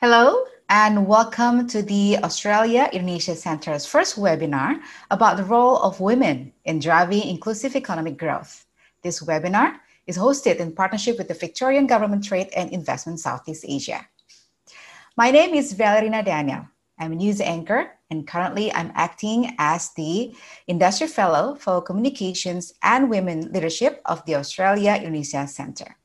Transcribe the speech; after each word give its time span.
Hello, 0.00 0.44
and 0.68 1.08
welcome 1.08 1.66
to 1.66 1.82
the 1.82 2.18
Australia 2.22 2.88
Indonesia 2.92 3.34
Centre's 3.34 3.84
first 3.84 4.14
webinar 4.14 4.78
about 5.10 5.36
the 5.36 5.42
role 5.42 5.82
of 5.82 5.98
women 5.98 6.52
in 6.64 6.78
driving 6.78 7.26
inclusive 7.26 7.74
economic 7.74 8.16
growth. 8.16 8.64
This 9.02 9.26
webinar 9.26 9.82
is 10.06 10.16
hosted 10.16 10.62
in 10.62 10.70
partnership 10.70 11.18
with 11.18 11.26
the 11.26 11.34
Victorian 11.34 11.88
Government 11.88 12.22
Trade 12.22 12.46
and 12.54 12.70
Investment 12.70 13.18
Southeast 13.18 13.64
Asia. 13.66 14.06
My 15.16 15.32
name 15.32 15.52
is 15.52 15.72
Valerina 15.72 16.22
Daniel. 16.22 16.68
I'm 17.00 17.10
a 17.10 17.16
news 17.16 17.40
anchor, 17.40 17.90
and 18.08 18.22
currently 18.22 18.72
I'm 18.72 18.92
acting 18.94 19.56
as 19.58 19.90
the 19.98 20.32
Industry 20.68 21.08
Fellow 21.08 21.56
for 21.56 21.82
Communications 21.82 22.72
and 22.84 23.10
Women 23.10 23.50
Leadership 23.50 24.00
of 24.06 24.24
the 24.26 24.36
Australia 24.36 24.94
Indonesia 24.94 25.48
Centre. 25.48 25.97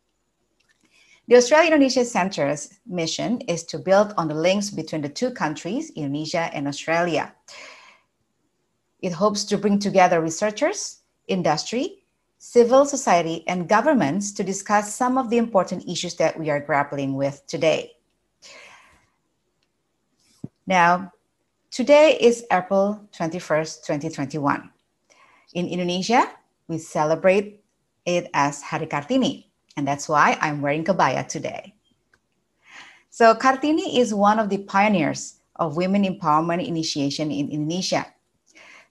The 1.26 1.38
Australia 1.38 1.72
Indonesia 1.72 2.04
Centre's 2.04 2.80
mission 2.86 3.40
is 3.48 3.64
to 3.72 3.80
build 3.80 4.14
on 4.18 4.28
the 4.28 4.36
links 4.36 4.70
between 4.70 5.02
the 5.02 5.10
two 5.10 5.32
countries, 5.32 5.90
Indonesia 5.96 6.52
and 6.54 6.68
Australia. 6.68 7.34
It 9.02 9.14
hopes 9.14 9.46
to 9.46 9.58
bring 9.58 9.80
together 9.80 10.20
researchers, 10.20 11.00
industry, 11.28 12.04
civil 12.40 12.86
society, 12.86 13.48
and 13.48 13.70
governments 13.70 14.34
to 14.34 14.44
discuss 14.44 14.96
some 14.96 15.18
of 15.18 15.30
the 15.30 15.38
important 15.38 15.88
issues 15.88 16.16
that 16.16 16.38
we 16.38 16.50
are 16.50 16.60
grappling 16.60 17.16
with 17.16 17.42
today. 17.48 17.94
Now, 20.68 21.14
today 21.72 22.18
is 22.20 22.44
April 22.52 23.00
21st, 23.18 23.88
2021. 23.88 24.70
In 25.54 25.68
Indonesia, 25.68 26.28
we 26.68 26.80
celebrate 26.80 27.64
it 28.06 28.30
as 28.34 28.62
Hari 28.62 28.88
Kartini, 28.88 29.53
and 29.76 29.88
that's 29.88 30.08
why 30.08 30.38
I'm 30.42 30.62
wearing 30.62 30.84
kebaya 30.84 31.28
today. 31.28 31.74
So 33.10 33.36
Kartini 33.36 34.00
is 34.00 34.14
one 34.14 34.40
of 34.40 34.50
the 34.50 34.60
pioneers 34.60 35.36
of 35.58 35.78
women 35.78 36.04
empowerment 36.04 36.68
initiation 36.68 37.32
in 37.32 37.50
Indonesia. 37.50 38.08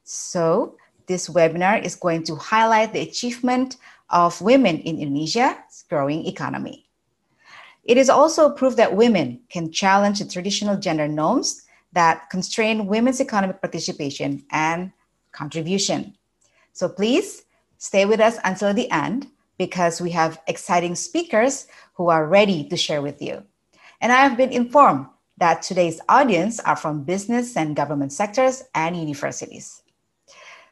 So 0.04 0.76
this 1.06 1.28
webinar 1.28 1.82
is 1.82 1.96
going 1.96 2.24
to 2.24 2.36
highlight 2.36 2.92
the 2.92 3.00
achievement 3.00 3.78
of 4.10 4.40
women 4.40 4.78
in 4.78 4.98
Indonesia's 4.98 5.84
growing 5.88 6.26
economy. 6.26 6.86
It 7.84 7.96
is 7.96 8.08
also 8.08 8.50
proof 8.50 8.76
that 8.76 8.94
women 8.94 9.40
can 9.48 9.72
challenge 9.72 10.20
the 10.20 10.24
traditional 10.24 10.76
gender 10.76 11.08
norms 11.08 11.66
that 11.92 12.30
constrain 12.30 12.86
women's 12.86 13.20
economic 13.20 13.60
participation 13.60 14.44
and 14.50 14.92
contribution. 15.32 16.16
So 16.72 16.88
please 16.88 17.42
stay 17.78 18.04
with 18.04 18.20
us 18.20 18.38
until 18.44 18.72
the 18.72 18.90
end 18.90 19.26
because 19.58 20.00
we 20.00 20.10
have 20.10 20.40
exciting 20.46 20.94
speakers 20.94 21.66
who 21.94 22.08
are 22.08 22.26
ready 22.26 22.68
to 22.68 22.76
share 22.76 23.02
with 23.02 23.20
you. 23.22 23.42
And 24.00 24.10
I 24.12 24.16
have 24.16 24.36
been 24.36 24.52
informed 24.52 25.06
that 25.38 25.62
today's 25.62 26.00
audience 26.08 26.60
are 26.60 26.76
from 26.76 27.04
business 27.04 27.56
and 27.56 27.76
government 27.76 28.12
sectors 28.12 28.64
and 28.74 28.96
universities. 28.96 29.82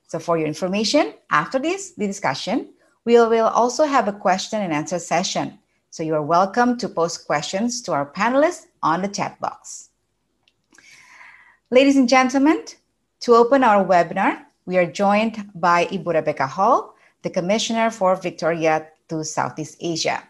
So 0.08 0.18
for 0.18 0.38
your 0.38 0.48
information, 0.48 1.14
after 1.30 1.58
this 1.58 1.92
the 1.92 2.06
discussion, 2.06 2.74
we 3.04 3.14
will 3.14 3.46
also 3.46 3.84
have 3.84 4.08
a 4.08 4.12
question 4.12 4.60
and 4.60 4.72
answer 4.72 4.98
session. 4.98 5.58
So 5.90 6.02
you 6.02 6.14
are 6.14 6.22
welcome 6.22 6.76
to 6.78 6.88
post 6.88 7.26
questions 7.26 7.80
to 7.82 7.92
our 7.92 8.10
panelists 8.12 8.66
on 8.82 9.02
the 9.02 9.08
chat 9.08 9.40
box. 9.40 9.90
Ladies 11.70 11.96
and 11.96 12.08
gentlemen, 12.08 12.64
to 13.20 13.34
open 13.34 13.62
our 13.62 13.84
webinar, 13.84 14.44
we 14.66 14.76
are 14.76 14.86
joined 14.86 15.50
by 15.54 15.86
Ibu 15.86 16.14
Rebecca 16.14 16.46
Hall, 16.46 16.94
the 17.22 17.30
Commissioner 17.30 17.90
for 17.90 18.16
Victoria 18.16 18.88
to 19.08 19.24
Southeast 19.24 19.76
Asia. 19.80 20.22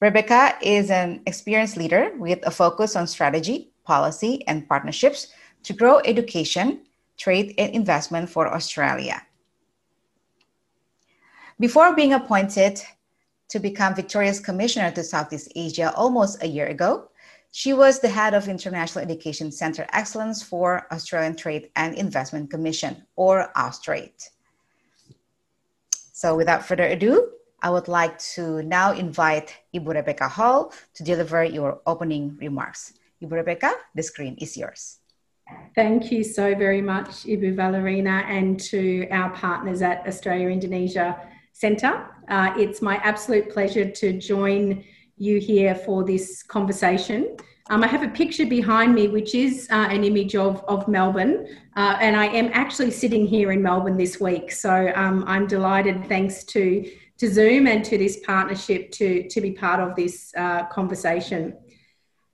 Rebecca 0.00 0.56
is 0.62 0.90
an 0.90 1.20
experienced 1.26 1.76
leader 1.76 2.12
with 2.16 2.38
a 2.46 2.50
focus 2.50 2.96
on 2.96 3.06
strategy, 3.06 3.72
policy, 3.84 4.46
and 4.46 4.66
partnerships 4.68 5.28
to 5.64 5.72
grow 5.72 5.98
education, 6.04 6.82
trade, 7.18 7.54
and 7.58 7.74
investment 7.74 8.30
for 8.30 8.48
Australia. 8.54 9.20
Before 11.58 11.94
being 11.94 12.14
appointed 12.14 12.80
to 13.50 13.58
become 13.58 13.94
Victoria's 13.94 14.40
Commissioner 14.40 14.90
to 14.92 15.04
Southeast 15.04 15.52
Asia 15.54 15.92
almost 15.94 16.42
a 16.42 16.48
year 16.48 16.68
ago, 16.68 17.10
she 17.52 17.74
was 17.74 17.98
the 17.98 18.08
head 18.08 18.32
of 18.32 18.48
International 18.48 19.04
Education 19.04 19.50
Center 19.52 19.86
Excellence 19.92 20.42
for 20.42 20.86
Australian 20.92 21.36
Trade 21.36 21.70
and 21.76 21.94
Investment 21.96 22.48
Commission, 22.48 23.04
or 23.16 23.50
Austrade. 23.56 24.30
So 26.20 26.36
without 26.36 26.66
further 26.66 26.84
ado, 26.84 27.30
I 27.62 27.70
would 27.70 27.88
like 27.88 28.18
to 28.36 28.62
now 28.62 28.92
invite 28.92 29.56
Ibu 29.74 29.94
Rebecca 29.94 30.28
Hall 30.28 30.70
to 30.92 31.02
deliver 31.02 31.42
your 31.42 31.80
opening 31.86 32.36
remarks. 32.36 32.92
Ibu 33.22 33.32
Rebecca, 33.32 33.72
the 33.94 34.02
screen 34.02 34.36
is 34.36 34.54
yours. 34.54 34.98
Thank 35.74 36.12
you 36.12 36.22
so 36.22 36.54
very 36.54 36.82
much, 36.82 37.24
Ibu 37.24 37.56
Valerina, 37.56 38.22
and 38.28 38.60
to 38.68 39.08
our 39.08 39.30
partners 39.30 39.80
at 39.80 40.06
Australia 40.06 40.50
Indonesia 40.50 41.16
Centre. 41.54 42.04
Uh, 42.28 42.52
it's 42.54 42.82
my 42.82 42.96
absolute 42.96 43.48
pleasure 43.48 43.90
to 43.90 44.12
join 44.12 44.84
you 45.16 45.40
here 45.40 45.74
for 45.74 46.04
this 46.04 46.42
conversation. 46.42 47.34
Um, 47.70 47.84
I 47.84 47.86
have 47.86 48.02
a 48.02 48.08
picture 48.08 48.46
behind 48.46 48.96
me, 48.96 49.06
which 49.06 49.32
is 49.32 49.68
uh, 49.70 49.86
an 49.90 50.02
image 50.02 50.34
of, 50.34 50.64
of 50.64 50.88
Melbourne, 50.88 51.46
uh, 51.76 51.96
and 52.00 52.16
I 52.16 52.26
am 52.26 52.50
actually 52.52 52.90
sitting 52.90 53.24
here 53.24 53.52
in 53.52 53.62
Melbourne 53.62 53.96
this 53.96 54.18
week. 54.18 54.50
So 54.50 54.90
um, 54.96 55.22
I'm 55.28 55.46
delighted, 55.46 56.08
thanks 56.08 56.42
to, 56.46 56.90
to 57.18 57.32
Zoom 57.32 57.68
and 57.68 57.84
to 57.84 57.96
this 57.96 58.18
partnership, 58.26 58.90
to, 58.92 59.28
to 59.28 59.40
be 59.40 59.52
part 59.52 59.78
of 59.78 59.94
this 59.94 60.34
uh, 60.36 60.64
conversation. 60.66 61.56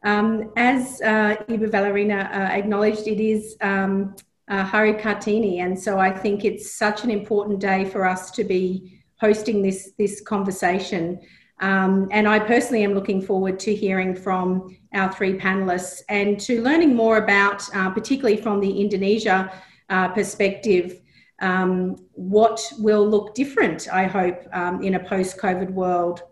Um, 0.05 0.53
as 0.57 1.03
uh, 1.03 1.37
Iba 1.51 1.71
Valerina 1.71 2.31
uh, 2.33 2.39
acknowledged, 2.55 3.07
it 3.07 3.21
is 3.21 3.59
um, 3.61 4.17
uh, 4.49 4.65
Hari 4.65 4.95
Kartini, 4.95 5.59
and 5.59 5.79
so 5.79 5.99
I 5.99 6.13
think 6.13 6.47
it's 6.47 6.73
such 6.73 7.05
an 7.05 7.11
important 7.11 7.61
day 7.61 7.85
for 7.85 8.07
us 8.07 8.31
to 8.31 8.43
be 8.43 9.03
hosting 9.21 9.61
this, 9.61 9.93
this 9.99 10.23
conversation. 10.23 11.21
Um, 11.61 12.09
and 12.11 12.29
I 12.29 12.39
personally 12.39 12.85
am 12.85 12.95
looking 12.95 13.23
forward 13.23 13.59
to 13.61 13.75
hearing 13.75 14.15
from 14.15 14.77
our 14.93 15.11
three 15.13 15.39
panelists 15.39 16.03
and 16.09 16.39
to 16.41 16.63
learning 16.63 16.95
more 16.95 17.17
about, 17.17 17.63
uh, 17.75 17.91
particularly 17.91 18.37
from 18.37 18.61
the 18.61 18.81
Indonesia 18.81 19.51
uh, 19.89 20.09
perspective, 20.09 21.01
um, 21.41 21.97
what 22.13 22.61
will 22.79 23.07
look 23.09 23.35
different, 23.35 23.89
I 23.93 24.05
hope, 24.05 24.43
um, 24.53 24.83
in 24.83 24.95
a 24.95 25.01
post 25.01 25.39
COVID 25.39 25.71
world 25.71 26.23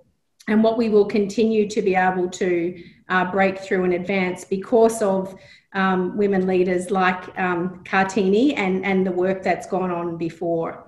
and 0.49 0.63
what 0.63 0.77
we 0.77 0.89
will 0.89 1.07
continue 1.07 1.69
to 1.71 1.81
be 1.81 1.95
able 1.95 2.29
to 2.29 2.83
uh, 3.09 3.31
break 3.31 3.59
through 3.59 3.85
and 3.85 3.95
advance 3.95 4.45
because 4.45 5.01
of 5.03 5.35
um, 5.73 6.17
women 6.17 6.47
leaders 6.47 6.91
like 6.91 7.37
um, 7.39 7.83
Kartini 7.85 8.55
and, 8.57 8.85
and 8.85 9.07
the 9.07 9.11
work 9.11 9.43
that's 9.43 9.67
gone 9.67 9.91
on 9.91 10.17
before. 10.17 10.87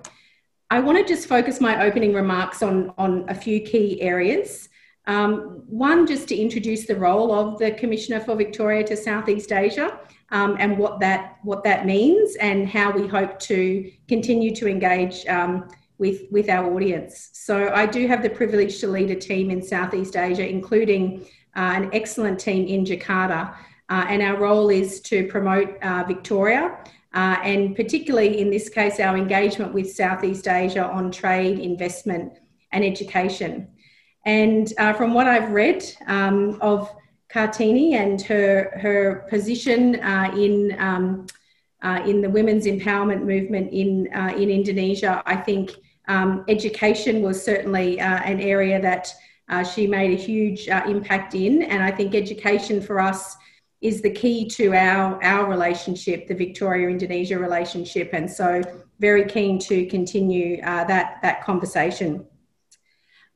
I 0.69 0.79
want 0.79 0.97
to 0.97 1.05
just 1.05 1.27
focus 1.27 1.61
my 1.61 1.85
opening 1.85 2.13
remarks 2.13 2.61
on, 2.61 2.93
on 2.97 3.25
a 3.29 3.35
few 3.35 3.61
key 3.61 4.01
areas. 4.01 4.67
Um, 5.05 5.63
one, 5.67 6.05
just 6.05 6.27
to 6.27 6.35
introduce 6.35 6.85
the 6.85 6.95
role 6.95 7.31
of 7.31 7.57
the 7.57 7.71
Commissioner 7.71 8.19
for 8.19 8.35
Victoria 8.35 8.83
to 8.87 8.97
Southeast 8.97 9.53
Asia 9.53 9.97
um, 10.31 10.57
and 10.59 10.77
what 10.77 10.99
that, 10.99 11.37
what 11.43 11.63
that 11.63 11.85
means 11.85 12.35
and 12.35 12.67
how 12.67 12.91
we 12.91 13.07
hope 13.07 13.39
to 13.39 13.89
continue 14.09 14.53
to 14.55 14.67
engage 14.67 15.25
um, 15.27 15.69
with, 15.97 16.23
with 16.31 16.49
our 16.49 16.73
audience. 16.73 17.29
So, 17.31 17.69
I 17.73 17.85
do 17.85 18.05
have 18.07 18.21
the 18.21 18.29
privilege 18.29 18.79
to 18.81 18.87
lead 18.87 19.09
a 19.09 19.15
team 19.15 19.49
in 19.49 19.61
Southeast 19.61 20.17
Asia, 20.17 20.47
including 20.47 21.25
uh, 21.55 21.73
an 21.75 21.89
excellent 21.93 22.39
team 22.39 22.67
in 22.67 22.83
Jakarta. 22.83 23.55
Uh, 23.89 24.05
and 24.09 24.21
our 24.21 24.37
role 24.37 24.69
is 24.69 24.99
to 24.99 25.25
promote 25.27 25.81
uh, 25.81 26.03
Victoria 26.05 26.77
uh, 27.17 27.39
and 27.43 27.75
particularly 27.75 28.39
in 28.39 28.51
this 28.51 28.69
case, 28.69 28.99
our 28.99 29.17
engagement 29.17 29.73
with 29.73 29.91
Southeast 29.91 30.47
Asia 30.47 30.85
on 30.85 31.11
trade, 31.11 31.57
investment, 31.57 32.31
and 32.71 32.85
education. 32.85 33.67
And 34.23 34.71
uh, 34.77 34.93
from 34.93 35.15
what 35.15 35.25
I've 35.25 35.49
read 35.49 35.83
um, 36.05 36.59
of 36.61 36.95
Kartini 37.33 37.93
and 37.93 38.21
her 38.21 38.69
her 38.79 39.25
position 39.31 39.95
uh, 39.95 40.31
in 40.37 40.75
um, 40.77 41.25
uh, 41.81 42.03
in 42.05 42.21
the 42.21 42.29
women's 42.29 42.67
empowerment 42.67 43.23
movement 43.23 43.73
in 43.73 44.13
uh, 44.13 44.33
in 44.37 44.51
Indonesia, 44.51 45.23
I 45.25 45.37
think 45.37 45.71
um, 46.07 46.45
education 46.47 47.23
was 47.23 47.43
certainly 47.43 47.99
uh, 47.99 48.19
an 48.31 48.39
area 48.39 48.79
that 48.79 49.11
she 49.73 49.87
made 49.87 50.11
a 50.11 50.21
huge 50.21 50.67
impact 50.67 51.33
in, 51.33 51.63
and 51.63 51.81
I 51.81 51.89
think 51.89 52.13
education 52.13 52.79
for 52.79 52.99
us 52.99 53.37
is 53.81 54.01
the 54.01 54.09
key 54.09 54.47
to 54.47 54.73
our 54.73 55.23
our 55.23 55.49
relationship, 55.49 56.27
the 56.27 56.33
Victoria 56.33 56.89
Indonesia 56.89 57.37
relationship, 57.37 58.09
and 58.13 58.29
so 58.29 58.61
very 58.99 59.25
keen 59.25 59.59
to 59.59 59.85
continue 59.87 60.61
uh, 60.63 60.83
that 60.85 61.19
that 61.21 61.43
conversation. 61.43 62.25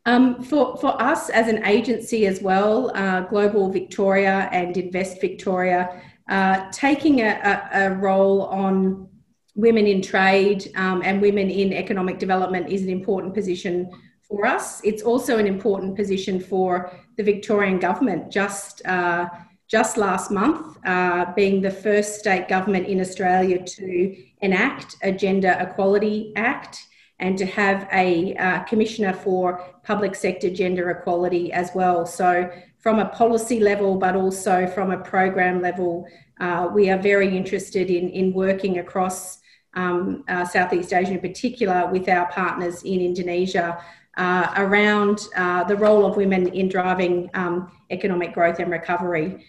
Um, 0.06 0.44
for 0.44 0.78
for 0.78 1.00
us 1.02 1.30
as 1.30 1.48
an 1.48 1.64
agency 1.66 2.26
as 2.26 2.42
well, 2.42 2.92
uh, 2.96 3.22
Global 3.22 3.70
Victoria 3.70 4.50
and 4.52 4.76
Invest 4.76 5.22
Victoria, 5.22 6.02
uh, 6.28 6.72
taking 6.72 7.22
a, 7.22 7.30
a, 7.74 7.86
a, 7.86 7.96
role 7.96 8.44
on 8.48 9.08
women 9.56 9.86
in 9.86 10.02
trade 10.02 10.72
um, 10.76 11.04
and 11.04 11.22
women 11.22 11.52
in 11.52 11.72
economic 11.74 12.18
development 12.18 12.70
is 12.70 12.82
an 12.82 12.90
important 12.90 13.34
position 13.36 13.92
for 14.24 14.46
us. 14.46 14.82
It's 14.84 15.04
also 15.04 15.38
an 15.38 15.46
important 15.46 15.96
position 15.96 16.40
for 16.40 16.92
the 17.18 17.24
Victorian 17.24 17.78
government. 17.78 18.32
Just 18.32 18.84
uh, 18.86 19.30
just 19.72 19.96
last 19.96 20.32
month, 20.32 20.78
uh, 20.86 21.32
being 21.34 21.62
the 21.62 21.72
first 21.72 22.20
state 22.20 22.50
government 22.50 22.88
in 22.88 23.00
Australia 23.00 23.58
to 23.64 24.18
enact 24.42 24.98
a 25.02 25.14
Gender 25.14 25.56
Equality 25.62 26.34
Act 26.36 26.88
and 27.20 27.38
to 27.38 27.46
have 27.46 27.88
a 27.94 28.36
uh, 28.36 28.60
commissioner 28.64 29.14
for 29.14 29.64
public 29.84 30.14
sector 30.14 30.50
gender 30.50 30.90
equality 30.90 31.54
as 31.54 31.72
well. 31.74 32.06
So, 32.06 32.52
from 32.80 33.00
a 33.00 33.06
policy 33.06 33.60
level, 33.60 33.96
but 33.96 34.16
also 34.16 34.68
from 34.68 34.92
a 34.92 34.98
program 34.98 35.62
level, 35.62 36.06
uh, 36.42 36.68
we 36.74 36.90
are 36.90 36.98
very 36.98 37.38
interested 37.38 37.90
in, 37.90 38.10
in 38.10 38.34
working 38.34 38.80
across 38.80 39.40
um, 39.76 40.26
uh, 40.28 40.44
Southeast 40.44 40.92
Asia 40.92 41.14
in 41.14 41.20
particular 41.20 41.90
with 41.92 42.10
our 42.10 42.30
partners 42.32 42.84
in 42.84 43.00
Indonesia 43.00 43.78
uh, 44.18 44.52
around 44.58 45.28
uh, 45.38 45.64
the 45.64 45.76
role 45.76 46.06
of 46.06 46.18
women 46.18 46.48
in 46.48 46.68
driving 46.68 47.30
um, 47.36 47.72
economic 47.90 48.34
growth 48.34 48.60
and 48.60 48.72
recovery. 48.72 49.46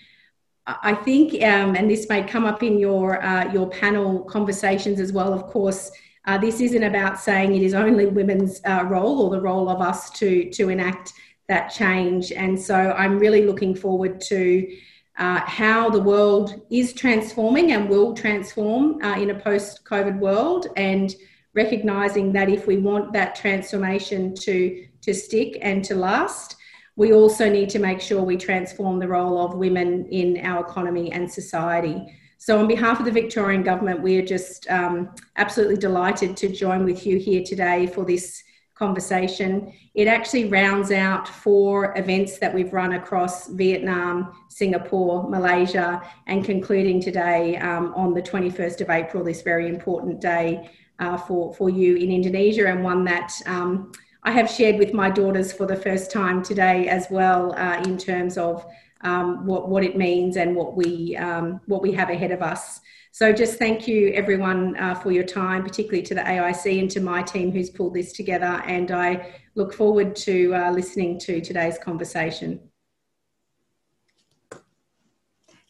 I 0.67 0.95
think, 0.95 1.35
um, 1.43 1.75
and 1.75 1.91
this 1.91 2.09
may 2.09 2.23
come 2.23 2.45
up 2.45 2.63
in 2.63 2.79
your 2.79 3.21
uh, 3.23 3.53
your 3.53 3.69
panel 3.69 4.21
conversations 4.21 5.01
as 5.01 5.13
well. 5.13 5.33
Of 5.33 5.47
course, 5.47 5.91
uh, 6.27 6.39
this 6.39 6.61
isn't 6.61 6.85
about 6.85 7.19
saying 7.19 7.55
it 7.55 7.63
is 7.63 7.75
only 7.75 8.07
women's 8.07 8.61
uh, 8.65 8.85
role 8.89 9.23
or 9.23 9.31
the 9.31 9.41
role 9.41 9.69
of 9.69 9.81
us 9.81 10.11
to 10.11 10.51
to 10.51 10.69
enact 10.69 11.15
that 11.49 11.69
change. 11.69 12.31
And 12.31 12.61
so, 12.61 12.93
I'm 12.93 13.19
really 13.19 13.45
looking 13.45 13.75
forward 13.75 14.21
to 14.23 14.77
uh, 15.19 15.41
how 15.41 15.91
the 15.91 16.01
world 16.01 16.63
is 16.71 16.93
transforming 16.93 17.73
and 17.73 17.89
will 17.89 18.15
transform 18.15 19.03
uh, 19.03 19.17
in 19.21 19.31
a 19.31 19.39
post-COVID 19.39 20.21
world, 20.21 20.69
and 20.77 21.13
recognizing 21.55 22.33
that 22.33 22.49
if 22.49 22.69
we 22.69 22.79
want 22.79 23.13
that 23.13 23.35
transformation 23.35 24.33
to 24.37 24.87
to 25.01 25.13
stick 25.13 25.59
and 25.61 25.85
to 25.85 25.97
last 25.97 26.57
we 26.97 27.13
also 27.13 27.49
need 27.49 27.71
to 27.71 27.79
make 27.79 28.01
sure 28.01 28.23
we 28.23 28.37
transform 28.37 28.99
the 28.99 29.09
role 29.09 29.45
of 29.45 29.55
women 29.55 30.07
in 30.07 30.45
our 30.45 30.65
economy 30.65 31.11
and 31.13 31.31
society. 31.31 32.05
So, 32.39 32.59
on 32.59 32.67
behalf 32.67 32.99
of 32.99 33.05
the 33.05 33.13
Victorian 33.13 33.63
Government, 33.63 34.03
we 34.03 34.19
are 34.19 34.27
just 34.27 34.69
um, 34.69 35.15
absolutely 35.37 35.77
delighted 35.77 36.37
to 36.39 36.49
join 36.49 36.85
with 36.85 37.07
you 37.07 37.19
here 37.19 37.43
today 37.45 37.87
for 37.87 38.05
this 38.05 38.43
conversation. 38.75 39.73
It 39.95 40.09
actually 40.09 40.47
rounds 40.47 40.91
out 40.91 41.29
four 41.29 41.97
events 41.97 42.39
that 42.39 42.53
we've 42.53 42.73
run 42.73 42.95
across 42.95 43.47
Vietnam, 43.49 44.33
Singapore, 44.49 45.29
Malaysia, 45.29 46.03
and 46.27 46.45
concluding 46.45 47.01
today 47.01 47.57
um, 47.59 47.95
on 47.95 48.13
the 48.13 48.23
21st 48.23 48.81
of 48.81 48.91
April, 48.91 49.23
this 49.23 49.43
very 49.43 49.69
important 49.69 50.21
day 50.21 50.69
uh, 50.99 51.17
for, 51.17 51.55
for 51.55 51.71
you 51.71 51.95
in 51.97 52.11
Indonesia, 52.11 52.67
and 52.67 52.83
one 52.83 53.05
that 53.05 53.33
um, 53.47 53.93
I 54.25 54.31
have 54.31 54.49
shared 54.49 54.79
with 54.79 54.95
my 54.95 55.11
daughters 55.11 55.53
for 55.53 55.67
the 55.67 55.77
first 55.77 56.11
time 56.11 56.43
today 56.43 56.89
as 56.89 57.09
well 57.11 57.55
uh, 57.57 57.83
in 57.83 57.99
terms 57.99 58.39
of 58.39 58.65
um, 59.01 59.45
what, 59.47 59.69
what 59.69 59.83
it 59.83 59.97
means 59.97 60.37
and 60.37 60.55
what 60.55 60.77
we, 60.77 61.17
um, 61.17 61.61
what 61.67 61.83
we 61.83 61.93
have 61.93 62.09
ahead 62.09 62.31
of 62.31 62.41
us. 62.41 62.81
So 63.11 63.33
just 63.33 63.59
thank 63.59 63.89
you 63.89 64.13
everyone 64.15 64.77
uh, 64.77 64.95
for 64.95 65.11
your 65.11 65.25
time, 65.25 65.65
particularly 65.65 66.03
to 66.03 66.15
the 66.15 66.23
AIC 66.23 66.79
and 66.79 66.91
to 66.93 67.01
my 67.01 67.23
team 67.23 67.51
who's 67.51 67.69
pulled 67.69 67.95
this 67.95 68.13
together. 68.13 68.63
And 68.65 68.91
I 68.93 69.35
look 69.55 69.75
forward 69.75 70.15
to 70.17 70.55
uh, 70.55 70.71
listening 70.71 71.19
to 71.21 71.41
today's 71.41 71.79
conversation. 71.79 72.61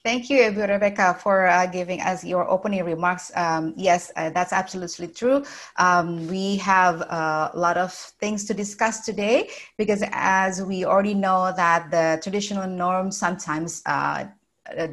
Thank 0.05 0.31
you, 0.31 0.51
Rebecca, 0.51 1.15
for 1.23 1.47
uh, 1.47 1.67
giving 1.67 2.01
us 2.01 2.25
your 2.25 2.51
opening 2.51 2.85
remarks. 2.85 3.31
Um, 3.37 3.73
yes, 3.77 4.11
uh, 4.17 4.31
that's 4.31 4.53
absolutely 4.53 5.07
true. 5.07 5.45
Um, 5.77 6.27
we 6.27 6.57
have 6.57 7.03
a 7.03 7.53
lot 7.55 7.77
of 7.77 7.93
things 7.93 8.45
to 8.47 8.55
discuss 8.55 9.05
today 9.05 9.51
because, 9.79 10.03
as 10.11 10.61
we 10.61 10.85
already 10.85 11.15
know, 11.15 11.53
that 11.57 11.93
the 11.93 12.19
traditional 12.21 12.67
norms 12.67 13.17
sometimes 13.17 13.81
uh, 13.87 14.25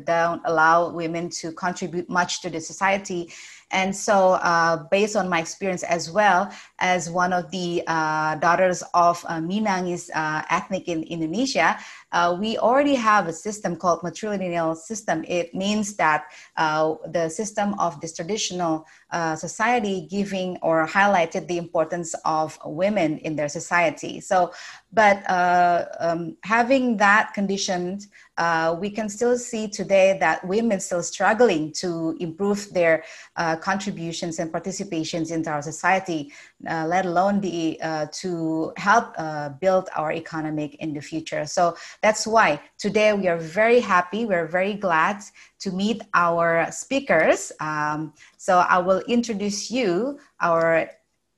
don't 0.05 0.41
allow 0.45 0.91
women 0.91 1.29
to 1.29 1.53
contribute 1.53 2.07
much 2.07 2.41
to 2.41 2.49
the 2.49 2.59
society. 2.61 3.31
And 3.71 3.95
so, 3.95 4.33
uh, 4.41 4.77
based 4.89 5.15
on 5.15 5.29
my 5.29 5.39
experience 5.39 5.83
as 5.83 6.09
well 6.09 6.51
as 6.79 7.09
one 7.09 7.33
of 7.33 7.51
the 7.51 7.83
uh, 7.85 8.35
daughters 8.35 8.81
of 8.95 9.23
uh, 9.29 9.39
Minangis 9.39 10.09
uh, 10.13 10.41
ethnic 10.49 10.87
in 10.87 11.03
Indonesia, 11.03 11.77
uh, 12.11 12.35
we 12.39 12.57
already 12.57 12.95
have 12.95 13.27
a 13.27 13.33
system 13.33 13.75
called 13.75 14.01
matrilineal 14.01 14.75
system. 14.75 15.23
It 15.27 15.53
means 15.53 15.95
that 15.95 16.25
uh, 16.57 16.95
the 17.07 17.29
system 17.29 17.75
of 17.79 17.99
this 18.01 18.15
traditional 18.15 18.85
uh, 19.11 19.35
society 19.35 20.07
giving 20.09 20.57
or 20.61 20.87
highlighted 20.87 21.47
the 21.47 21.57
importance 21.57 22.15
of 22.25 22.57
women 22.65 23.17
in 23.19 23.35
their 23.35 23.49
society. 23.49 24.19
So, 24.19 24.51
but 24.91 25.27
uh, 25.29 25.85
um, 25.99 26.37
having 26.43 26.97
that 26.97 27.33
conditioned, 27.33 28.07
uh, 28.37 28.75
we 28.79 28.89
can 28.89 29.09
still 29.09 29.37
see 29.37 29.67
today 29.67 30.17
that 30.19 30.45
women 30.47 30.79
still 30.79 31.03
struggling 31.03 31.73
to 31.73 32.15
improve 32.19 32.71
their 32.73 33.03
uh, 33.35 33.55
contributions 33.57 34.39
and 34.39 34.51
participations 34.51 35.31
into 35.31 35.49
our 35.49 35.61
society, 35.61 36.31
let 36.63 37.05
alone 37.05 37.41
the 37.41 37.77
to 38.13 38.71
help 38.77 39.15
build 39.59 39.89
our 39.95 40.11
economic 40.11 40.75
in 40.75 40.93
the 40.93 41.01
future. 41.01 41.45
So 41.45 41.75
that's 42.01 42.25
why 42.25 42.61
today 42.77 43.13
we 43.13 43.27
are 43.27 43.37
very 43.37 43.79
happy, 43.79 44.25
we're 44.25 44.47
very 44.47 44.73
glad 44.73 45.21
to 45.59 45.71
meet 45.71 46.01
our 46.13 46.71
speakers. 46.71 47.51
Um, 47.59 48.13
so 48.37 48.59
I 48.59 48.77
will 48.79 49.01
introduce 49.07 49.69
you, 49.69 50.19
our 50.39 50.89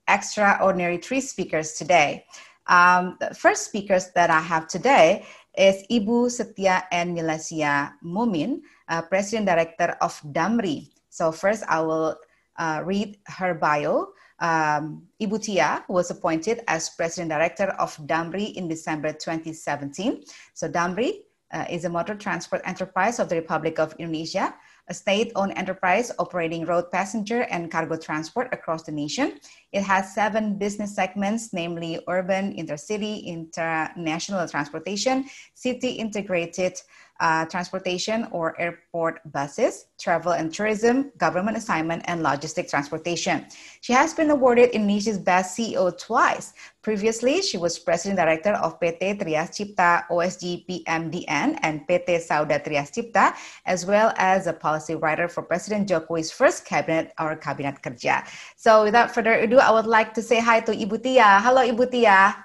extraordinary 0.07 0.97
three 0.97 1.21
speakers 1.21 1.73
today. 1.73 2.25
Um, 2.67 3.17
the 3.19 3.33
first 3.33 3.65
speakers 3.65 4.11
that 4.15 4.29
I 4.29 4.39
have 4.39 4.67
today 4.67 5.25
is 5.57 5.83
Ibu 5.89 6.29
Setia 6.29 6.83
and 6.91 7.17
Milatia 7.17 7.93
Moemin, 8.03 8.61
uh, 8.87 9.01
President 9.01 9.47
Director 9.47 9.97
of 10.01 10.19
DAMRI. 10.31 10.89
So 11.09 11.31
first 11.31 11.63
I 11.67 11.81
will 11.81 12.17
uh, 12.57 12.81
read 12.85 13.17
her 13.27 13.53
bio. 13.53 14.13
Um, 14.41 15.03
Ibu 15.21 15.41
Tia 15.41 15.85
was 15.87 16.09
appointed 16.09 16.61
as 16.67 16.89
President 16.89 17.29
Director 17.29 17.75
of 17.77 17.95
DAMRI 18.07 18.53
in 18.55 18.67
December 18.67 19.13
2017. 19.13 20.23
So 20.55 20.67
DAMRI 20.67 21.21
uh, 21.53 21.65
is 21.69 21.85
a 21.85 21.89
motor 21.89 22.15
transport 22.15 22.61
enterprise 22.65 23.19
of 23.19 23.29
the 23.29 23.35
Republic 23.35 23.77
of 23.77 23.93
Indonesia, 23.99 24.53
a 24.89 24.93
state-owned 24.93 25.53
enterprise 25.57 26.11
operating 26.17 26.65
road 26.65 26.89
passenger 26.91 27.41
and 27.51 27.69
cargo 27.69 27.97
transport 27.97 28.49
across 28.51 28.83
the 28.83 28.91
nation. 28.91 29.39
It 29.71 29.83
has 29.83 30.15
seven 30.15 30.57
business 30.57 30.95
segments, 30.95 31.53
namely 31.53 31.99
urban, 32.07 32.55
intercity, 32.55 33.25
international 33.25 34.47
transportation, 34.47 35.25
city 35.53 35.91
integrated 35.91 36.79
uh, 37.21 37.45
transportation 37.45 38.27
or 38.31 38.59
airport 38.59 39.21
buses, 39.31 39.85
travel 39.99 40.33
and 40.33 40.53
tourism, 40.53 41.11
government 41.17 41.55
assignment, 41.55 42.01
and 42.05 42.25
logistic 42.25 42.69
transportation. 42.69 43.45
She 43.81 43.93
has 43.93 44.13
been 44.13 44.31
awarded 44.31 44.71
Indonesia's 44.71 45.19
Best 45.19 45.57
CEO 45.57 45.95
twice. 45.97 46.53
Previously, 46.81 47.41
she 47.43 47.57
was 47.57 47.77
President 47.77 48.17
Director 48.17 48.53
of 48.53 48.79
PT 48.81 49.21
Trias 49.21 49.53
Cipta 49.53 50.03
OSG 50.09 50.65
PMDN 50.65 51.59
and 51.61 51.85
PT 51.85 52.17
Sauda 52.17 52.57
Trias 52.63 52.89
Cipta, 52.89 53.33
as 53.65 53.85
well 53.85 54.11
as 54.17 54.47
a 54.47 54.53
policy 54.53 54.95
writer 54.95 55.27
for 55.27 55.43
President 55.43 55.87
Jokowi's 55.87 56.31
first 56.31 56.65
cabinet, 56.65 57.13
our 57.19 57.35
Cabinet 57.35 57.75
Kerja. 57.83 58.25
So 58.57 58.83
without 58.83 59.13
further 59.13 59.33
ado, 59.33 59.59
I 59.59 59.71
would 59.71 59.85
like 59.85 60.13
to 60.15 60.23
say 60.23 60.39
hi 60.39 60.59
to 60.61 60.71
Ibu 60.73 61.03
Tia. 61.03 61.39
Hello, 61.45 61.61
Ibu 61.61 61.91
Tia. 61.91 62.35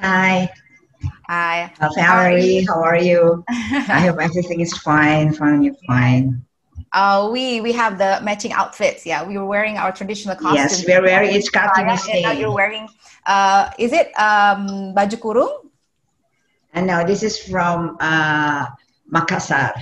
Hi. 0.00 0.52
Hi. 1.28 1.72
Valerie, 1.94 2.64
how 2.64 2.82
are 2.82 2.96
you? 2.96 3.44
I 3.48 4.06
hope 4.06 4.18
everything 4.20 4.60
is 4.60 4.72
fine, 4.78 5.32
fine, 5.32 5.62
you're 5.62 5.74
fine. 5.86 6.44
Uh, 6.92 7.30
we 7.32 7.60
we 7.60 7.72
have 7.72 7.96
the 7.96 8.20
matching 8.22 8.52
outfits. 8.52 9.06
Yeah, 9.06 9.24
we 9.24 9.38
were 9.38 9.46
wearing 9.46 9.78
our 9.78 9.92
traditional 9.92 10.36
costumes. 10.36 10.84
Yes, 10.84 10.86
we're 10.86 11.00
wearing 11.00 11.34
it's 11.34 11.48
Kartini 11.50 11.96
And 12.12 12.22
now 12.22 12.32
you're 12.32 12.52
wearing. 12.52 12.86
Uh, 13.24 13.70
is 13.78 13.92
it 13.92 14.12
um, 14.20 14.92
baju 14.92 15.16
kurung? 15.16 15.52
And 16.74 16.86
no, 16.86 17.04
this 17.04 17.22
is 17.22 17.38
from 17.38 17.96
uh, 18.00 18.66
Makassar. 19.08 19.72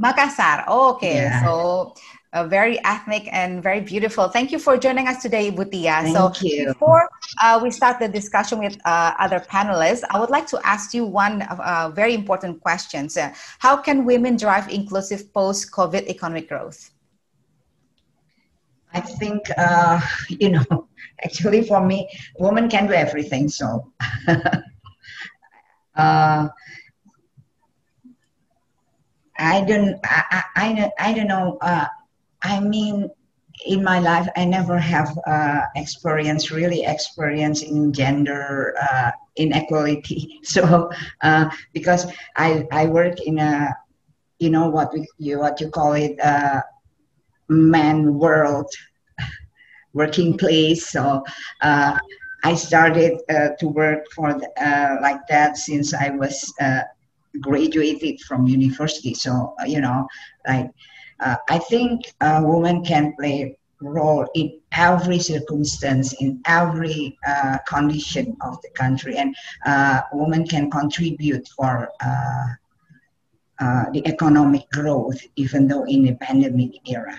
Makassar. 0.00 0.64
Oh, 0.68 0.94
okay. 0.94 1.24
Yeah. 1.24 1.44
So 1.44 1.94
uh, 2.32 2.44
very 2.44 2.82
ethnic 2.84 3.28
and 3.32 3.62
very 3.62 3.80
beautiful. 3.80 4.28
Thank 4.28 4.52
you 4.52 4.58
for 4.58 4.76
joining 4.76 5.08
us 5.08 5.22
today, 5.22 5.50
Bu 5.50 5.64
Tia. 5.64 6.00
Thank 6.02 6.16
so 6.16 6.32
you. 6.46 6.66
before 6.66 7.08
uh, 7.42 7.58
we 7.62 7.70
start 7.70 7.98
the 7.98 8.08
discussion 8.08 8.58
with 8.58 8.76
uh, 8.84 9.14
other 9.18 9.40
panelists, 9.40 10.02
I 10.10 10.20
would 10.20 10.30
like 10.30 10.46
to 10.48 10.60
ask 10.64 10.92
you 10.92 11.04
one 11.04 11.42
uh, 11.42 11.90
very 11.94 12.14
important 12.14 12.60
question. 12.60 13.08
So 13.08 13.30
how 13.58 13.76
can 13.76 14.04
women 14.04 14.36
drive 14.36 14.68
inclusive 14.68 15.32
post-COVID 15.32 16.06
economic 16.08 16.48
growth? 16.48 16.90
I 18.92 19.00
think, 19.00 19.42
uh, 19.56 20.00
you 20.28 20.50
know, 20.50 20.88
actually 21.24 21.64
for 21.66 21.84
me, 21.84 22.08
women 22.38 22.68
can 22.68 22.86
do 22.86 22.92
everything. 22.92 23.48
So 23.48 23.92
uh, 25.96 26.48
I 29.40 29.64
don't, 29.64 30.00
I, 30.04 30.42
I, 30.56 30.90
I 30.98 31.12
don't 31.14 31.28
know 31.28 31.58
I 32.42 32.60
mean, 32.60 33.10
in 33.66 33.82
my 33.82 33.98
life, 33.98 34.28
I 34.36 34.44
never 34.44 34.78
have 34.78 35.16
uh, 35.26 35.62
experience, 35.76 36.50
really 36.50 36.84
experience 36.84 37.62
in 37.62 37.92
gender 37.92 38.74
uh, 38.80 39.10
inequality. 39.36 40.38
So 40.44 40.90
uh, 41.22 41.50
because 41.72 42.06
I 42.36 42.66
I 42.72 42.86
work 42.86 43.20
in 43.20 43.38
a 43.38 43.74
you 44.38 44.50
know 44.50 44.68
what 44.68 44.92
we 44.94 45.06
you 45.18 45.38
what 45.40 45.60
you 45.60 45.68
call 45.70 45.92
it 45.94 46.18
uh, 46.20 46.60
man 47.48 48.14
world 48.14 48.70
working 49.92 50.36
place. 50.38 50.88
So 50.88 51.24
uh, 51.62 51.98
I 52.44 52.54
started 52.54 53.20
uh, 53.28 53.50
to 53.58 53.68
work 53.68 54.04
for 54.14 54.32
the, 54.34 54.48
like 55.02 55.20
that 55.28 55.56
since 55.56 55.92
I 55.94 56.10
was 56.10 56.52
graduated 57.40 58.20
from 58.20 58.46
university. 58.46 59.14
So 59.14 59.54
you 59.66 59.80
know, 59.80 60.06
like 60.46 60.70
uh, 61.20 61.36
I 61.48 61.58
think 61.58 62.12
a 62.20 62.42
woman 62.42 62.84
can 62.84 63.14
play 63.18 63.56
role 63.80 64.26
in 64.34 64.58
every 64.72 65.18
circumstance, 65.18 66.12
in 66.14 66.40
every 66.46 67.18
uh, 67.26 67.58
condition 67.66 68.36
of 68.40 68.60
the 68.62 68.70
country, 68.70 69.16
and 69.16 69.34
uh, 69.66 70.02
women 70.12 70.46
can 70.46 70.70
contribute 70.70 71.48
for 71.48 71.90
uh, 72.04 72.46
uh 73.60 73.90
the 73.92 74.06
economic 74.06 74.70
growth, 74.70 75.20
even 75.36 75.66
though 75.66 75.84
in 75.84 76.04
the 76.04 76.14
pandemic 76.16 76.72
era. 76.88 77.18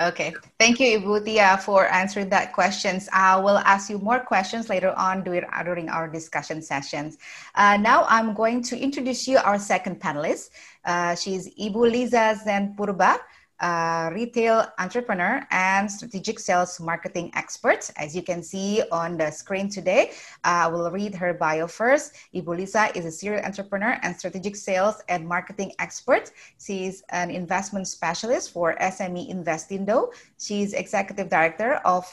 Okay, 0.00 0.32
thank 0.58 0.80
you, 0.80 0.98
Ibu 0.98 1.26
Tia, 1.26 1.58
for 1.58 1.86
answering 1.86 2.30
that 2.30 2.54
questions. 2.54 3.06
I 3.12 3.36
will 3.36 3.58
ask 3.58 3.90
you 3.90 3.98
more 3.98 4.18
questions 4.18 4.70
later 4.70 4.94
on 4.96 5.22
during, 5.22 5.90
our 5.90 6.08
discussion 6.08 6.62
sessions. 6.62 7.18
Uh, 7.54 7.76
now 7.76 8.06
I'm 8.08 8.32
going 8.32 8.62
to 8.62 8.78
introduce 8.78 9.28
you 9.28 9.36
our 9.36 9.58
second 9.58 10.00
panelist. 10.00 10.50
Uh, 10.86 11.14
she's 11.14 11.54
Ibu 11.54 11.92
Lisa 11.92 12.40
Zen 12.42 12.74
Purba 12.78 13.18
uh, 13.60 14.10
retail 14.12 14.66
entrepreneur 14.78 15.46
and 15.50 15.90
strategic 15.90 16.38
sales 16.38 16.80
marketing 16.80 17.30
expert. 17.34 17.90
As 17.96 18.16
you 18.16 18.22
can 18.22 18.42
see 18.42 18.82
on 18.90 19.16
the 19.16 19.30
screen 19.30 19.68
today, 19.68 20.12
I 20.44 20.64
uh, 20.64 20.70
will 20.70 20.90
read 20.90 21.14
her 21.14 21.34
bio 21.34 21.66
first. 21.66 22.14
Ibu 22.34 22.56
Lisa 22.56 22.90
is 22.96 23.04
a 23.04 23.10
serial 23.10 23.44
entrepreneur 23.44 23.98
and 24.02 24.16
strategic 24.16 24.56
sales 24.56 25.02
and 25.08 25.26
marketing 25.28 25.72
expert. 25.78 26.32
She 26.58 26.86
is 26.86 27.02
an 27.10 27.30
investment 27.30 27.86
specialist 27.86 28.50
for 28.52 28.76
SME 28.80 29.30
Investindo. 29.30 30.12
She's 30.38 30.72
executive 30.72 31.28
director 31.28 31.74
of 31.84 32.04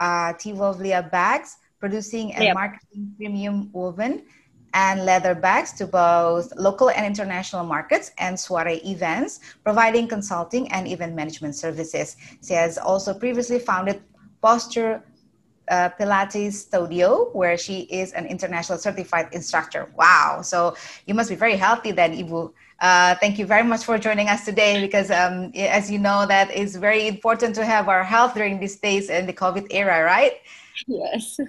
uh, 0.00 0.32
Tivovlia 0.34 1.10
Bags, 1.10 1.58
producing 1.78 2.34
and 2.34 2.44
yep. 2.44 2.54
marketing 2.54 3.14
premium 3.16 3.70
woven 3.72 4.22
and 4.76 5.06
leather 5.06 5.34
bags 5.34 5.72
to 5.72 5.86
both 5.86 6.52
local 6.56 6.90
and 6.90 7.06
international 7.06 7.64
markets 7.64 8.12
and 8.18 8.38
soiree 8.38 8.82
events, 8.84 9.40
providing 9.64 10.06
consulting 10.06 10.70
and 10.70 10.86
event 10.86 11.14
management 11.14 11.54
services. 11.56 12.16
She 12.46 12.52
has 12.52 12.76
also 12.76 13.14
previously 13.14 13.58
founded 13.58 14.02
Posture 14.42 15.02
uh, 15.68 15.88
Pilates 15.98 16.52
studio, 16.52 17.30
where 17.32 17.56
she 17.56 17.88
is 18.00 18.12
an 18.12 18.26
international 18.26 18.78
certified 18.78 19.28
instructor. 19.32 19.90
Wow! 19.96 20.42
So 20.42 20.76
you 21.06 21.14
must 21.14 21.30
be 21.30 21.36
very 21.36 21.56
healthy 21.56 21.92
then, 21.92 22.12
Ibu. 22.12 22.52
Uh, 22.78 23.14
thank 23.14 23.38
you 23.38 23.46
very 23.46 23.64
much 23.64 23.82
for 23.82 23.96
joining 23.96 24.28
us 24.28 24.44
today 24.44 24.78
because, 24.82 25.10
um, 25.10 25.50
as 25.56 25.90
you 25.90 25.98
know, 25.98 26.26
that 26.26 26.50
is 26.52 26.76
very 26.76 27.08
important 27.08 27.54
to 27.54 27.64
have 27.64 27.88
our 27.88 28.04
health 28.04 28.34
during 28.34 28.60
these 28.60 28.76
days 28.76 29.08
in 29.08 29.24
the 29.24 29.32
COVID 29.32 29.68
era, 29.70 30.04
right? 30.04 30.34
Yes. 30.86 31.40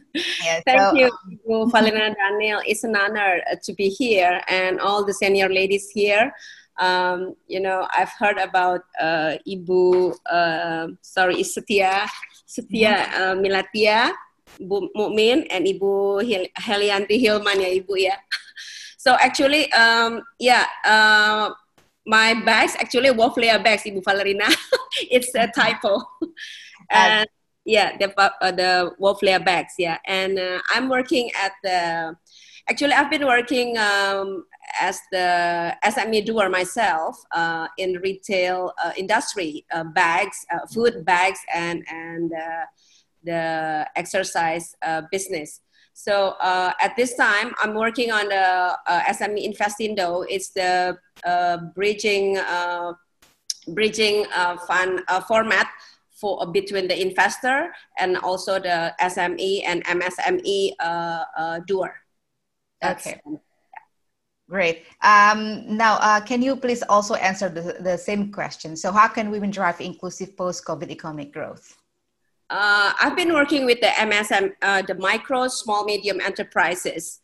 Yeah, 0.44 0.62
Thank 0.66 0.80
so, 0.80 0.96
you, 0.96 1.12
um, 1.52 1.72
Valena 1.72 2.16
Daniel. 2.16 2.62
It's 2.66 2.84
an 2.84 2.96
honor 2.96 3.42
uh, 3.52 3.56
to 3.64 3.74
be 3.74 3.90
here 3.90 4.42
and 4.48 4.80
all 4.80 5.04
the 5.04 5.14
senior 5.14 5.50
ladies 5.50 5.90
here. 5.90 6.34
Um, 6.80 7.36
you 7.48 7.60
know, 7.60 7.88
I've 7.96 8.12
heard 8.18 8.38
about 8.38 8.82
uh, 9.02 9.38
Ibu, 9.48 10.16
uh, 10.30 10.88
sorry, 11.02 11.42
Setia, 11.44 12.08
Setia 12.48 13.10
uh, 13.14 13.36
Milatia, 13.36 14.14
Ibu 14.62 14.90
Mukmin, 14.96 15.48
and 15.50 15.66
Ibu 15.66 16.22
Hel- 16.22 16.54
Helianti 16.58 17.20
Hilman, 17.20 17.62
ya 17.62 17.70
Ibu 17.82 17.98
ya. 17.98 18.16
So 19.00 19.16
actually, 19.22 19.72
um, 19.72 20.22
yeah, 20.38 20.66
uh, 20.84 21.52
my 22.06 22.34
bags 22.44 22.76
actually 22.76 23.12
wolf 23.12 23.38
layer 23.38 23.58
bags, 23.60 23.84
Ibu 23.84 24.04
Valerina. 24.04 24.52
it's 25.10 25.34
a 25.34 25.48
typo. 25.48 26.02
and 26.90 27.28
yeah 27.68 27.96
the 28.00 28.10
uh, 28.18 28.52
the 28.52 28.96
wolf 28.98 29.22
layer 29.22 29.40
bags 29.40 29.76
yeah. 29.78 30.00
And 30.08 30.40
uh, 30.40 30.60
i'm 30.74 30.90
working 30.90 31.30
at 31.36 31.52
the 31.64 32.16
actually 32.70 32.94
i've 32.94 33.12
been 33.12 33.28
working 33.28 33.78
um, 33.78 34.46
as 34.80 35.00
the 35.12 35.76
sme 35.84 36.26
doer 36.26 36.50
myself 36.50 37.20
uh, 37.36 37.68
in 37.78 38.00
retail 38.00 38.72
uh, 38.82 38.92
industry 38.98 39.66
uh, 39.76 39.84
bags 39.84 40.48
uh, 40.50 40.66
food 40.74 41.06
bags 41.06 41.40
and 41.54 41.84
and 41.92 42.32
the 43.24 43.86
exercise 43.98 44.76
business. 45.12 45.60
So 45.92 46.38
at 46.80 46.96
this 46.96 47.16
time 47.16 47.52
i'm 47.60 47.76
working 47.76 48.12
on 48.12 48.30
the 48.30 48.78
sme 49.12 49.44
investindo 49.44 50.24
it's 50.30 50.56
the 50.56 50.96
bridging 51.76 52.40
bridging 53.68 54.24
fund 54.64 55.04
format 55.28 55.68
for 56.20 56.46
between 56.52 56.88
the 56.88 57.00
investor 57.00 57.70
and 58.00 58.18
also 58.18 58.60
the 58.60 58.94
SME 59.00 59.64
and 59.66 59.86
MSME 59.86 60.72
uh, 60.80 61.24
uh, 61.38 61.60
doer. 61.68 61.94
That's, 62.82 63.08
okay. 63.08 63.22
Great. 64.50 64.86
Um, 65.04 65.76
now, 65.76 65.98
uh, 66.00 66.22
can 66.22 66.42
you 66.42 66.56
please 66.56 66.82
also 66.84 67.16
answer 67.16 67.50
the, 67.50 67.78
the 67.82 67.98
same 67.98 68.32
question? 68.32 68.76
So, 68.78 68.92
how 68.92 69.08
can 69.10 69.30
women 69.30 69.52
drive 69.52 69.82
inclusive 69.82 70.38
post-COVID 70.38 70.90
economic 70.90 71.34
growth? 71.34 71.76
Uh, 72.50 72.94
I've 73.02 73.18
been 73.18 73.34
working 73.34 73.66
with 73.66 73.82
the 73.82 73.88
MSM, 73.88 74.54
uh, 74.62 74.82
the 74.84 74.96
micro, 74.96 75.50
small, 75.50 75.84
medium 75.84 76.22
enterprises, 76.22 77.20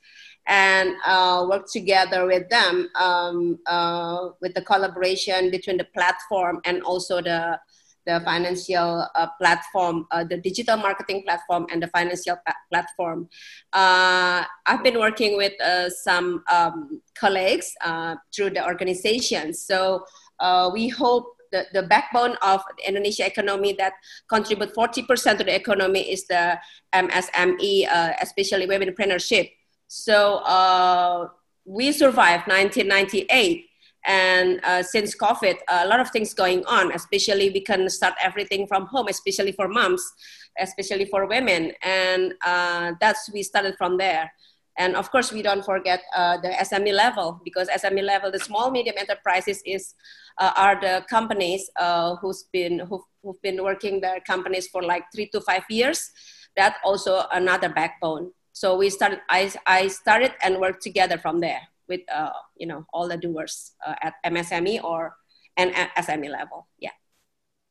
and 0.48 0.96
uh, 1.06 1.48
work 1.50 1.66
together 1.72 2.26
with 2.26 2.50
them 2.50 2.90
um, 2.96 3.58
uh, 3.66 4.30
with 4.42 4.54
the 4.54 4.62
collaboration 4.62 5.50
between 5.50 5.78
the 5.78 5.86
platform 5.86 6.60
and 6.66 6.84
also 6.84 7.22
the 7.22 7.58
the 8.06 8.22
financial 8.26 9.08
uh, 9.16 9.28
platform, 9.40 10.06
uh, 10.12 10.24
the 10.24 10.38
digital 10.38 10.78
marketing 10.78 11.24
platform, 11.24 11.68
and 11.72 11.82
the 11.82 11.88
financial 11.88 12.38
platform. 12.72 13.30
Uh, 13.72 14.44
I've 14.66 14.84
been 14.84 15.00
working 15.00 15.38
with 15.38 15.54
uh, 15.62 15.90
some 15.90 16.44
um, 16.52 17.02
colleagues 17.16 17.74
uh, 17.82 18.16
through 18.36 18.52
the 18.52 18.66
organization. 18.66 19.54
So 19.54 20.06
uh, 20.40 20.70
we 20.74 20.90
hope 20.90 21.26
the, 21.52 21.66
the 21.74 21.84
backbone 21.84 22.36
of 22.42 22.62
the 22.78 22.88
Indonesia 22.88 23.26
economy 23.26 23.74
that 23.74 23.94
contribute 24.28 24.74
40% 24.74 25.38
to 25.38 25.44
the 25.44 25.56
economy 25.56 26.02
is 26.02 26.26
the 26.28 26.60
MSME, 26.94 27.88
especially 28.22 28.66
women 28.66 28.90
entrepreneurship. 28.90 29.52
So 29.88 31.30
we 31.66 31.92
survived 31.92 32.48
1998 32.48 33.70
and 34.06 34.60
uh, 34.64 34.84
since 34.84 35.16
covid 35.16 35.56
a 35.70 35.88
lot 35.88 36.00
of 36.00 36.10
things 36.10 36.34
going 36.34 36.66
on 36.66 36.92
especially 36.94 37.50
we 37.52 37.62
can 37.62 37.90
start 37.90 38.14
everything 38.22 38.68
from 38.68 38.86
home 38.88 39.08
especially 39.08 39.52
for 39.52 39.68
moms 39.68 40.14
especially 40.60 41.06
for 41.06 41.26
women. 41.26 41.72
And 41.82 42.34
uh, 42.46 42.94
that's 43.00 43.30
we 43.32 43.44
started 43.44 43.76
from 43.78 43.98
there. 43.98 44.32
And 44.78 44.96
of 44.96 45.12
course 45.12 45.32
we 45.32 45.44
don't 45.44 45.64
forget 45.64 46.02
uh, 46.16 46.38
the 46.38 46.50
sme 46.66 46.94
level 46.94 47.40
because 47.44 47.70
sme 47.70 48.02
level 48.04 48.32
the 48.32 48.40
small 48.40 48.72
medium 48.72 48.96
enterprises 48.98 49.62
is 49.66 49.94
uh, 50.40 50.52
are 50.58 50.82
the 50.82 51.06
companies 51.08 51.70
uh, 51.80 52.16
who's 52.16 52.46
been 52.52 52.80
who've, 52.80 53.06
who've 53.22 53.42
been 53.44 53.64
working 53.64 54.02
their 54.02 54.20
companies 54.22 54.68
for 54.68 54.82
like 54.82 55.04
three 55.14 55.30
to 55.30 55.42
five 55.42 55.64
years. 55.70 56.10
That 56.58 56.78
also 56.84 57.26
another 57.32 57.70
backbone. 57.70 58.32
So 58.52 58.78
we 58.78 58.90
started 58.90 59.20
i, 59.30 59.52
I 59.66 59.88
started 59.88 60.34
and 60.42 60.60
worked 60.60 60.82
together 60.82 61.18
from 61.18 61.40
there 61.40 61.62
with 61.88 62.02
uh, 62.14 62.32
you 62.58 62.68
know 62.68 62.86
all 62.94 63.08
the 63.08 63.18
doers 63.18 63.74
uh, 63.86 63.96
at 64.02 64.14
MSME 64.26 64.84
or 64.84 65.16
and 65.58 65.72
SME 65.98 66.30
level. 66.30 66.68
Yeah. 66.80 66.92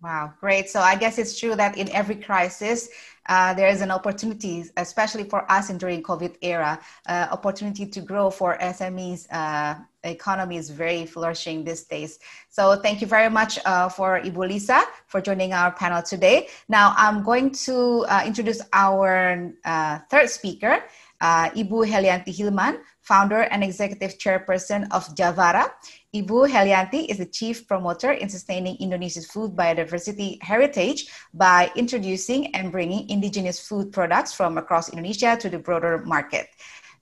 Wow, 0.03 0.35
great. 0.41 0.69
So 0.69 0.81
I 0.81 0.97
guess 0.97 1.17
it's 1.17 1.39
true 1.39 1.55
that 1.55 1.79
in 1.79 1.89
every 1.91 2.17
crisis, 2.17 2.89
uh, 3.29 3.55
there 3.55 3.69
is 3.69 3.83
an 3.83 3.93
opportunity, 3.93 4.65
especially 4.77 5.23
for 5.23 5.49
us 5.49 5.71
in 5.71 5.79
during 5.79 6.03
COVID 6.03 6.39
era, 6.43 6.81
uh, 7.07 7.29
opportunity 7.31 7.87
to 7.87 8.01
grow 8.01 8.29
for 8.29 8.59
SMEs. 8.59 9.29
Uh, 9.31 9.77
economy 10.03 10.57
is 10.57 10.71
very 10.71 11.07
flourishing 11.07 11.63
these 11.63 11.85
days. 11.85 12.19
So 12.49 12.75
thank 12.83 13.01
you 13.01 13.07
very 13.07 13.31
much 13.31 13.61
uh, 13.65 13.89
for 13.89 14.21
Ibu 14.21 14.49
Lisa 14.49 14.83
for 15.07 15.21
joining 15.21 15.53
our 15.53 15.71
panel 15.71 16.03
today. 16.03 16.49
Now 16.69 16.95
I'm 16.97 17.23
going 17.23 17.53
to 17.67 18.05
uh, 18.09 18.25
introduce 18.27 18.61
our 18.73 19.53
uh, 19.65 20.01
third 20.11 20.29
speaker, 20.31 20.83
Ibu 21.23 21.87
Helianti 21.87 22.35
Hilman, 22.37 22.81
founder 23.03 23.43
and 23.51 23.63
executive 23.63 24.17
chairperson 24.19 24.87
of 24.91 25.07
Javara. 25.15 25.71
Ibu 26.15 26.49
Helianti 26.49 27.07
is 27.07 27.19
the 27.19 27.27
chief 27.27 27.67
promoter 27.67 28.13
in 28.13 28.29
sustaining 28.29 28.77
Indonesia's 28.79 29.27
food 29.27 29.53
biodiversity 29.53 30.43
heritage 30.43 31.11
by 31.35 31.71
introducing 31.77 32.55
and 32.55 32.73
bringing 32.73 33.09
indigenous 33.11 33.61
food 33.61 33.93
products 33.93 34.33
from 34.33 34.57
across 34.57 34.89
Indonesia 34.91 35.37
to 35.37 35.51
the 35.51 35.59
broader 35.59 35.99
market. 36.07 36.49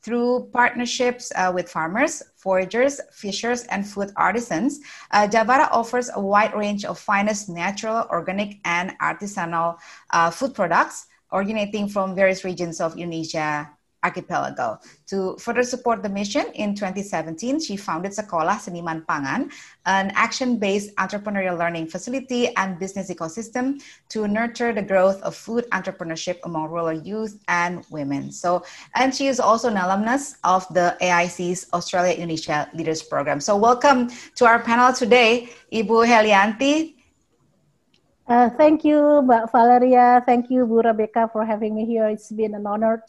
Through 0.02 0.48
partnerships 0.54 1.30
uh, 1.36 1.52
with 1.54 1.68
farmers, 1.68 2.22
foragers, 2.36 3.00
fishers, 3.12 3.64
and 3.64 3.86
food 3.86 4.10
artisans, 4.16 4.80
uh, 5.10 5.28
Javara 5.28 5.68
offers 5.70 6.08
a 6.14 6.20
wide 6.20 6.54
range 6.56 6.86
of 6.86 6.98
finest 6.98 7.50
natural, 7.50 8.06
organic, 8.08 8.56
and 8.64 8.96
artisanal 9.02 9.76
uh, 10.10 10.30
food 10.30 10.54
products 10.54 11.06
originating 11.32 11.86
from 11.86 12.14
various 12.14 12.44
regions 12.44 12.80
of 12.80 12.96
Indonesia 12.96 13.70
archipelago. 14.02 14.78
To 15.08 15.36
further 15.38 15.62
support 15.62 16.02
the 16.02 16.08
mission, 16.08 16.46
in 16.54 16.74
2017, 16.74 17.60
she 17.60 17.76
founded 17.76 18.12
Sekolah 18.12 18.56
Seniman 18.56 19.04
Pangan, 19.06 19.52
an 19.86 20.12
action-based 20.14 20.94
entrepreneurial 20.96 21.58
learning 21.58 21.86
facility 21.86 22.54
and 22.56 22.78
business 22.78 23.10
ecosystem 23.10 23.82
to 24.08 24.26
nurture 24.26 24.72
the 24.72 24.82
growth 24.82 25.20
of 25.22 25.34
food 25.34 25.64
entrepreneurship 25.72 26.38
among 26.44 26.70
rural 26.70 26.92
youth 26.92 27.38
and 27.48 27.84
women. 27.90 28.32
So, 28.32 28.64
and 28.94 29.14
she 29.14 29.26
is 29.26 29.40
also 29.40 29.68
an 29.68 29.76
alumnus 29.76 30.36
of 30.44 30.66
the 30.72 30.96
AIC's 31.00 31.66
Australia 31.72 32.14
Indonesia 32.14 32.68
Leaders 32.74 33.02
Program. 33.02 33.40
So, 33.40 33.56
welcome 33.56 34.10
to 34.36 34.46
our 34.46 34.60
panel 34.60 34.92
today, 34.92 35.48
Ibu 35.72 36.06
Helianti. 36.06 37.00
Uh, 38.30 38.48
thank 38.54 38.84
you, 38.84 39.26
Mbak 39.26 39.50
Valeria. 39.50 40.22
Thank 40.22 40.54
you, 40.54 40.62
Bu 40.64 40.86
Rebecca, 40.86 41.26
for 41.32 41.44
having 41.44 41.74
me 41.74 41.84
here. 41.84 42.06
It's 42.06 42.30
been 42.30 42.54
an 42.54 42.62
honor 42.62 43.02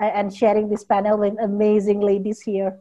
and 0.00 0.34
sharing 0.34 0.68
this 0.68 0.84
panel 0.84 1.18
with 1.18 1.34
amazing 1.40 2.00
ladies 2.00 2.40
here. 2.40 2.78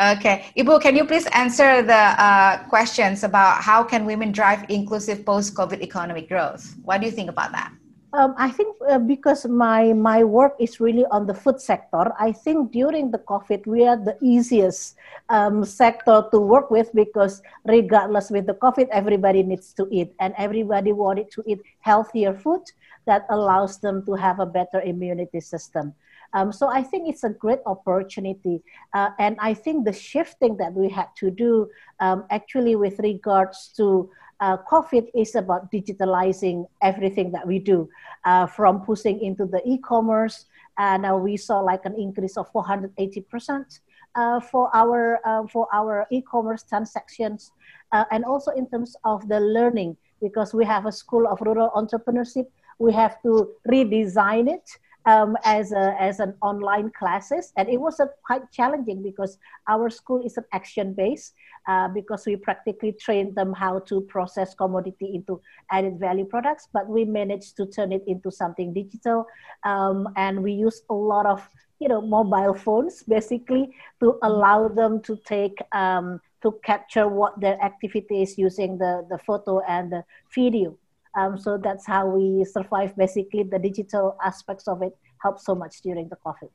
Okay, 0.00 0.44
Ibu, 0.58 0.82
can 0.82 0.94
you 0.94 1.06
please 1.06 1.26
answer 1.32 1.80
the 1.80 2.12
uh, 2.20 2.58
questions 2.68 3.24
about 3.24 3.62
how 3.62 3.82
can 3.82 4.04
women 4.04 4.30
drive 4.30 4.68
inclusive 4.68 5.24
post-COVID 5.24 5.80
economic 5.80 6.28
growth? 6.28 6.76
What 6.84 7.00
do 7.00 7.06
you 7.06 7.12
think 7.12 7.30
about 7.30 7.52
that? 7.52 7.72
Um, 8.12 8.34
I 8.38 8.50
think 8.50 8.76
uh, 8.88 8.98
because 8.98 9.44
my 9.44 9.92
my 9.92 10.24
work 10.24 10.56
is 10.60 10.80
really 10.80 11.04
on 11.10 11.26
the 11.26 11.34
food 11.34 11.60
sector, 11.60 12.12
I 12.20 12.32
think 12.32 12.72
during 12.72 13.10
the 13.10 13.18
COVID 13.18 13.66
we 13.66 13.86
are 13.86 13.96
the 13.96 14.16
easiest 14.22 14.96
um, 15.28 15.64
sector 15.64 16.24
to 16.30 16.38
work 16.40 16.70
with 16.70 16.88
because 16.94 17.42
regardless 17.64 18.30
with 18.30 18.46
the 18.46 18.54
COVID, 18.54 18.88
everybody 18.88 19.42
needs 19.42 19.72
to 19.74 19.88
eat 19.90 20.14
and 20.20 20.32
everybody 20.38 20.92
wanted 20.92 21.30
to 21.32 21.42
eat 21.46 21.60
healthier 21.80 22.32
food 22.32 22.64
that 23.06 23.26
allows 23.30 23.78
them 23.78 24.04
to 24.06 24.14
have 24.14 24.40
a 24.40 24.46
better 24.46 24.80
immunity 24.80 25.40
system. 25.40 25.94
Um, 26.32 26.52
so 26.52 26.68
I 26.68 26.82
think 26.82 27.08
it's 27.08 27.24
a 27.24 27.30
great 27.30 27.60
opportunity, 27.66 28.62
uh, 28.92 29.10
and 29.18 29.36
I 29.40 29.54
think 29.54 29.84
the 29.84 29.92
shifting 29.92 30.56
that 30.58 30.72
we 30.72 30.88
had 30.88 31.08
to 31.18 31.30
do 31.30 31.70
um, 32.00 32.24
actually 32.30 32.76
with 32.76 32.98
regards 32.98 33.72
to 33.76 34.10
uh, 34.40 34.58
COVID 34.70 35.08
is 35.14 35.34
about 35.34 35.72
digitalizing 35.72 36.66
everything 36.82 37.32
that 37.32 37.46
we 37.46 37.58
do, 37.58 37.88
uh, 38.24 38.46
from 38.46 38.82
pushing 38.82 39.20
into 39.20 39.46
the 39.46 39.62
e-commerce, 39.64 40.46
and 40.78 41.06
we 41.22 41.36
saw 41.36 41.60
like 41.60 41.86
an 41.86 41.94
increase 41.94 42.36
of 42.36 42.50
480 42.52 43.20
percent 43.22 43.80
uh, 44.16 44.40
for 44.40 44.70
our 44.74 45.20
uh, 45.24 45.46
for 45.46 45.68
our 45.72 46.06
e-commerce 46.10 46.64
transactions, 46.64 47.52
uh, 47.92 48.04
and 48.10 48.24
also 48.24 48.50
in 48.52 48.66
terms 48.68 48.96
of 49.04 49.28
the 49.28 49.38
learning, 49.38 49.96
because 50.20 50.54
we 50.54 50.64
have 50.64 50.86
a 50.86 50.92
school 50.92 51.26
of 51.28 51.40
rural 51.40 51.70
entrepreneurship, 51.76 52.46
we 52.78 52.92
have 52.92 53.20
to 53.22 53.50
redesign 53.68 54.48
it 54.48 54.68
um, 55.06 55.36
as 55.44 55.72
a, 55.72 55.94
as 56.00 56.18
an 56.20 56.34
online 56.42 56.90
classes, 56.90 57.52
and 57.56 57.68
it 57.68 57.80
was 57.80 58.00
quite 58.24 58.50
challenging 58.52 59.02
because 59.02 59.38
our 59.68 59.88
school 59.88 60.24
is 60.24 60.36
an 60.36 60.44
action 60.52 60.92
based. 60.92 61.34
Uh, 61.68 61.88
because 61.88 62.24
we 62.26 62.36
practically 62.36 62.92
train 62.92 63.34
them 63.34 63.52
how 63.52 63.80
to 63.80 64.00
process 64.02 64.54
commodity 64.54 65.16
into 65.16 65.40
added 65.72 65.98
value 65.98 66.24
products, 66.24 66.68
but 66.72 66.86
we 66.86 67.04
managed 67.04 67.56
to 67.56 67.66
turn 67.66 67.90
it 67.90 68.04
into 68.06 68.30
something 68.30 68.72
digital, 68.72 69.26
um, 69.64 70.06
and 70.14 70.40
we 70.40 70.52
use 70.52 70.82
a 70.90 70.94
lot 70.94 71.26
of 71.26 71.42
you 71.80 71.88
know 71.88 72.00
mobile 72.00 72.54
phones 72.54 73.02
basically 73.02 73.68
to 73.98 74.16
allow 74.22 74.68
them 74.68 75.02
to 75.02 75.16
take 75.26 75.58
um, 75.72 76.20
to 76.40 76.52
capture 76.64 77.08
what 77.08 77.38
their 77.40 77.60
activity 77.60 78.22
is 78.22 78.38
using 78.38 78.78
the 78.78 79.04
the 79.10 79.18
photo 79.18 79.58
and 79.66 79.90
the 79.90 80.04
video 80.32 80.78
um, 81.16 81.38
so 81.38 81.58
that's 81.58 81.86
how 81.86 82.06
we 82.06 82.44
survive. 82.44 82.96
Basically, 82.96 83.42
the 83.42 83.58
digital 83.58 84.16
aspects 84.24 84.68
of 84.68 84.82
it 84.82 84.92
help 85.22 85.40
so 85.40 85.54
much 85.54 85.80
during 85.82 86.08
the 86.08 86.16
COVID. 86.24 86.50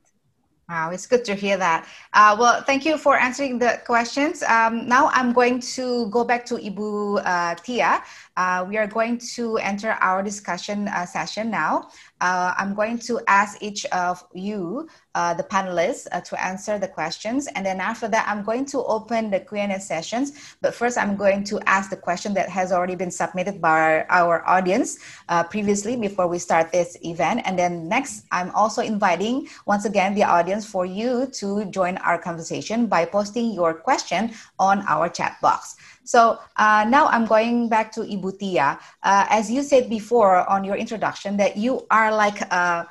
Wow, 0.69 0.91
it's 0.91 1.05
good 1.05 1.25
to 1.25 1.35
hear 1.35 1.57
that. 1.57 1.85
Uh, 2.13 2.33
well, 2.39 2.63
thank 2.63 2.85
you 2.85 2.97
for 2.97 3.17
answering 3.17 3.59
the 3.59 3.81
questions. 3.85 4.41
Um, 4.43 4.87
now 4.87 5.09
I'm 5.11 5.33
going 5.33 5.59
to 5.75 6.07
go 6.09 6.23
back 6.23 6.45
to 6.45 6.55
Ibu 6.55 7.21
uh, 7.25 7.55
Tia. 7.55 8.01
Uh, 8.41 8.65
we 8.67 8.75
are 8.75 8.87
going 8.87 9.19
to 9.19 9.57
enter 9.57 9.91
our 10.01 10.23
discussion 10.23 10.87
uh, 10.87 11.05
session 11.05 11.51
now. 11.51 11.87
Uh, 12.21 12.53
I'm 12.57 12.73
going 12.73 12.97
to 13.09 13.21
ask 13.27 13.61
each 13.61 13.85
of 13.87 14.23
you, 14.33 14.89
uh, 15.13 15.35
the 15.35 15.43
panelists, 15.43 16.07
uh, 16.11 16.21
to 16.21 16.33
answer 16.43 16.79
the 16.79 16.87
questions. 16.87 17.47
And 17.53 17.63
then 17.63 17.79
after 17.79 18.07
that, 18.07 18.25
I'm 18.27 18.43
going 18.43 18.65
to 18.73 18.79
open 18.85 19.29
the 19.29 19.41
Q&A 19.41 19.79
sessions. 19.79 20.55
But 20.59 20.73
first, 20.73 20.97
I'm 20.97 21.15
going 21.15 21.43
to 21.51 21.59
ask 21.67 21.91
the 21.91 22.01
question 22.07 22.33
that 22.33 22.49
has 22.49 22.71
already 22.71 22.95
been 22.95 23.11
submitted 23.11 23.61
by 23.61 24.05
our 24.09 24.47
audience 24.47 24.97
uh, 25.29 25.43
previously 25.43 25.95
before 25.95 26.27
we 26.27 26.39
start 26.39 26.71
this 26.71 26.97
event. 27.03 27.41
And 27.45 27.59
then 27.59 27.87
next, 27.87 28.25
I'm 28.31 28.49
also 28.55 28.81
inviting, 28.81 29.47
once 29.67 29.85
again, 29.85 30.15
the 30.15 30.23
audience 30.23 30.65
for 30.65 30.83
you 30.83 31.27
to 31.33 31.65
join 31.65 31.97
our 31.97 32.17
conversation 32.17 32.87
by 32.87 33.05
posting 33.05 33.53
your 33.53 33.75
question 33.75 34.33
on 34.57 34.83
our 34.87 35.09
chat 35.09 35.37
box. 35.41 35.75
So 36.03 36.39
uh, 36.57 36.85
now 36.89 37.07
I'm 37.07 37.25
going 37.25 37.69
back 37.69 37.91
to 37.93 38.01
Ibu 38.01 38.39
Tia. 38.39 38.79
Uh, 39.03 39.25
as 39.29 39.51
you 39.51 39.63
said 39.63 39.89
before 39.89 40.49
on 40.49 40.63
your 40.63 40.75
introduction, 40.75 41.37
that 41.37 41.57
you 41.57 41.85
are 41.91 42.13
like 42.13 42.41
uh, 42.51 42.85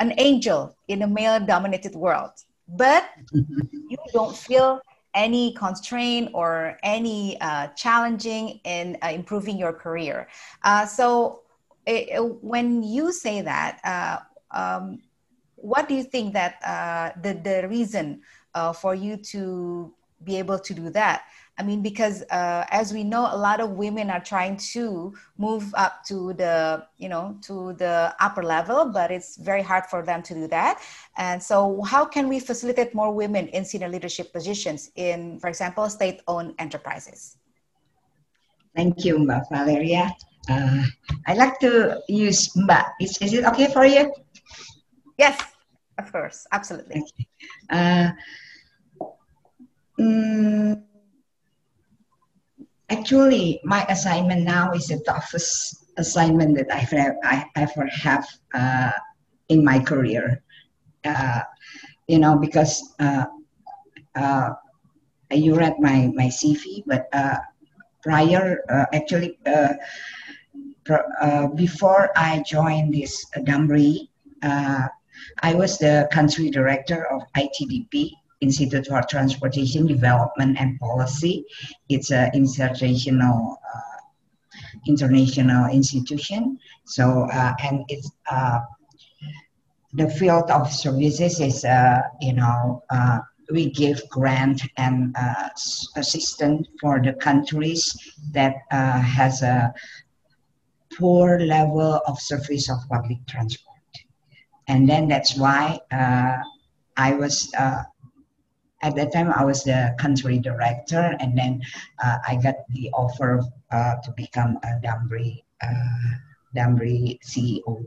an 0.00 0.14
angel 0.18 0.76
in 0.88 1.02
a 1.02 1.06
male-dominated 1.06 1.94
world, 1.94 2.30
but 2.68 3.04
you 3.32 3.98
don't 4.12 4.36
feel 4.36 4.80
any 5.14 5.52
constraint 5.54 6.30
or 6.34 6.76
any 6.82 7.40
uh, 7.40 7.68
challenging 7.68 8.60
in 8.64 8.98
uh, 9.02 9.08
improving 9.08 9.56
your 9.56 9.72
career. 9.72 10.28
Uh, 10.62 10.84
so 10.84 11.42
it, 11.86 12.18
when 12.42 12.82
you 12.82 13.12
say 13.12 13.40
that, 13.40 14.28
um, 14.50 15.00
what 15.56 15.88
do 15.88 15.94
you 15.94 16.02
think 16.02 16.32
that 16.34 16.60
the, 17.22 17.32
the 17.32 17.68
reason 17.68 18.22
for 18.74 18.94
you 18.94 19.16
to 19.16 19.92
be 20.24 20.36
able 20.36 20.58
to 20.58 20.74
do 20.74 20.90
that? 20.90 21.24
I 21.56 21.62
mean, 21.62 21.82
because 21.82 22.22
uh, 22.30 22.64
as 22.70 22.92
we 22.92 23.04
know, 23.04 23.28
a 23.30 23.36
lot 23.36 23.60
of 23.60 23.70
women 23.70 24.10
are 24.10 24.20
trying 24.20 24.56
to 24.74 25.14
move 25.38 25.72
up 25.76 26.04
to 26.06 26.32
the, 26.32 26.84
you 26.98 27.08
know, 27.08 27.38
to 27.42 27.74
the 27.74 28.14
upper 28.18 28.42
level, 28.42 28.86
but 28.86 29.12
it's 29.12 29.36
very 29.36 29.62
hard 29.62 29.86
for 29.86 30.02
them 30.02 30.22
to 30.24 30.34
do 30.34 30.48
that. 30.48 30.82
And 31.16 31.40
so, 31.40 31.82
how 31.82 32.04
can 32.04 32.28
we 32.28 32.40
facilitate 32.40 32.92
more 32.94 33.12
women 33.12 33.46
in 33.48 33.64
senior 33.64 33.88
leadership 33.88 34.32
positions 34.32 34.90
in, 34.96 35.38
for 35.38 35.48
example, 35.48 35.88
state-owned 35.88 36.54
enterprises? 36.58 37.36
Thank 38.74 39.04
you, 39.04 39.18
Mbak 39.18 39.44
Valeria. 39.52 40.10
Uh, 40.50 40.82
I 41.26 41.34
like 41.34 41.60
to 41.60 42.02
use 42.08 42.48
Mbak. 42.56 42.94
Is, 43.00 43.16
is 43.22 43.32
it 43.32 43.44
okay 43.44 43.72
for 43.72 43.86
you? 43.86 44.12
Yes, 45.16 45.40
of 45.98 46.10
course, 46.10 46.46
absolutely. 46.50 47.02
Okay. 47.02 47.26
Uh, 47.70 48.10
mm, 50.00 50.83
Actually, 52.94 53.60
my 53.64 53.84
assignment 53.88 54.42
now 54.44 54.70
is 54.70 54.86
the 54.86 55.00
toughest 55.00 55.84
assignment 55.96 56.56
that 56.56 56.70
I've 56.72 56.94
I 57.24 57.44
ever 57.56 57.86
have 57.86 58.24
uh, 58.54 58.92
in 59.48 59.64
my 59.64 59.80
career. 59.80 60.40
Uh, 61.04 61.40
you 62.06 62.20
know, 62.20 62.38
because 62.38 62.94
uh, 63.00 63.24
uh 64.14 64.50
you 65.32 65.56
read 65.56 65.74
my 65.80 66.08
my 66.14 66.28
CV, 66.38 66.84
but 66.86 67.08
uh, 67.12 67.38
prior, 68.04 68.62
uh, 68.70 68.86
actually, 68.92 69.38
before 71.56 72.10
I 72.14 72.44
joined 72.46 72.94
this 72.94 73.26
Damri, 73.38 74.08
I 74.42 75.54
was 75.54 75.78
the 75.78 76.08
country 76.12 76.48
director 76.48 77.10
of 77.10 77.22
ITDP, 77.34 78.12
Institute 78.44 78.86
for 78.86 79.02
Transportation 79.14 79.86
Development 79.86 80.56
and 80.60 80.78
Policy. 80.78 81.44
It's 81.88 82.10
an 82.10 82.30
international 82.34 83.58
uh, 83.74 83.94
international 84.86 85.70
institution. 85.70 86.58
So 86.84 87.28
uh, 87.32 87.54
and 87.62 87.84
it's 87.88 88.10
uh, 88.30 88.60
the 89.92 90.10
field 90.10 90.50
of 90.50 90.72
services 90.72 91.40
is 91.40 91.64
uh, 91.64 92.02
you 92.20 92.34
know 92.34 92.82
uh, 92.90 93.18
we 93.50 93.70
give 93.70 94.00
grant 94.10 94.62
and 94.76 95.14
uh, 95.16 95.48
assistance 95.96 96.68
for 96.80 97.00
the 97.00 97.14
countries 97.14 97.82
that 98.32 98.54
has 98.70 99.42
a 99.42 99.72
poor 100.98 101.40
level 101.40 102.00
of 102.06 102.20
service 102.20 102.70
of 102.70 102.78
public 102.88 103.18
transport, 103.26 103.92
and 104.68 104.88
then 104.88 105.08
that's 105.08 105.36
why. 105.36 105.80
I 106.96 107.12
was 107.14 107.50
at 108.84 108.94
that 108.96 109.12
time 109.12 109.32
I 109.32 109.44
was 109.44 109.64
the 109.64 109.96
country 109.98 110.38
director, 110.38 111.16
and 111.18 111.36
then 111.36 111.62
uh, 112.04 112.18
I 112.28 112.36
got 112.36 112.56
the 112.68 112.90
offer 112.92 113.42
uh, 113.72 113.94
to 114.04 114.12
become 114.12 114.58
a 114.62 114.78
Damri 114.84 115.42
uh, 115.62 116.12
Damri 116.54 117.18
CEO. 117.24 117.86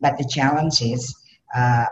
But 0.00 0.18
the 0.18 0.28
challenge 0.28 0.82
is, 0.82 1.16
uh, 1.56 1.86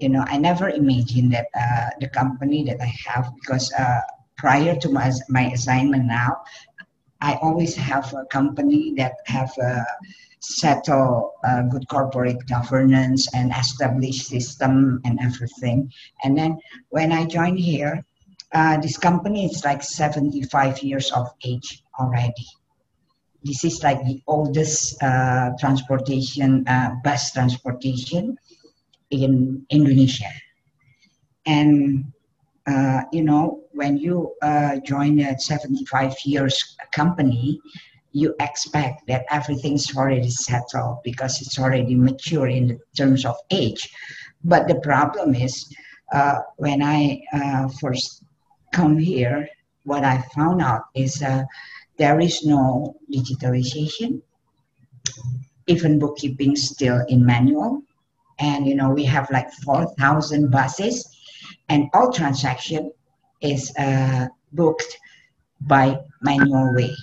you 0.00 0.08
know, 0.08 0.24
I 0.26 0.36
never 0.36 0.68
imagined 0.68 1.32
that 1.32 1.46
uh, 1.54 1.90
the 2.00 2.08
company 2.08 2.64
that 2.64 2.80
I 2.80 2.92
have, 3.06 3.32
because 3.40 3.72
uh, 3.72 4.00
prior 4.36 4.74
to 4.76 4.88
my, 4.90 5.12
my 5.28 5.46
assignment 5.52 6.06
now, 6.06 6.42
I 7.20 7.38
always 7.40 7.76
have 7.76 8.12
a 8.12 8.24
company 8.26 8.92
that 8.96 9.14
have 9.26 9.56
a 9.58 9.86
settle 10.44 11.32
uh, 11.44 11.62
good 11.62 11.88
corporate 11.88 12.46
governance 12.46 13.32
and 13.34 13.52
establish 13.52 14.26
system 14.26 15.00
and 15.04 15.18
everything. 15.20 15.90
And 16.22 16.36
then 16.36 16.58
when 16.90 17.12
I 17.12 17.24
joined 17.24 17.58
here, 17.58 18.04
uh, 18.52 18.78
this 18.80 18.96
company 18.96 19.46
is 19.46 19.64
like 19.64 19.82
75 19.82 20.82
years 20.82 21.10
of 21.12 21.28
age 21.44 21.82
already. 21.98 22.46
This 23.42 23.64
is 23.64 23.82
like 23.82 24.02
the 24.04 24.22
oldest 24.26 25.02
uh, 25.02 25.50
transportation, 25.58 26.66
uh, 26.66 26.94
bus 27.02 27.32
transportation 27.32 28.38
in 29.10 29.66
Indonesia. 29.70 30.30
And 31.46 32.12
uh, 32.66 33.02
you 33.12 33.22
know, 33.22 33.64
when 33.72 33.98
you 33.98 34.34
uh, 34.40 34.76
join 34.80 35.20
a 35.20 35.38
75 35.38 36.14
years 36.24 36.76
company, 36.92 37.60
you 38.14 38.32
expect 38.38 39.06
that 39.08 39.26
everything's 39.28 39.94
already 39.96 40.30
settled 40.30 41.02
because 41.02 41.42
it's 41.42 41.58
already 41.58 41.96
mature 41.96 42.46
in 42.46 42.78
terms 42.96 43.26
of 43.26 43.36
age. 43.50 43.92
But 44.44 44.68
the 44.68 44.76
problem 44.76 45.34
is, 45.34 45.66
uh, 46.12 46.38
when 46.56 46.80
I 46.80 47.20
uh, 47.32 47.68
first 47.80 48.24
come 48.72 48.98
here, 48.98 49.48
what 49.82 50.04
I 50.04 50.22
found 50.34 50.62
out 50.62 50.82
is 50.94 51.22
uh, 51.22 51.42
there 51.98 52.20
is 52.20 52.46
no 52.46 52.94
digitalization. 53.12 54.22
Even 55.66 55.98
bookkeeping 55.98 56.54
still 56.54 57.04
in 57.08 57.26
manual, 57.26 57.82
and 58.38 58.66
you 58.66 58.76
know 58.76 58.90
we 58.90 59.04
have 59.04 59.28
like 59.30 59.50
4,000 59.64 60.50
buses 60.50 61.08
and 61.68 61.88
all 61.94 62.12
transaction 62.12 62.92
is 63.40 63.72
uh, 63.76 64.26
booked 64.52 64.98
by 65.62 65.98
manual 66.20 66.74
way 66.74 66.94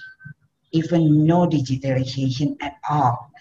even 0.72 1.26
no 1.26 1.48
digitalization 1.48 2.56
at 2.62 2.76
all. 2.90 3.32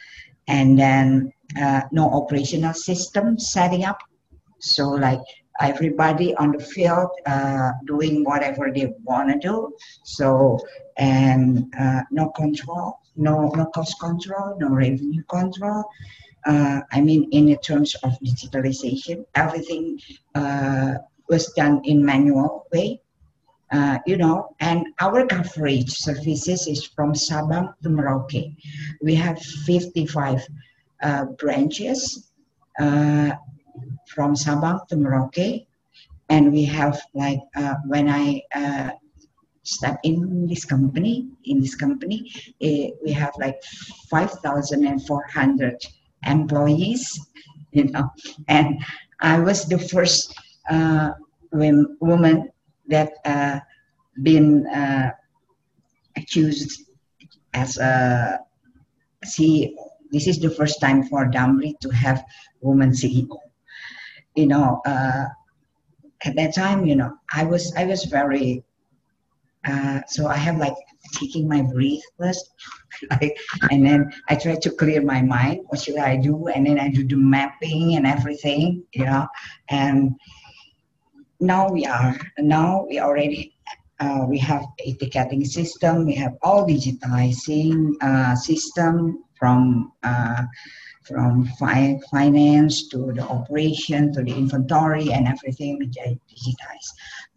And 0.48 0.78
then 0.78 1.32
uh, 1.60 1.82
no 1.92 2.10
operational 2.10 2.74
system 2.74 3.38
setting 3.38 3.84
up. 3.84 3.98
So 4.60 4.88
like 4.88 5.20
everybody 5.60 6.34
on 6.36 6.52
the 6.52 6.64
field 6.64 7.10
uh, 7.26 7.72
doing 7.86 8.24
whatever 8.24 8.70
they 8.74 8.92
want 9.04 9.30
to 9.30 9.38
do. 9.38 9.74
So 10.04 10.58
and 10.96 11.72
uh, 11.78 12.02
no 12.10 12.30
control 12.30 13.00
no 13.16 13.50
no 13.50 13.66
cost 13.66 13.98
control 14.00 14.56
no 14.58 14.68
revenue 14.68 15.22
control. 15.24 15.84
Uh, 16.46 16.80
I 16.90 17.02
mean, 17.02 17.28
in 17.32 17.54
terms 17.58 17.94
of 17.96 18.12
digitalization, 18.24 19.26
everything 19.34 20.00
uh, 20.34 20.94
was 21.28 21.52
done 21.52 21.82
in 21.84 22.04
manual 22.04 22.66
way. 22.72 23.02
Uh, 23.72 23.98
you 24.04 24.16
know, 24.16 24.54
and 24.58 24.84
our 25.00 25.26
coverage 25.26 25.90
services 25.90 26.66
is 26.66 26.84
from 26.86 27.12
Sabang 27.12 27.72
to 27.82 27.88
Merauke. 27.88 28.56
We 29.00 29.14
have 29.14 29.40
55 29.40 30.44
uh, 31.02 31.24
branches 31.38 32.32
uh, 32.80 33.30
from 34.08 34.34
Sabang 34.34 34.86
to 34.88 34.96
Merauke, 34.96 35.66
and 36.28 36.52
we 36.52 36.64
have 36.64 37.00
like 37.14 37.38
uh, 37.54 37.74
when 37.86 38.08
I 38.08 38.42
uh, 38.54 38.90
step 39.62 39.98
in 40.02 40.46
this 40.46 40.64
company, 40.64 41.28
in 41.44 41.60
this 41.60 41.74
company, 41.74 42.30
eh, 42.60 42.90
we 43.04 43.12
have 43.12 43.32
like 43.38 43.62
5,400 44.10 45.76
employees, 46.26 47.20
you 47.72 47.84
know, 47.84 48.10
and 48.48 48.82
I 49.20 49.38
was 49.38 49.66
the 49.66 49.78
first 49.78 50.34
uh, 50.70 51.10
woman 51.52 52.50
that 52.90 53.12
uh, 53.24 53.60
been 54.22 54.66
uh, 54.66 55.10
accused 56.16 56.82
as 57.54 57.78
a 57.78 58.38
CEO. 59.24 59.72
This 60.12 60.26
is 60.26 60.38
the 60.40 60.50
first 60.50 60.80
time 60.80 61.04
for 61.04 61.30
Damri 61.30 61.78
to 61.80 61.88
have 61.90 62.24
woman 62.60 62.90
CEO. 62.90 63.38
You 64.34 64.46
know, 64.46 64.82
uh, 64.84 65.26
at 66.24 66.36
that 66.36 66.54
time, 66.54 66.84
you 66.84 66.96
know, 66.96 67.16
I 67.32 67.44
was 67.44 67.72
I 67.76 67.84
was 67.84 68.04
very 68.04 68.64
uh, 69.66 70.00
so 70.06 70.26
I 70.26 70.36
have 70.36 70.56
like 70.58 70.74
taking 71.12 71.48
my 71.48 71.62
breath 71.62 72.00
first, 72.18 72.50
like, 73.10 73.36
and 73.70 73.84
then 73.84 74.10
I 74.28 74.36
try 74.36 74.56
to 74.56 74.70
clear 74.70 75.02
my 75.02 75.22
mind. 75.22 75.60
What 75.68 75.80
should 75.80 75.98
I 75.98 76.16
do? 76.16 76.48
And 76.48 76.66
then 76.66 76.78
I 76.78 76.88
do 76.88 77.06
the 77.06 77.16
mapping 77.16 77.96
and 77.96 78.06
everything, 78.06 78.84
you 78.92 79.04
know. 79.04 79.26
And 79.68 80.16
now 81.40 81.68
we 81.68 81.84
are 81.86 82.16
now 82.38 82.84
we 82.88 83.00
already 83.00 83.54
uh, 83.98 84.24
we 84.28 84.38
have 84.38 84.64
a 84.84 84.94
ticketing 84.94 85.44
system. 85.44 86.06
We 86.06 86.14
have 86.14 86.36
all 86.42 86.66
digitizing 86.66 87.94
uh, 88.00 88.34
system 88.34 89.24
from 89.38 89.92
uh, 90.02 90.44
from 91.02 91.46
fi- 91.58 91.98
finance 92.10 92.88
to 92.88 93.12
the 93.12 93.22
operation 93.22 94.12
to 94.12 94.22
the 94.22 94.32
inventory 94.32 95.12
and 95.12 95.26
everything 95.26 95.78
we 95.78 95.88
digitize. 95.88 96.88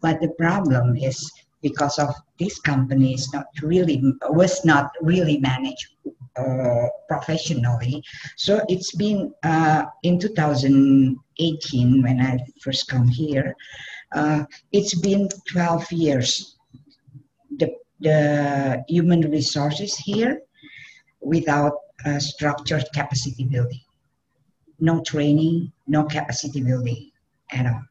But 0.02 0.22
the 0.22 0.30
problem 0.38 0.96
is 0.96 1.32
because 1.62 1.98
of 1.98 2.14
this 2.40 2.60
company 2.60 3.14
is 3.14 3.32
not 3.34 3.48
really 3.62 4.02
was 4.30 4.64
not 4.66 4.92
really 5.02 5.40
managed 5.40 5.88
uh, 6.36 6.88
professionally. 7.08 8.04
So 8.38 8.62
it's 8.68 8.96
been 8.96 9.34
uh, 9.44 9.86
in 10.04 10.20
2018 10.20 12.02
when 12.04 12.22
I 12.22 12.40
first 12.62 12.88
come 12.88 13.08
here. 13.08 13.56
Uh, 14.14 14.44
it's 14.72 15.00
been 15.00 15.28
12 15.52 15.92
years. 15.92 16.58
The, 17.58 17.76
the 18.00 18.84
human 18.88 19.22
resources 19.30 19.96
here 19.96 20.42
without 21.22 21.74
structured 22.20 22.86
capacity 22.94 23.46
building. 23.46 23.80
No 24.80 25.02
training, 25.02 25.72
no 25.88 26.04
capacity 26.04 26.62
building 26.62 27.12
at 27.52 27.66
all. 27.66 27.82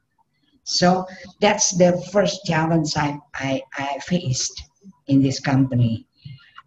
So 0.64 1.06
that's 1.40 1.76
the 1.76 2.00
first 2.12 2.44
challenge 2.44 2.92
I, 2.96 3.18
I, 3.34 3.62
I 3.76 3.98
faced 4.00 4.62
in 5.06 5.22
this 5.22 5.40
company. 5.40 6.06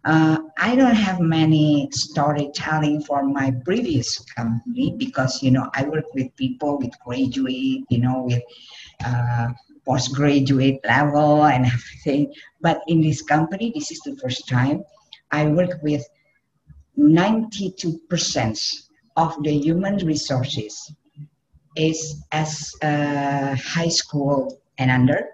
Uh, 0.04 0.38
I 0.58 0.76
don't 0.76 0.94
have 0.94 1.18
many 1.18 1.88
storytelling 1.90 3.02
for 3.02 3.24
my 3.24 3.52
previous 3.64 4.20
company 4.36 4.94
because 4.96 5.42
you 5.42 5.50
know 5.50 5.68
I 5.74 5.82
work 5.82 6.14
with 6.14 6.34
people 6.36 6.78
with 6.78 6.92
graduate, 7.04 7.82
you 7.88 7.98
know, 7.98 8.22
with 8.22 8.42
uh, 9.04 9.48
postgraduate 9.86 10.80
level 10.84 11.44
and 11.44 11.66
everything. 11.66 12.32
But 12.60 12.80
in 12.88 13.00
this 13.00 13.22
company, 13.22 13.72
this 13.74 13.90
is 13.90 14.00
the 14.00 14.16
first 14.16 14.48
time 14.48 14.82
I 15.30 15.46
work 15.46 15.82
with 15.82 16.04
92% 16.98 18.74
of 19.16 19.42
the 19.42 19.52
human 19.52 19.98
resources 20.06 20.92
is 21.76 22.24
as 22.32 22.74
uh, 22.82 23.54
high 23.56 23.88
school 23.88 24.60
and 24.78 24.90
under, 24.90 25.28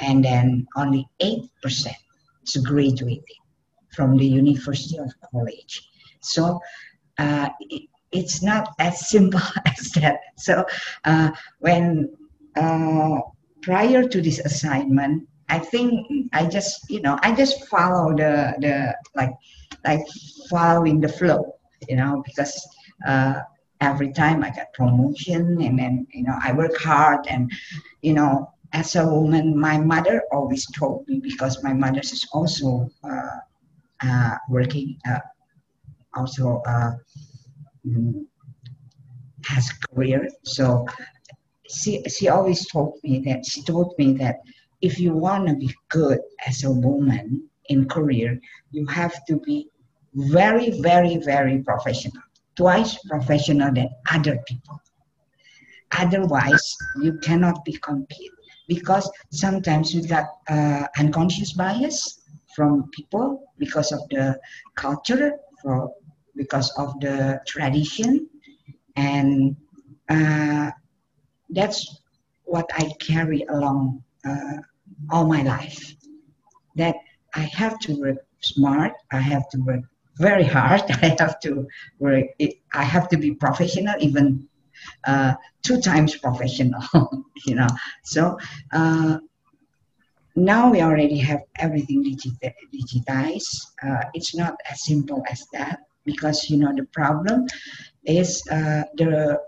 and 0.00 0.24
then 0.24 0.66
only 0.76 1.08
8% 1.20 1.48
is 2.46 2.56
graduating 2.62 3.22
from 3.94 4.16
the 4.16 4.26
University 4.26 4.98
of 4.98 5.12
College. 5.30 5.88
So 6.20 6.60
uh, 7.18 7.48
it, 7.60 7.88
it's 8.12 8.42
not 8.42 8.74
as 8.78 9.08
simple 9.08 9.40
as 9.66 9.90
that. 9.92 10.20
So 10.36 10.64
uh, 11.04 11.30
when 11.58 12.14
uh, 12.56 13.20
prior 13.62 14.08
to 14.08 14.20
this 14.20 14.38
assignment, 14.40 15.28
I 15.48 15.58
think 15.58 16.28
I 16.32 16.46
just 16.46 16.90
you 16.90 17.00
know 17.00 17.18
I 17.22 17.34
just 17.34 17.66
follow 17.66 18.14
the 18.16 18.54
the 18.58 18.94
like 19.14 19.32
like 19.84 20.04
following 20.50 21.00
the 21.00 21.08
flow, 21.08 21.54
you 21.88 21.96
know, 21.96 22.22
because 22.26 22.54
uh, 23.06 23.40
every 23.80 24.12
time 24.12 24.42
I 24.42 24.50
get 24.50 24.72
promotion 24.74 25.60
and 25.62 25.78
then 25.78 26.06
you 26.12 26.24
know 26.24 26.36
I 26.42 26.52
work 26.52 26.76
hard 26.78 27.26
and 27.28 27.50
you 28.02 28.14
know 28.14 28.50
as 28.72 28.96
a 28.96 29.06
woman 29.06 29.58
my 29.58 29.78
mother 29.78 30.22
always 30.32 30.66
told 30.72 31.06
me 31.08 31.20
because 31.20 31.62
my 31.62 31.72
mother 31.72 32.00
is 32.00 32.26
also 32.32 32.88
uh, 33.04 33.38
uh, 34.02 34.34
working 34.48 34.98
uh, 35.08 35.20
also 36.14 36.62
uh, 36.66 36.92
mm, 37.86 38.24
has 39.44 39.70
a 39.70 39.94
career. 39.94 40.28
So 40.44 40.86
she, 41.70 42.02
she 42.04 42.28
always 42.28 42.66
told 42.66 42.94
me 43.02 43.20
that 43.20 43.44
she 43.44 43.62
told 43.62 43.94
me 43.98 44.12
that 44.14 44.36
if 44.82 44.98
you 44.98 45.12
want 45.12 45.48
to 45.48 45.54
be 45.54 45.74
good 45.88 46.18
as 46.46 46.64
a 46.64 46.70
woman 46.70 47.48
in 47.68 47.88
career 47.88 48.38
you 48.70 48.86
have 48.86 49.24
to 49.26 49.36
be 49.40 49.68
very 50.14 50.80
very 50.80 51.16
very 51.18 51.62
professional 51.62 52.22
twice 52.56 52.98
professional 53.08 53.72
than 53.72 53.88
other 54.10 54.38
people. 54.48 54.80
Otherwise, 55.92 56.76
you 57.02 57.18
cannot 57.22 57.64
be 57.64 57.72
compete 57.74 58.32
because 58.66 59.08
sometimes 59.30 59.94
you 59.94 60.06
got 60.06 60.26
uh, 60.48 60.86
unconscious 60.98 61.52
bias 61.52 62.22
from 62.56 62.90
people 62.90 63.44
because 63.58 63.92
of 63.92 64.00
the 64.10 64.38
culture, 64.74 65.32
for, 65.62 65.92
because 66.34 66.70
of 66.78 66.98
the 67.00 67.40
tradition, 67.46 68.28
and 68.96 69.56
uh, 70.08 70.70
that's 71.50 72.00
what 72.44 72.68
I 72.74 72.92
carry 73.00 73.42
along 73.48 74.02
uh, 74.24 74.58
all 75.10 75.26
my 75.26 75.42
life. 75.42 75.94
That 76.76 76.96
I 77.34 77.40
have 77.40 77.78
to 77.80 78.00
work 78.00 78.18
smart. 78.40 78.92
I 79.10 79.18
have 79.18 79.48
to 79.50 79.58
work 79.58 79.80
very 80.18 80.44
hard. 80.44 80.82
I 81.02 81.16
have 81.18 81.40
to 81.40 81.66
work. 81.98 82.26
I 82.74 82.82
have 82.82 83.08
to 83.10 83.16
be 83.16 83.34
professional, 83.34 83.94
even 84.00 84.48
uh, 85.06 85.34
two 85.62 85.80
times 85.80 86.16
professional. 86.16 86.82
you 87.46 87.54
know. 87.54 87.68
So 88.04 88.38
uh, 88.72 89.18
now 90.36 90.70
we 90.70 90.82
already 90.82 91.18
have 91.18 91.40
everything 91.58 92.02
digit- 92.02 92.54
digitized. 92.72 93.66
Uh, 93.82 94.04
it's 94.14 94.34
not 94.34 94.54
as 94.70 94.84
simple 94.84 95.22
as 95.30 95.46
that 95.52 95.80
because 96.04 96.48
you 96.50 96.58
know 96.58 96.72
the 96.74 96.84
problem 96.92 97.46
is 98.04 98.42
uh, 98.50 98.84
the 98.96 99.40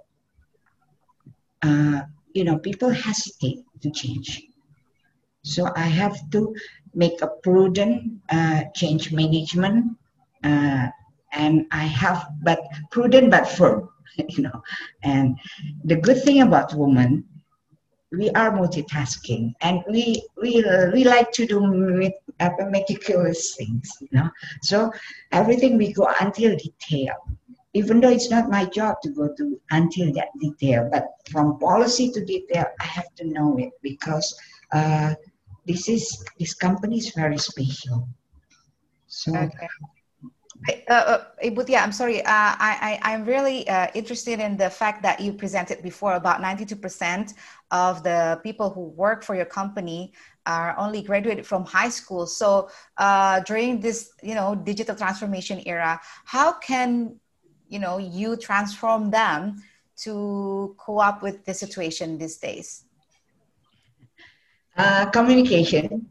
uh, 1.63 2.01
you 2.35 2.45
know 2.45 2.59
people 2.59 2.91
hesitate 2.91 3.65
to 3.81 3.91
change. 3.91 4.43
So 5.43 5.71
I 5.77 5.87
have 5.87 6.19
to 6.31 6.55
make 6.95 7.23
a 7.23 7.29
prudent 7.43 8.21
uh, 8.31 8.65
change 8.75 9.13
management, 9.13 9.97
uh, 10.45 10.89
and 11.33 11.67
I 11.71 11.85
have 11.85 12.29
but 12.43 12.61
prudent 12.91 13.31
but 13.31 13.49
firm, 13.49 13.89
you 14.29 14.43
know. 14.43 14.63
And 15.03 15.39
the 15.85 15.97
good 15.97 16.23
thing 16.23 16.43
about 16.43 16.75
women 16.75 17.25
we 18.11 18.31
are 18.31 18.51
multitasking 18.53 19.53
and 19.61 19.83
we 19.91 20.23
we 20.41 20.65
uh, 20.65 20.91
we 20.93 21.05
like 21.05 21.31
to 21.33 21.47
do 21.47 22.11
uh, 22.41 22.51
meticulous 22.71 23.55
things 23.57 23.91
you 24.01 24.09
know 24.13 24.29
so 24.63 24.91
everything 25.33 25.77
we 25.77 25.93
go 25.93 26.09
until 26.21 26.57
detail 26.57 27.15
even 27.79 28.01
though 28.01 28.15
it's 28.17 28.31
not 28.31 28.51
my 28.57 28.65
job 28.79 28.97
to 29.03 29.11
go 29.11 29.27
to 29.39 29.45
until 29.71 30.13
that 30.19 30.31
detail 30.41 30.89
but 30.93 31.05
from 31.31 31.59
policy 31.59 32.11
to 32.11 32.25
detail 32.25 32.67
i 32.81 32.87
have 32.99 33.11
to 33.15 33.25
know 33.35 33.57
it 33.59 33.73
because 33.83 34.29
uh, 34.73 35.15
this 35.67 35.89
is 35.89 36.05
this 36.39 36.55
company 36.55 36.97
is 36.99 37.11
very 37.23 37.39
special 37.39 38.09
so 39.07 39.35
okay. 39.35 39.69
Uh, 40.91 40.93
uh, 40.93 41.25
Ibu 41.45 41.65
Tia, 41.67 41.79
I'm 41.79 41.93
sorry. 41.93 42.21
Uh, 42.21 42.53
I, 42.59 42.99
I, 43.03 43.13
am 43.13 43.25
really 43.25 43.69
uh, 43.69 43.87
interested 43.95 44.41
in 44.41 44.57
the 44.57 44.69
fact 44.69 45.03
that 45.05 45.21
you 45.21 45.33
presented 45.33 45.83
before 45.83 46.15
about 46.15 46.43
92% 46.43 47.33
of 47.71 48.03
the 48.03 48.41
people 48.43 48.69
who 48.71 48.89
work 48.89 49.23
for 49.23 49.37
your 49.37 49.45
company 49.45 50.13
are 50.47 50.77
only 50.77 51.03
graduated 51.03 51.47
from 51.47 51.65
high 51.65 51.89
school. 51.89 52.27
So 52.27 52.71
uh, 52.97 53.41
during 53.41 53.81
this, 53.81 54.11
you 54.23 54.35
know, 54.35 54.57
digital 54.57 54.97
transformation 54.97 55.63
era, 55.65 56.01
how 56.25 56.55
can, 56.59 57.21
you 57.69 57.79
know, 57.79 57.99
you 57.99 58.37
transform 58.37 59.11
them 59.11 59.63
to 60.05 60.75
co-op 60.79 61.23
with 61.23 61.45
the 61.45 61.55
situation 61.55 62.19
these 62.19 62.39
days? 62.39 62.85
Uh, 64.77 65.07
communication. 65.11 66.07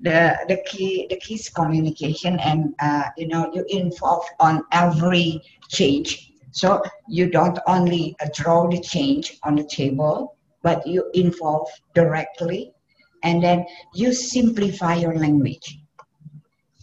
The 0.00 0.38
the 0.48 0.58
key 0.68 1.06
the 1.10 1.16
key 1.16 1.34
is 1.34 1.48
communication 1.48 2.38
and 2.40 2.74
uh, 2.80 3.04
you 3.16 3.28
know 3.28 3.50
you 3.54 3.64
involve 3.68 4.24
on 4.40 4.62
every 4.72 5.40
change. 5.68 6.32
So 6.52 6.82
you 7.08 7.30
don't 7.30 7.58
only 7.66 8.16
uh, 8.20 8.28
draw 8.34 8.68
the 8.68 8.80
change 8.80 9.38
on 9.44 9.56
the 9.56 9.64
table 9.64 10.36
but 10.62 10.86
you 10.86 11.10
involve 11.14 11.68
directly. 11.94 12.72
And 13.22 13.42
then 13.42 13.66
you 13.94 14.12
simplify 14.12 14.94
your 14.96 15.14
language. 15.16 15.78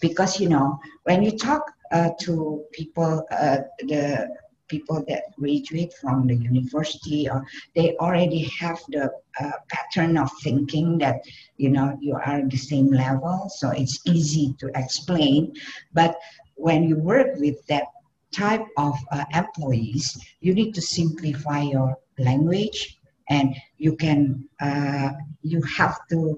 Because 0.01 0.39
you 0.39 0.49
know 0.49 0.79
when 1.03 1.23
you 1.23 1.31
talk 1.37 1.63
uh, 1.91 2.09
to 2.19 2.63
people 2.71 3.25
uh, 3.31 3.59
the 3.79 4.27
people 4.67 5.03
that 5.07 5.23
graduate 5.37 5.93
from 6.01 6.27
the 6.27 6.35
university 6.35 7.29
or 7.29 7.45
they 7.75 7.95
already 7.97 8.43
have 8.59 8.79
the 8.89 9.09
uh, 9.39 9.51
pattern 9.69 10.17
of 10.17 10.29
thinking 10.43 10.97
that 10.97 11.21
you 11.57 11.69
know 11.69 11.97
you 12.01 12.13
are 12.15 12.41
the 12.47 12.57
same 12.57 12.91
level 12.91 13.49
so 13.55 13.69
it's 13.69 13.99
easy 14.05 14.53
to 14.59 14.69
explain. 14.75 15.53
But 15.93 16.17
when 16.55 16.83
you 16.83 16.97
work 16.97 17.37
with 17.37 17.65
that 17.67 17.85
type 18.31 18.65
of 18.77 18.95
uh, 19.11 19.25
employees 19.33 20.17
you 20.41 20.53
need 20.53 20.73
to 20.75 20.81
simplify 20.81 21.61
your 21.61 21.97
language 22.19 22.99
and 23.29 23.55
you 23.77 23.95
can 23.95 24.47
uh, 24.59 25.09
you 25.41 25.61
have 25.77 25.97
to 26.09 26.37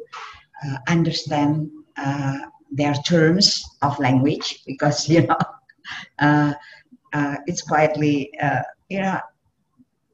uh, 0.65 0.77
understand 0.88 1.71
their 2.71 2.93
terms 2.93 3.63
of 3.82 3.97
language 3.99 4.62
because 4.65 5.10
you 5.10 5.25
know 5.27 5.38
uh, 6.19 6.53
uh, 7.13 7.36
it's 7.47 7.62
quietly, 7.62 8.32
uh, 8.41 8.62
you 8.89 9.01
know, 9.01 9.19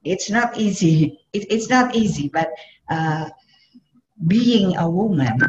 it's 0.04 0.30
not 0.30 0.58
easy. 0.58 1.20
It, 1.34 1.46
it's 1.52 1.70
not 1.70 1.96
easy, 1.96 2.30
but 2.30 2.50
uh, 2.90 3.30
being 4.28 4.78
a 4.78 4.90
woman, 4.90 5.40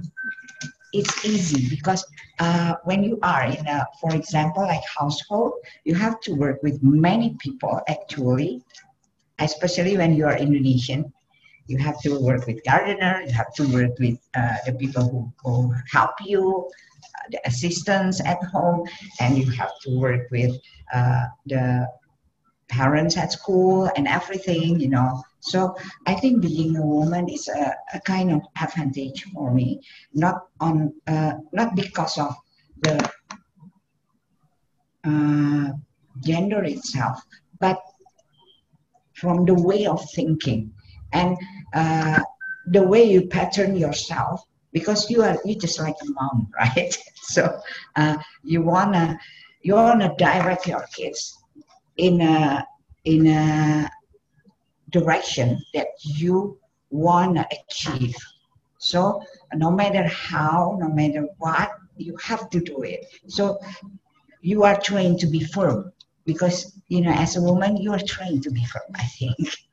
it's 0.92 1.24
easy 1.24 1.68
because 1.68 2.04
uh, 2.40 2.74
when 2.84 3.04
you 3.04 3.18
are 3.22 3.44
in 3.44 3.66
a, 3.66 3.86
for 4.00 4.14
example, 4.14 4.62
like 4.62 4.82
household, 4.98 5.52
you 5.84 5.94
have 5.94 6.20
to 6.20 6.34
work 6.34 6.62
with 6.62 6.82
many 6.82 7.36
people 7.38 7.80
actually, 7.88 8.62
especially 9.38 9.96
when 9.96 10.14
you 10.14 10.26
are 10.26 10.36
Indonesian. 10.36 11.12
You 11.68 11.78
have 11.78 12.00
to 12.02 12.20
work 12.20 12.46
with 12.46 12.62
gardener. 12.64 13.22
You 13.26 13.32
have 13.32 13.52
to 13.54 13.64
work 13.72 13.98
with 13.98 14.18
uh, 14.36 14.56
the 14.64 14.72
people 14.74 15.02
who, 15.08 15.32
who 15.42 15.74
help 15.90 16.12
you, 16.24 16.70
the 17.30 17.40
assistants 17.46 18.20
at 18.20 18.42
home, 18.44 18.86
and 19.20 19.38
you 19.38 19.50
have 19.50 19.72
to 19.82 19.98
work 19.98 20.30
with 20.30 20.56
uh, 20.92 21.24
the 21.46 21.88
parents 22.68 23.16
at 23.16 23.32
school 23.32 23.90
and 23.96 24.08
everything, 24.08 24.80
you 24.80 24.88
know. 24.88 25.22
So 25.40 25.76
I 26.06 26.14
think 26.14 26.42
being 26.42 26.76
a 26.76 26.84
woman 26.84 27.28
is 27.28 27.48
a, 27.48 27.74
a 27.94 28.00
kind 28.00 28.32
of 28.32 28.42
advantage 28.60 29.24
for 29.32 29.52
me, 29.54 29.80
not 30.12 30.48
on 30.60 30.92
uh, 31.06 31.34
not 31.52 31.76
because 31.76 32.18
of 32.18 32.34
the 32.82 33.10
uh, 35.04 35.72
gender 36.24 36.64
itself, 36.64 37.22
but 37.60 37.78
from 39.14 39.44
the 39.44 39.54
way 39.54 39.86
of 39.86 40.04
thinking 40.10 40.72
and 41.12 41.36
uh, 41.74 42.20
the 42.66 42.82
way 42.82 43.04
you 43.04 43.26
pattern 43.28 43.76
yourself 43.76 44.42
because 44.76 45.08
you 45.10 45.22
are 45.22 45.38
you 45.46 45.54
just 45.54 45.80
like 45.80 45.96
a 46.02 46.08
mom, 46.18 46.48
right? 46.60 46.94
So 47.34 47.42
uh, 47.96 48.18
you 48.44 48.60
wanna 48.60 49.18
you 49.62 49.72
wanna 49.74 50.14
direct 50.18 50.66
your 50.66 50.84
kids 50.94 51.20
in 51.96 52.20
a 52.20 52.66
in 53.04 53.26
a 53.26 53.90
direction 54.90 55.48
that 55.72 55.88
you 56.02 56.58
wanna 56.90 57.46
achieve. 57.58 58.16
So 58.76 59.22
no 59.54 59.70
matter 59.70 60.04
how, 60.06 60.76
no 60.78 60.88
matter 60.90 61.26
what, 61.38 61.70
you 61.96 62.14
have 62.22 62.50
to 62.50 62.60
do 62.60 62.82
it. 62.82 63.00
So 63.28 63.58
you 64.42 64.62
are 64.64 64.78
trained 64.78 65.18
to 65.20 65.26
be 65.26 65.40
firm 65.40 65.90
because 66.26 66.58
you 66.88 67.00
know 67.00 67.14
as 67.24 67.36
a 67.36 67.40
woman 67.40 67.78
you 67.78 67.92
are 67.92 68.04
trained 68.14 68.42
to 68.42 68.50
be 68.50 68.64
firm. 68.66 68.90
I 68.94 69.06
think. 69.18 69.56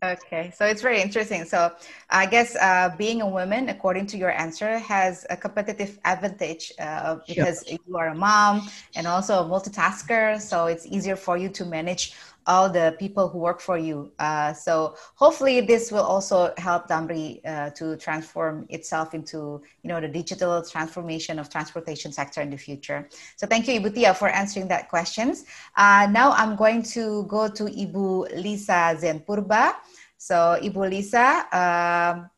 Okay, 0.00 0.52
so 0.54 0.64
it's 0.64 0.80
very 0.80 1.02
interesting. 1.02 1.44
So 1.44 1.72
I 2.08 2.26
guess 2.26 2.54
uh, 2.54 2.94
being 2.96 3.20
a 3.20 3.28
woman, 3.28 3.68
according 3.68 4.06
to 4.08 4.16
your 4.16 4.30
answer, 4.30 4.78
has 4.78 5.26
a 5.28 5.36
competitive 5.36 5.98
advantage 6.04 6.72
uh, 6.78 7.16
because 7.26 7.64
sure. 7.66 7.78
you 7.84 7.96
are 7.96 8.08
a 8.08 8.14
mom 8.14 8.68
and 8.94 9.08
also 9.08 9.42
a 9.42 9.44
multitasker. 9.44 10.40
So 10.40 10.66
it's 10.66 10.86
easier 10.86 11.16
for 11.16 11.36
you 11.36 11.48
to 11.48 11.64
manage 11.64 12.14
all 12.48 12.68
the 12.68 12.96
people 12.98 13.28
who 13.28 13.38
work 13.38 13.60
for 13.60 13.76
you. 13.76 14.10
Uh, 14.18 14.52
so 14.54 14.96
hopefully 15.14 15.60
this 15.60 15.92
will 15.92 16.02
also 16.02 16.52
help 16.56 16.88
Damri 16.88 17.40
uh, 17.46 17.70
to 17.70 17.96
transform 17.98 18.66
itself 18.70 19.14
into, 19.14 19.60
you 19.82 19.88
know, 19.88 20.00
the 20.00 20.08
digital 20.08 20.62
transformation 20.62 21.38
of 21.38 21.50
transportation 21.50 22.10
sector 22.10 22.40
in 22.40 22.50
the 22.50 22.56
future. 22.56 23.06
So 23.36 23.46
thank 23.46 23.68
you, 23.68 23.78
Ibu 23.78 23.94
Tia, 23.94 24.14
for 24.14 24.28
answering 24.28 24.66
that 24.68 24.88
questions. 24.88 25.44
Uh, 25.76 26.08
now 26.10 26.32
I'm 26.32 26.56
going 26.56 26.82
to 26.94 27.24
go 27.24 27.48
to 27.48 27.64
Ibu 27.64 28.42
Lisa 28.42 28.96
Zen 28.98 29.20
Purba. 29.20 29.74
So 30.16 30.58
Ibu 30.62 30.90
Lisa, 30.90 31.44
um, 31.52 32.30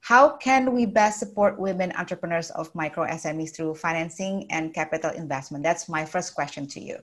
how 0.00 0.36
can 0.36 0.72
we 0.72 0.86
best 0.86 1.18
support 1.18 1.58
women 1.58 1.92
entrepreneurs 1.98 2.50
of 2.50 2.72
micro 2.74 3.06
SMEs 3.06 3.54
through 3.54 3.74
financing 3.74 4.46
and 4.50 4.72
capital 4.72 5.10
investment? 5.10 5.62
That's 5.62 5.88
my 5.88 6.06
first 6.06 6.34
question 6.34 6.66
to 6.68 6.80
you. 6.80 6.98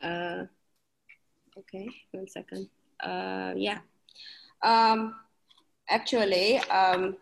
Uh, 0.00 0.44
Okay, 1.58 1.90
one 2.12 2.28
second. 2.28 2.68
Uh, 3.02 3.52
yeah. 3.56 3.78
Um, 4.62 5.14
actually, 5.90 6.58
um, 6.70 7.16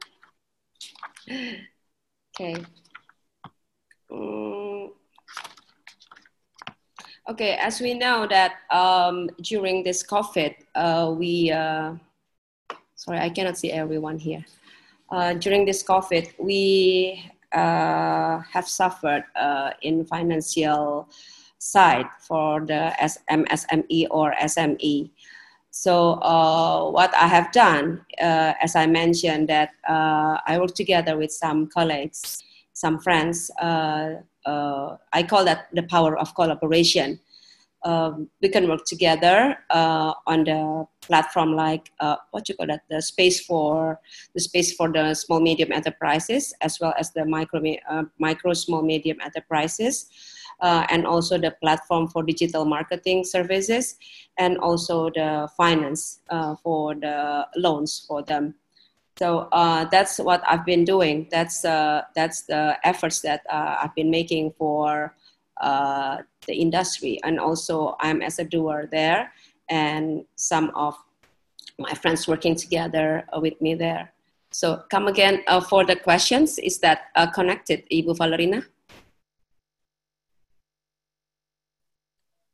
okay. 1.30 2.56
Um, 4.12 4.92
okay, 7.30 7.56
as 7.56 7.80
we 7.80 7.94
know 7.94 8.26
that 8.28 8.56
um, 8.70 9.30
during 9.40 9.82
this 9.82 10.02
COVID, 10.02 10.54
uh, 10.74 11.14
we, 11.16 11.50
uh, 11.50 11.94
sorry, 12.94 13.18
I 13.18 13.30
cannot 13.30 13.56
see 13.56 13.72
everyone 13.72 14.18
here. 14.18 14.44
Uh, 15.10 15.32
during 15.32 15.64
this 15.64 15.82
COVID, 15.82 16.34
we 16.38 17.24
uh, 17.52 18.40
have 18.52 18.68
suffered 18.68 19.24
uh, 19.34 19.70
in 19.80 20.04
financial 20.04 21.08
side 21.70 22.06
for 22.20 22.60
the 22.60 22.92
MSME 23.30 24.06
or 24.10 24.34
SME. 24.42 25.10
So 25.70 26.12
uh, 26.22 26.90
what 26.90 27.14
I 27.14 27.26
have 27.26 27.52
done, 27.52 28.04
uh, 28.20 28.54
as 28.62 28.76
I 28.76 28.86
mentioned, 28.86 29.48
that 29.48 29.70
uh, 29.88 30.38
I 30.46 30.58
work 30.58 30.74
together 30.74 31.16
with 31.18 31.30
some 31.30 31.68
colleagues 31.68 32.42
some 32.76 33.00
friends. 33.00 33.50
Uh, 33.60 34.20
uh, 34.44 34.96
I 35.12 35.22
call 35.22 35.44
that 35.46 35.68
the 35.72 35.82
power 35.82 36.16
of 36.16 36.34
collaboration. 36.34 37.18
Um, 37.84 38.28
we 38.42 38.48
can 38.48 38.68
work 38.68 38.84
together 38.84 39.56
uh, 39.70 40.12
on 40.26 40.44
the 40.44 40.86
platform 41.00 41.54
like 41.54 41.90
what 42.32 42.48
you 42.48 42.56
call 42.56 42.66
that 42.66 42.82
the 42.90 43.00
space 43.00 43.40
for 43.44 44.00
the 44.34 44.40
space 44.40 44.74
for 44.74 44.90
the 44.90 45.14
small 45.14 45.40
medium 45.40 45.70
enterprises 45.70 46.52
as 46.62 46.80
well 46.80 46.94
as 46.98 47.12
the 47.12 47.24
micro 47.24 47.62
micro 48.18 48.54
small 48.54 48.82
medium 48.82 49.18
enterprises 49.22 50.10
uh, 50.60 50.86
and 50.90 51.06
also 51.06 51.38
the 51.38 51.50
platform 51.62 52.08
for 52.08 52.22
digital 52.22 52.64
marketing 52.64 53.24
services 53.24 53.96
and 54.38 54.58
also 54.58 55.10
the 55.10 55.48
finance 55.56 56.20
uh, 56.30 56.54
for 56.56 56.94
the 56.94 57.46
loans 57.56 58.04
for 58.06 58.22
them 58.22 58.54
so 59.18 59.48
uh, 59.52 59.86
that's 59.86 60.18
what 60.18 60.42
I've 60.46 60.66
been 60.66 60.84
doing. 60.84 61.26
That's 61.30 61.64
uh, 61.64 62.02
that's 62.14 62.42
the 62.42 62.76
efforts 62.84 63.22
that 63.22 63.40
I've 63.50 63.94
been 63.94 64.10
making 64.10 64.52
for 64.58 65.14
the 65.58 66.22
industry, 66.52 67.18
and 67.24 67.40
also 67.40 67.96
I'm 67.98 68.20
as 68.20 68.38
a 68.38 68.44
doer 68.44 68.88
there, 68.92 69.32
and 69.70 70.26
some 70.36 70.70
of 70.74 70.96
my 71.78 71.94
friends 71.94 72.28
working 72.28 72.54
together 72.54 73.24
with 73.40 73.60
me 73.60 73.74
there. 73.74 74.12
So 74.52 74.82
come 74.90 75.08
again 75.08 75.42
uh, 75.46 75.60
for 75.60 75.84
the 75.84 75.96
questions. 75.96 76.58
Is 76.58 76.78
that 76.80 77.12
uh, 77.14 77.26
connected, 77.26 77.84
Ibu 77.90 78.16
Valerina? 78.16 78.64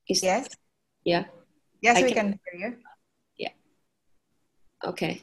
Is, 0.09 0.23
yes. 0.23 0.49
Yeah. 1.05 1.25
Yes, 1.81 1.99
I 1.99 2.03
we 2.03 2.13
can, 2.13 2.33
can 2.33 2.39
hear 2.47 2.71
you. 2.71 2.77
Yeah. 3.37 3.51
Okay 4.85 5.23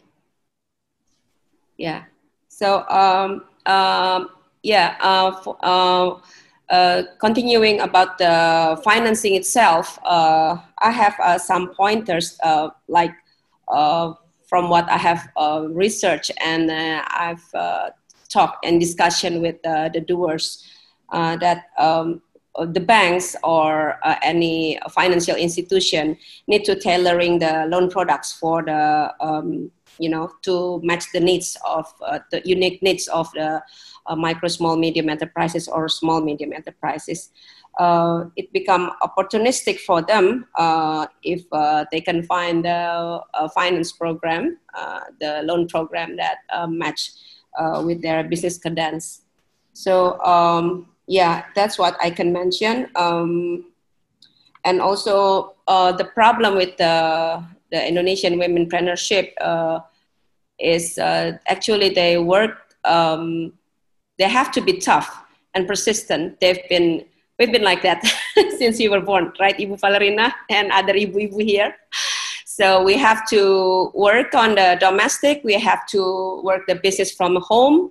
yeah 1.79 2.03
so 2.49 2.87
um, 2.89 3.45
um, 3.65 4.29
yeah 4.61 4.95
uh, 4.99 5.31
for, 5.41 5.57
uh, 5.63 6.19
uh, 6.69 7.03
continuing 7.19 7.79
about 7.79 8.19
the 8.19 8.79
financing 8.83 9.33
itself 9.33 9.97
uh, 10.03 10.57
i 10.79 10.91
have 10.91 11.15
uh, 11.23 11.39
some 11.39 11.73
pointers 11.73 12.37
uh, 12.43 12.69
like 12.87 13.13
uh 13.73 14.13
from 14.47 14.69
what 14.69 14.87
i 14.89 14.97
have 14.97 15.29
uh, 15.37 15.65
researched 15.69 16.31
and 16.45 16.69
i've 16.71 17.43
talked 18.29 18.63
and 18.65 18.79
discussion 18.79 19.41
with 19.41 19.55
the 19.63 20.03
doers 20.05 20.63
that 21.11 21.63
um, 21.79 22.21
the 22.65 22.79
banks 22.79 23.35
or 23.43 23.97
uh, 24.03 24.15
any 24.23 24.79
financial 24.91 25.35
institution 25.35 26.17
need 26.47 26.65
to 26.65 26.75
tailoring 26.75 27.39
the 27.39 27.65
loan 27.69 27.89
products 27.89 28.33
for 28.33 28.63
the 28.63 29.13
um, 29.19 29.71
you 29.99 30.09
know 30.09 30.31
to 30.41 30.79
match 30.83 31.05
the 31.13 31.19
needs 31.19 31.57
of 31.65 31.85
uh, 32.05 32.19
the 32.31 32.41
unique 32.45 32.81
needs 32.81 33.07
of 33.07 33.31
the 33.33 33.61
uh, 34.07 34.15
micro 34.15 34.47
small 34.47 34.75
medium 34.75 35.09
enterprises 35.09 35.67
or 35.67 35.87
small 35.87 36.21
medium 36.21 36.53
enterprises. 36.53 37.29
Uh, 37.77 38.25
it 38.35 38.51
become 38.51 38.91
opportunistic 39.03 39.79
for 39.79 40.01
them 40.01 40.45
uh, 40.55 41.07
if 41.23 41.45
uh, 41.53 41.85
they 41.91 42.01
can 42.01 42.23
find 42.23 42.65
a 42.65 43.21
finance 43.53 43.93
program 43.93 44.57
uh, 44.73 45.01
the 45.21 45.41
loan 45.43 45.67
program 45.67 46.17
that 46.17 46.39
match 46.67 47.11
with 47.83 48.01
their 48.01 48.23
business 48.23 48.57
cadence. 48.57 49.21
So 49.73 50.19
um, 50.19 50.87
yeah 51.09 51.43
that's 51.55 51.77
what 51.77 51.97
i 52.01 52.09
can 52.09 52.31
mention 52.31 52.87
um, 52.95 53.65
and 54.63 54.79
also 54.81 55.55
the 55.67 56.07
problem 56.13 56.55
with 56.55 56.77
the 56.77 57.43
the 57.71 57.87
Indonesian 57.87 58.39
womenpreneurship 58.39 59.33
uh, 59.41 59.79
is 60.59 60.97
uh, 60.97 61.37
actually 61.47 61.89
they 61.89 62.17
work. 62.17 62.75
Um, 62.85 63.53
they 64.17 64.27
have 64.27 64.51
to 64.51 64.61
be 64.61 64.79
tough 64.79 65.23
and 65.53 65.67
persistent. 65.67 66.39
They've 66.39 66.67
been 66.69 67.05
we've 67.37 67.51
been 67.51 67.63
like 67.63 67.81
that 67.83 68.03
since 68.57 68.79
you 68.79 68.91
were 68.91 69.01
born, 69.01 69.31
right, 69.39 69.57
Ibu 69.57 69.79
Valerina 69.79 70.33
and 70.49 70.71
other 70.71 70.93
Ibu 70.93 71.31
Ibu 71.31 71.41
here. 71.43 71.75
So 72.45 72.83
we 72.83 72.97
have 72.97 73.25
to 73.29 73.91
work 73.93 74.35
on 74.35 74.55
the 74.55 74.75
domestic. 74.79 75.41
We 75.45 75.53
have 75.53 75.87
to 75.87 76.41
work 76.43 76.67
the 76.67 76.75
business 76.75 77.11
from 77.11 77.37
home, 77.37 77.89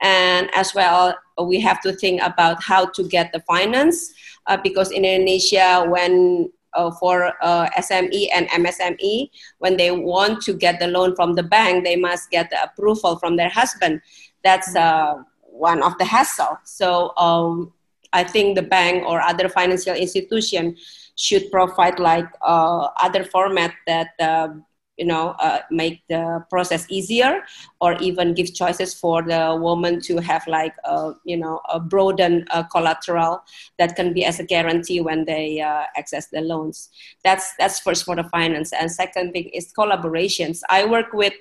and 0.00 0.48
as 0.54 0.74
well 0.74 1.14
we 1.44 1.60
have 1.60 1.80
to 1.82 1.92
think 1.92 2.22
about 2.22 2.62
how 2.62 2.86
to 2.86 3.02
get 3.08 3.32
the 3.32 3.40
finance 3.40 4.12
uh, 4.46 4.56
because 4.56 4.90
in 4.90 5.04
Indonesia 5.04 5.84
when 5.88 6.50
uh, 6.74 6.90
for 6.90 7.32
uh, 7.42 7.68
SME 7.78 8.28
and 8.34 8.48
MSME, 8.50 9.30
when 9.58 9.76
they 9.76 9.90
want 9.90 10.42
to 10.42 10.52
get 10.52 10.78
the 10.78 10.86
loan 10.86 11.16
from 11.16 11.34
the 11.34 11.42
bank, 11.42 11.84
they 11.84 11.96
must 11.96 12.30
get 12.30 12.50
the 12.50 12.62
approval 12.62 13.16
from 13.18 13.36
their 13.36 13.48
husband. 13.48 14.00
That's 14.44 14.76
uh, 14.76 15.14
one 15.40 15.82
of 15.82 15.96
the 15.98 16.04
hassle. 16.04 16.58
So 16.64 17.16
um, 17.16 17.72
I 18.12 18.24
think 18.24 18.56
the 18.56 18.62
bank 18.62 19.04
or 19.06 19.20
other 19.20 19.48
financial 19.48 19.94
institution 19.94 20.76
should 21.16 21.50
provide 21.50 21.98
like 21.98 22.28
uh, 22.42 22.88
other 23.00 23.24
format 23.24 23.72
that 23.86 24.10
uh, 24.20 24.48
you 24.96 25.04
know 25.04 25.34
uh, 25.40 25.60
make 25.70 26.02
the 26.08 26.44
process 26.50 26.86
easier 26.88 27.42
or 27.80 27.94
even 27.98 28.34
give 28.34 28.54
choices 28.54 28.94
for 28.94 29.22
the 29.22 29.56
woman 29.60 30.00
to 30.00 30.18
have 30.18 30.46
like 30.46 30.74
a, 30.84 31.12
you 31.24 31.36
know 31.36 31.60
a 31.72 31.78
broadened 31.78 32.46
uh, 32.50 32.62
collateral 32.64 33.42
that 33.78 33.96
can 33.96 34.12
be 34.12 34.24
as 34.24 34.40
a 34.40 34.44
guarantee 34.44 35.00
when 35.00 35.24
they 35.24 35.60
uh, 35.60 35.84
access 35.96 36.28
the 36.28 36.40
loans. 36.40 36.90
That's 37.24 37.54
that's 37.58 37.80
first 37.80 38.04
for 38.04 38.16
the 38.16 38.24
finance. 38.24 38.72
And 38.72 38.90
second 38.90 39.32
thing 39.32 39.50
is 39.52 39.72
collaborations. 39.72 40.60
I 40.70 40.84
work 40.84 41.12
with 41.12 41.34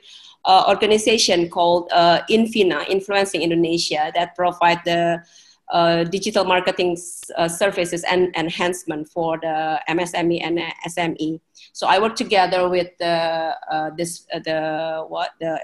uh, 0.45 0.65
organization 0.67 1.49
called 1.49 1.89
uh, 1.91 2.21
Infina, 2.29 2.87
Influencing 2.87 3.41
Indonesia, 3.41 4.11
that 4.15 4.35
provide 4.35 4.79
the 4.85 5.23
uh, 5.71 6.03
digital 6.03 6.45
marketing 6.45 6.97
uh, 7.37 7.47
services 7.47 8.03
and 8.03 8.35
enhancement 8.35 9.09
for 9.09 9.37
the 9.39 9.79
MSME 9.89 10.39
and 10.43 10.59
SME. 10.87 11.39
So 11.73 11.87
I 11.87 11.99
work 11.99 12.15
together 12.15 12.69
with 12.69 12.89
the 12.99 13.55
uh, 13.71 13.89
this 13.97 14.27
uh, 14.33 14.39
the 14.39 15.05
what 15.07 15.31
the 15.39 15.59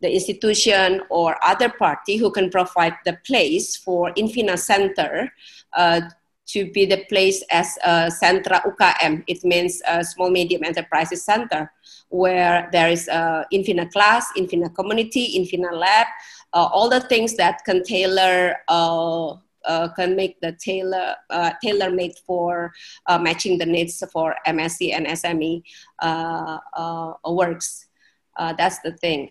the 0.00 0.12
institution 0.12 1.02
or 1.10 1.36
other 1.44 1.68
party 1.68 2.16
who 2.16 2.30
can 2.30 2.50
provide 2.50 2.96
the 3.04 3.18
place 3.26 3.76
for 3.76 4.12
Infina 4.14 4.58
Center 4.58 5.32
uh, 5.76 6.00
to 6.46 6.70
be 6.72 6.84
the 6.84 7.04
place 7.08 7.44
as 7.50 7.78
a 7.84 8.10
Centra 8.10 8.60
UKM. 8.64 9.22
It 9.26 9.44
means 9.44 9.80
a 9.86 10.02
small 10.02 10.30
medium 10.30 10.64
enterprises 10.64 11.22
center 11.22 11.70
where 12.08 12.68
there 12.72 12.88
is 12.88 13.06
a 13.08 13.46
Infina 13.52 13.90
class, 13.92 14.26
Infina 14.36 14.74
community, 14.74 15.38
Infina 15.38 15.72
lab, 15.72 16.06
all 16.52 16.88
the 16.88 17.00
things 17.00 17.36
that 17.36 17.64
can 17.64 17.82
tailor 17.82 18.56
uh, 18.68 19.34
uh, 19.64 19.88
can 19.88 20.16
make 20.16 20.40
the 20.40 20.52
tailor 20.52 21.14
uh, 21.30 21.52
tailor 21.62 21.90
made 21.90 22.14
for 22.26 22.72
uh, 23.06 23.18
matching 23.18 23.58
the 23.58 23.66
needs 23.66 24.02
for 24.12 24.34
MSC 24.46 24.94
and 24.94 25.06
SME 25.06 25.62
uh, 26.00 26.58
uh, 26.74 27.12
works. 27.26 27.86
Uh, 28.36 28.52
that's 28.54 28.78
the 28.80 28.92
thing. 28.92 29.30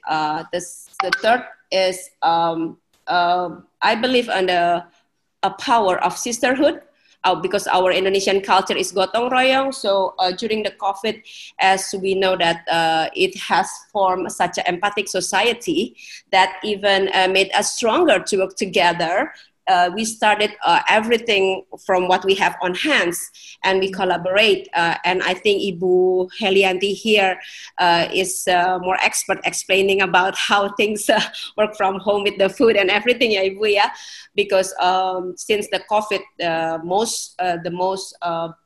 this 0.51 0.89
the 1.01 1.12
third 1.21 1.43
is 1.71 2.10
um, 2.21 2.77
I 3.08 3.95
believe 3.99 4.29
in 4.29 4.47
the 4.47 4.86
power 5.58 5.97
of 6.03 6.17
sisterhood 6.17 6.82
uh, 7.23 7.36
because 7.36 7.67
our 7.67 7.91
Indonesian 7.91 8.41
culture 8.41 8.75
is 8.75 8.91
gotong 8.91 9.32
royong. 9.32 9.73
So 9.73 10.13
uh, 10.19 10.32
during 10.32 10.63
the 10.63 10.71
COVID, 10.71 11.21
as 11.60 11.93
we 12.01 12.15
know 12.15 12.38
that 12.38 12.67
uh, 12.67 13.10
it 13.15 13.38
has 13.38 13.69
formed 13.91 14.32
such 14.32 14.58
an 14.58 14.65
empathic 14.67 15.08
society 15.08 15.95
that 16.32 16.58
even 16.63 17.10
uh, 17.13 17.27
made 17.27 17.51
us 17.53 17.75
stronger 17.75 18.19
to 18.19 18.38
work 18.38 18.55
together 18.55 19.32
uh, 19.69 19.91
we 19.93 20.03
started 20.03 20.51
uh, 20.65 20.82
everything 20.89 21.63
from 21.86 22.08
what 22.08 22.25
we 22.25 22.34
have 22.34 22.55
on 22.62 22.73
hands 22.73 23.32
and 23.63 23.79
we 23.79 23.91
collaborate. 23.91 24.67
Uh, 24.73 24.95
and 25.05 25.21
I 25.21 25.36
think 25.36 25.62
Ibu 25.62 26.29
Helianti 26.39 26.93
here 26.93 27.39
uh, 27.77 28.08
is 28.13 28.47
uh, 28.47 28.79
more 28.82 28.97
expert 29.01 29.39
explaining 29.45 30.01
about 30.01 30.36
how 30.36 30.69
things 30.79 31.10
uh, 31.10 31.21
work 31.55 31.75
from 31.77 31.99
home 31.99 32.23
with 32.23 32.38
the 32.39 32.49
food 32.49 32.75
and 32.75 32.89
everything, 32.89 33.32
yeah, 33.32 33.43
Ibu, 33.43 33.71
yeah? 33.71 33.91
Because 34.36 34.73
um, 34.79 35.36
since 35.38 35.67
the 35.69 35.82
COVID, 35.89 36.84
most, 36.84 37.38
the 37.38 37.71
most 37.71 38.15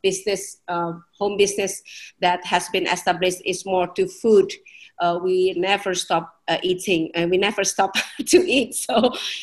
business, 0.01 0.57
home 0.67 1.37
business 1.37 1.81
that 2.21 2.45
has 2.45 2.69
been 2.69 2.87
established 2.87 3.41
is 3.45 3.65
more 3.65 3.87
to 3.87 4.08
food 4.08 4.51
uh, 5.04 5.19
we 5.21 5.54
never 5.58 5.93
stop 5.93 6.25
uh, 6.47 6.58
eating 6.63 7.12
and 7.15 7.29
we 7.29 7.37
never 7.37 7.63
stop 7.63 7.91
to 8.31 8.37
eat. 8.58 8.73
So 8.75 8.95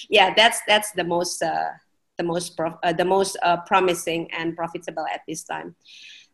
yeah 0.09 0.29
that's 0.35 0.61
that's 0.67 0.91
the 0.93 1.05
most 1.05 1.43
uh, 1.43 1.71
the 2.17 2.25
most 2.25 2.57
prof- 2.57 2.81
uh, 2.83 2.93
the 2.93 3.05
most 3.05 3.37
uh, 3.43 3.59
promising 3.71 4.23
and 4.39 4.57
profitable 4.57 5.07
at 5.15 5.21
this 5.29 5.43
time. 5.45 5.75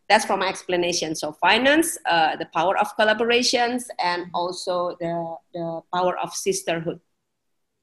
That's 0.08 0.24
from 0.24 0.38
my 0.38 0.48
explanation. 0.48 1.16
So 1.16 1.32
finance 1.32 1.98
uh, 2.08 2.36
the 2.36 2.48
power 2.54 2.78
of 2.78 2.86
collaborations 2.96 3.82
and 3.98 4.26
also 4.34 4.96
the, 5.00 5.14
the 5.52 5.80
power 5.92 6.16
of 6.18 6.32
sisterhood 6.32 7.00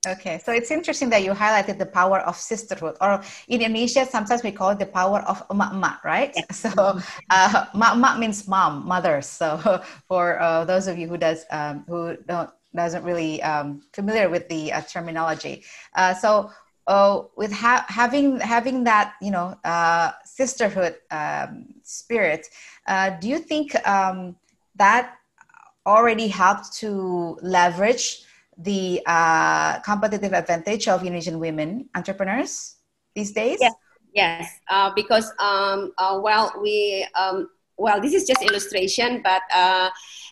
Okay, 0.05 0.41
so 0.43 0.51
it's 0.51 0.69
interesting 0.69 1.09
that 1.11 1.23
you 1.23 1.31
highlighted 1.31 1.77
the 1.77 1.85
power 1.85 2.19
of 2.19 2.35
sisterhood, 2.35 2.97
or 2.99 3.23
in 3.47 3.61
Indonesia, 3.61 4.05
sometimes 4.05 4.43
we 4.43 4.51
call 4.51 4.71
it 4.71 4.79
the 4.79 4.85
power 4.85 5.21
of 5.21 5.47
emak-emak, 5.47 6.03
right? 6.03 6.35
So, 6.51 6.99
uh, 7.29 7.65
emak 7.73 8.19
means 8.19 8.45
mom, 8.45 8.85
mother. 8.85 9.21
So, 9.21 9.55
for 10.09 10.41
uh, 10.41 10.65
those 10.65 10.87
of 10.87 10.97
you 10.97 11.07
who 11.07 11.15
does 11.15 11.45
um, 11.51 11.85
who 11.87 12.17
don't 12.27 12.49
doesn't 12.75 13.05
really 13.05 13.41
um, 13.43 13.81
familiar 13.93 14.27
with 14.27 14.49
the 14.49 14.73
uh, 14.73 14.81
terminology, 14.81 15.63
uh, 15.95 16.13
so 16.13 16.51
uh, 16.87 17.23
with 17.37 17.53
ha- 17.53 17.85
having 17.87 18.41
having 18.41 18.83
that 18.83 19.13
you 19.21 19.31
know 19.31 19.55
uh, 19.63 20.11
sisterhood 20.25 20.99
um, 21.11 21.79
spirit, 21.83 22.49
uh, 22.87 23.11
do 23.21 23.29
you 23.29 23.39
think 23.39 23.71
um, 23.87 24.35
that 24.75 25.15
already 25.85 26.27
helped 26.27 26.73
to 26.73 27.39
leverage 27.41 28.27
the 28.57 29.01
uh, 29.05 29.79
competitive 29.79 30.33
advantage 30.33 30.87
of 30.87 31.01
Indonesian 31.01 31.39
women 31.39 31.89
entrepreneurs 31.95 32.75
these 33.15 33.31
days? 33.31 33.57
Yes, 33.61 33.73
yes, 34.13 34.59
uh, 34.69 34.91
because 34.95 35.31
um, 35.39 35.93
uh, 35.97 36.19
well, 36.21 36.51
we 36.61 37.05
um, 37.15 37.49
well, 37.77 37.99
this 37.99 38.13
is 38.13 38.25
just 38.25 38.41
illustration, 38.41 39.21
but 39.23 39.41
uh, 39.53 39.89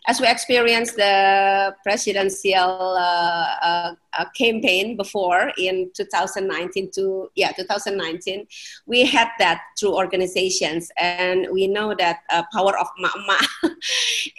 as 0.07 0.19
we 0.19 0.27
experienced 0.27 0.95
the 0.95 1.75
presidential 1.83 2.95
uh, 2.97 3.45
uh, 3.61 3.95
uh 4.17 4.25
campaign 4.37 4.97
before 4.97 5.51
in 5.57 5.91
2019 5.95 6.91
to 6.91 7.29
yeah 7.35 7.51
2019, 7.51 8.45
we 8.85 9.05
had 9.05 9.29
that 9.39 9.61
through 9.79 9.95
organizations, 9.95 10.91
and 10.97 11.47
we 11.51 11.67
know 11.67 11.95
that 11.95 12.19
uh, 12.31 12.43
power 12.53 12.77
of 12.77 12.87
mama 12.97 13.39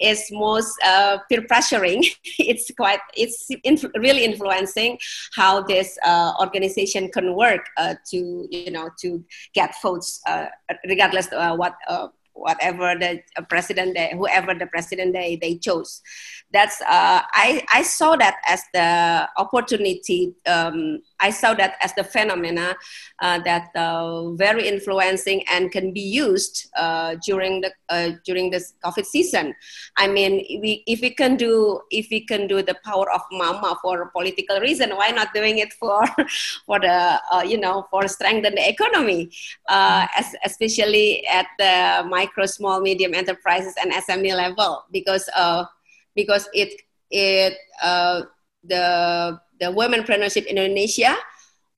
is 0.01 0.29
most 0.33 0.75
uh, 0.85 1.19
peer 1.29 1.43
pressuring. 1.43 2.05
it's 2.39 2.71
quite 2.77 3.01
it's 3.17 3.49
inf- 3.65 3.93
really 3.97 4.25
influencing 4.25 4.99
how 5.35 5.63
this 5.63 5.99
organization 6.41 7.11
can 7.11 7.35
work 7.35 7.67
to 8.11 8.47
you 8.51 8.71
know 8.71 8.91
to 9.01 9.25
get 9.55 9.75
votes 9.83 10.23
regardless 10.87 11.29
what 11.57 11.75
whatever 12.35 12.95
the 12.99 13.23
president 13.49 13.95
they, 13.95 14.13
whoever 14.17 14.55
the 14.55 14.67
president 14.67 15.13
they, 15.13 15.37
they 15.37 15.57
chose. 15.57 16.03
That's 16.53 16.81
uh, 16.83 17.23
I, 17.33 17.65
I 17.73 17.83
saw 17.83 18.17
that 18.17 18.37
as 18.47 18.63
the 18.73 19.29
opportunity 19.37 20.35
um, 20.47 21.03
i 21.23 21.31
saw 21.31 21.55
that 21.55 21.75
as 21.81 21.95
the 21.95 22.05
phenomena 22.05 22.77
uh, 23.23 23.39
that 23.39 23.71
uh, 23.77 24.33
very 24.33 24.67
influencing 24.67 25.45
and 25.51 25.71
can 25.71 25.93
be 25.93 26.01
used 26.01 26.69
uh, 26.77 27.15
during 27.25 27.61
the 27.61 27.71
uh, 27.89 28.11
during 28.25 28.51
this 28.51 28.75
covid 28.85 29.07
season. 29.07 29.55
I 29.97 30.09
mean 30.09 30.43
we, 30.61 30.83
if 30.87 31.01
we 31.01 31.11
can 31.11 31.37
do 31.37 31.81
if 31.91 32.09
we 32.11 32.27
can 32.27 32.47
do 32.47 32.63
the 32.63 32.75
power 32.85 33.11
of 33.13 33.23
mama 33.31 33.79
for 33.81 34.11
political 34.11 34.59
reason 34.61 34.91
why 34.97 35.11
not 35.11 35.33
doing 35.33 35.59
it 35.59 35.73
for 35.73 36.05
for 36.67 36.81
the 36.81 37.21
uh, 37.33 37.45
you 37.47 37.59
know 37.59 37.87
for 37.91 38.09
strengthen 38.09 38.55
the 38.55 38.69
economy? 38.69 39.31
As, 39.71 40.35
especially 40.45 41.25
at 41.27 41.47
the 41.59 42.05
micro 42.09 42.47
small 42.47 42.81
medium 42.81 43.15
enterprises 43.15 43.75
and 43.81 43.93
sme 43.93 44.35
level 44.35 44.85
because 44.91 45.29
because 46.15 46.49
it 46.53 46.83
it 47.11 47.55
uh, 47.83 48.23
the 48.65 49.39
the 49.63 49.71
womenpreneurship 49.71 50.47
in 50.51 50.59
Indonesia 50.59 51.15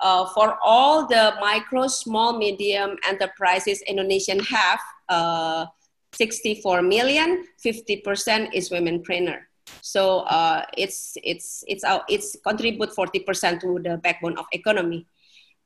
uh, 0.00 0.24
for 0.32 0.56
all 0.64 1.06
the 1.06 1.36
micro, 1.40 1.86
small, 1.86 2.38
medium 2.38 2.96
enterprises 3.06 3.82
Indonesian 3.86 4.40
have 4.40 4.80
uh, 5.08 5.66
64 6.14 6.82
million, 6.82 7.44
50% 7.64 8.54
is 8.54 8.70
womenpreneur. 8.70 9.38
So 9.80 10.20
uh, 10.28 10.64
it's 10.76 11.16
it's 11.24 11.64
it's 11.66 11.84
uh, 11.84 12.00
it's 12.08 12.36
contribute 12.44 12.92
40% 12.92 13.60
to 13.60 13.80
the 13.80 13.96
backbone 13.96 14.36
of 14.36 14.44
economy, 14.52 15.06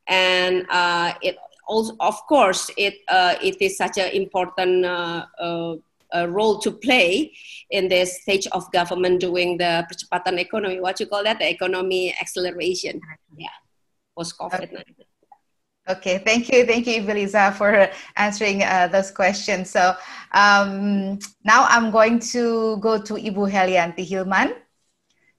and 0.06 0.66
uh, 0.70 1.14
it 1.22 1.36
also 1.66 1.94
of 1.98 2.14
course 2.26 2.70
it 2.78 3.02
uh, 3.08 3.34
it 3.42 3.58
is 3.60 3.76
such 3.76 3.98
an 3.98 4.10
important 4.14 4.86
uh, 4.86 5.26
a 6.12 6.28
role 6.28 6.58
to 6.60 6.70
play 6.70 7.32
in 7.70 7.88
this 7.88 8.22
stage 8.22 8.46
of 8.52 8.70
government 8.72 9.20
doing 9.20 9.58
the 9.58 9.86
percepatan 9.88 10.38
economy. 10.38 10.80
What 10.80 11.00
you 11.00 11.06
call 11.06 11.24
that? 11.24 11.38
The 11.38 11.50
economy 11.50 12.14
acceleration. 12.20 13.00
Yeah, 13.36 13.48
post 14.16 14.38
COVID. 14.38 14.72
Okay. 14.72 14.94
okay. 15.90 16.18
thank 16.18 16.48
you, 16.50 16.66
thank 16.66 16.86
you, 16.86 17.02
Ibu 17.02 17.56
for 17.56 17.88
answering 18.16 18.62
uh, 18.62 18.88
those 18.88 19.10
questions. 19.10 19.70
So 19.70 19.94
um, 20.32 21.18
now 21.44 21.66
I'm 21.68 21.90
going 21.90 22.18
to 22.32 22.78
go 22.78 23.00
to 23.00 23.14
Ibu 23.14 23.50
Helianti 23.50 24.06
Hilman. 24.06 24.54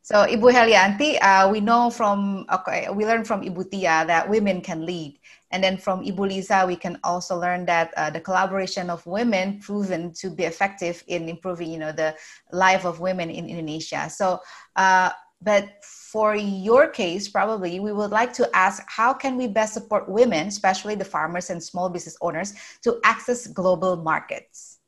So 0.02 0.26
Ibu 0.26 0.50
Helianti, 0.50 1.22
uh, 1.22 1.50
we 1.52 1.62
know 1.62 1.92
from 1.92 2.46
okay, 2.52 2.90
we 2.90 3.06
learned 3.06 3.28
from 3.28 3.42
Ibu 3.42 3.70
Tia 3.70 4.06
that 4.08 4.28
women 4.28 4.62
can 4.62 4.86
lead. 4.86 5.19
And 5.52 5.64
then 5.64 5.78
from 5.78 6.06
Ibu 6.06 6.30
Lisa, 6.30 6.66
we 6.68 6.76
can 6.76 7.00
also 7.04 7.38
learn 7.38 7.66
that 7.66 7.94
uh, 7.98 8.10
the 8.10 8.22
collaboration 8.22 8.90
of 8.90 9.06
women 9.06 9.60
proven 9.60 10.14
to 10.14 10.30
be 10.30 10.44
effective 10.44 11.04
in 11.08 11.28
improving, 11.28 11.72
you 11.72 11.80
know, 11.80 11.92
the 11.92 12.16
life 12.52 12.86
of 12.86 13.00
women 13.00 13.30
in 13.30 13.50
Indonesia. 13.50 14.10
So, 14.10 14.40
uh, 14.76 15.10
but 15.42 15.84
for 15.84 16.36
your 16.36 16.88
case, 16.88 17.30
probably 17.30 17.80
we 17.80 17.94
would 17.94 18.12
like 18.12 18.34
to 18.34 18.50
ask, 18.54 18.84
how 18.88 19.14
can 19.14 19.38
we 19.38 19.48
best 19.48 19.74
support 19.74 20.10
women, 20.10 20.48
especially 20.48 20.96
the 20.96 21.06
farmers 21.06 21.50
and 21.50 21.64
small 21.64 21.90
business 21.90 22.18
owners, 22.22 22.54
to 22.84 23.00
access 23.04 23.48
global 23.48 23.96
markets? 23.96 24.80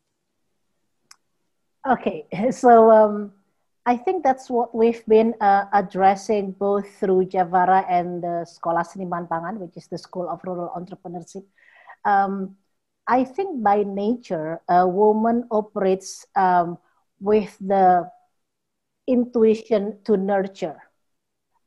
Okay, 1.89 2.27
so 2.51 2.91
um, 2.91 3.31
I 3.85 3.97
think 3.97 4.23
that's 4.23 4.49
what 4.49 4.75
we've 4.75 5.03
been 5.07 5.33
uh, 5.41 5.65
addressing 5.73 6.51
both 6.51 6.85
through 6.99 7.25
Javara 7.25 7.85
and 7.89 8.21
the 8.21 8.45
Sekolah 8.45 8.85
Seniman 8.85 9.27
Pangan, 9.27 9.57
which 9.57 9.75
is 9.75 9.87
the 9.87 9.97
School 9.97 10.29
of 10.29 10.39
Rural 10.45 10.69
Entrepreneurship. 10.77 11.43
Um, 12.05 12.57
I 13.07 13.23
think 13.23 13.63
by 13.63 13.83
nature, 13.83 14.61
a 14.69 14.87
woman 14.87 15.47
operates 15.49 16.25
um, 16.35 16.77
with 17.19 17.57
the 17.59 18.09
intuition 19.07 19.97
to 20.05 20.15
nurture. 20.15 20.77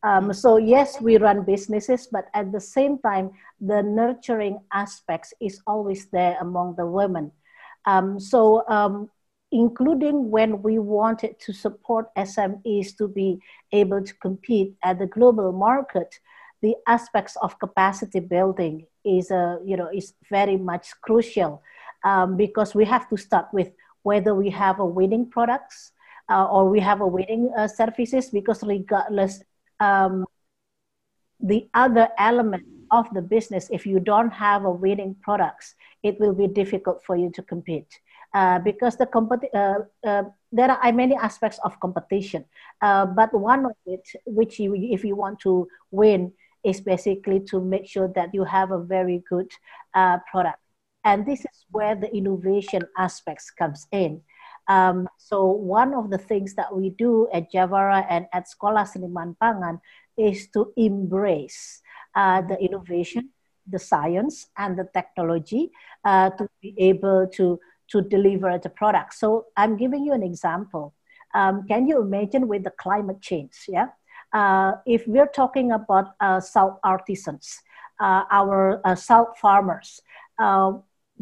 Um, 0.04 0.32
so 0.32 0.58
yes, 0.58 1.00
we 1.00 1.16
run 1.16 1.44
businesses, 1.44 2.06
but 2.06 2.26
at 2.34 2.52
the 2.52 2.60
same 2.60 2.98
time, 2.98 3.32
the 3.60 3.82
nurturing 3.82 4.60
aspects 4.72 5.34
is 5.40 5.60
always 5.66 6.06
there 6.12 6.36
among 6.40 6.76
the 6.76 6.86
women. 6.86 7.32
Um, 7.86 8.20
so 8.20 8.62
um, 8.68 9.10
including 9.54 10.32
when 10.32 10.60
we 10.62 10.80
wanted 10.80 11.38
to 11.38 11.52
support 11.52 12.12
SMEs 12.16 12.96
to 12.98 13.06
be 13.06 13.38
able 13.70 14.02
to 14.02 14.12
compete 14.14 14.74
at 14.82 14.98
the 14.98 15.06
global 15.06 15.52
market, 15.52 16.18
the 16.60 16.74
aspects 16.88 17.36
of 17.40 17.56
capacity 17.60 18.18
building 18.18 18.84
is, 19.04 19.30
uh, 19.30 19.58
you 19.64 19.76
know, 19.76 19.88
is 19.94 20.14
very 20.28 20.56
much 20.56 20.88
crucial 21.02 21.62
um, 22.02 22.36
because 22.36 22.74
we 22.74 22.84
have 22.84 23.08
to 23.08 23.16
start 23.16 23.46
with 23.52 23.70
whether 24.02 24.34
we 24.34 24.50
have 24.50 24.80
a 24.80 24.84
winning 24.84 25.30
products 25.30 25.92
uh, 26.28 26.46
or 26.46 26.68
we 26.68 26.80
have 26.80 27.00
a 27.00 27.06
winning 27.06 27.48
uh, 27.56 27.68
services 27.68 28.30
because 28.30 28.60
regardless 28.64 29.40
um, 29.78 30.24
the 31.38 31.68
other 31.74 32.08
element 32.18 32.64
of 32.90 33.06
the 33.14 33.22
business 33.22 33.68
if 33.70 33.86
you 33.86 34.00
don't 34.00 34.30
have 34.30 34.64
a 34.64 34.70
winning 34.70 35.14
products 35.22 35.74
it 36.02 36.18
will 36.18 36.34
be 36.34 36.46
difficult 36.46 37.02
for 37.04 37.16
you 37.16 37.30
to 37.30 37.42
compete 37.42 38.00
uh, 38.34 38.58
because 38.58 38.96
the 38.96 39.06
competi- 39.06 39.54
uh, 39.54 39.78
uh, 40.04 40.24
there 40.50 40.68
are 40.68 40.92
many 40.92 41.14
aspects 41.14 41.60
of 41.64 41.78
competition, 41.78 42.44
uh, 42.82 43.06
but 43.06 43.32
one 43.32 43.64
of 43.64 43.78
it, 43.86 44.02
which 44.26 44.58
you, 44.58 44.74
if 44.74 45.04
you 45.04 45.14
want 45.14 45.38
to 45.38 45.68
win, 45.92 46.32
is 46.64 46.80
basically 46.80 47.38
to 47.38 47.60
make 47.60 47.86
sure 47.86 48.10
that 48.16 48.34
you 48.34 48.42
have 48.42 48.72
a 48.72 48.82
very 48.82 49.22
good 49.30 49.46
uh, 49.94 50.18
product, 50.28 50.58
and 51.04 51.24
this 51.24 51.40
is 51.40 51.64
where 51.70 51.94
the 51.94 52.12
innovation 52.12 52.82
aspects 52.98 53.52
comes 53.52 53.86
in. 53.92 54.20
Um, 54.66 55.08
so 55.16 55.44
one 55.44 55.94
of 55.94 56.10
the 56.10 56.18
things 56.18 56.54
that 56.54 56.74
we 56.74 56.90
do 56.90 57.28
at 57.32 57.52
Javara 57.52 58.04
and 58.10 58.26
at 58.32 58.46
Sekolah 58.50 58.88
Seniman 58.88 59.36
Pangan 59.36 59.78
is 60.18 60.48
to 60.54 60.72
embrace 60.76 61.82
the 62.16 62.56
innovation, 62.58 63.30
the 63.68 63.78
science, 63.78 64.46
and 64.56 64.76
the 64.76 64.88
technology 64.92 65.70
to 66.04 66.48
be 66.62 66.74
able 66.78 67.28
to 67.34 67.60
to 67.88 68.02
deliver 68.02 68.58
the 68.58 68.68
product. 68.68 69.14
So 69.14 69.46
I'm 69.56 69.76
giving 69.76 70.04
you 70.04 70.12
an 70.12 70.22
example. 70.22 70.94
Um, 71.34 71.66
can 71.66 71.86
you 71.88 72.00
imagine 72.00 72.48
with 72.48 72.64
the 72.64 72.70
climate 72.70 73.20
change? 73.20 73.52
Yeah, 73.68 73.88
uh, 74.32 74.72
if 74.86 75.06
we're 75.06 75.26
talking 75.28 75.72
about 75.72 76.14
uh, 76.20 76.40
salt 76.40 76.78
artisans, 76.84 77.60
uh, 78.00 78.24
our 78.30 78.80
uh, 78.84 78.94
salt 78.94 79.36
farmers, 79.40 80.00
uh, 80.38 80.72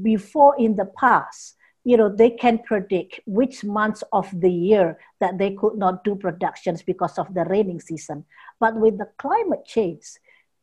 before 0.01 0.57
in 0.59 0.77
the 0.77 0.87
past, 0.99 1.57
you 1.85 1.97
know, 1.97 2.09
they 2.09 2.31
can 2.31 2.59
predict 2.59 3.21
which 3.27 3.65
months 3.65 4.03
of 4.13 4.29
the 4.41 4.51
year 4.51 4.99
that 5.21 5.39
they 5.39 5.51
could 5.51 5.77
not 5.77 6.05
do 6.05 6.15
productions 6.15 6.83
because 6.83 7.19
of 7.19 7.33
the 7.35 7.45
raining 7.45 7.81
season. 7.81 8.25
But 8.61 8.77
with 8.77 8.99
the 8.99 9.09
climate 9.19 9.65
change, 9.67 10.05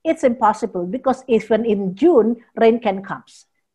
it's 0.04 0.24
impossible 0.24 0.86
because 0.86 1.24
even 1.28 1.66
in 1.66 1.94
June, 1.96 2.38
rain 2.56 2.80
can 2.80 3.04
come 3.04 3.24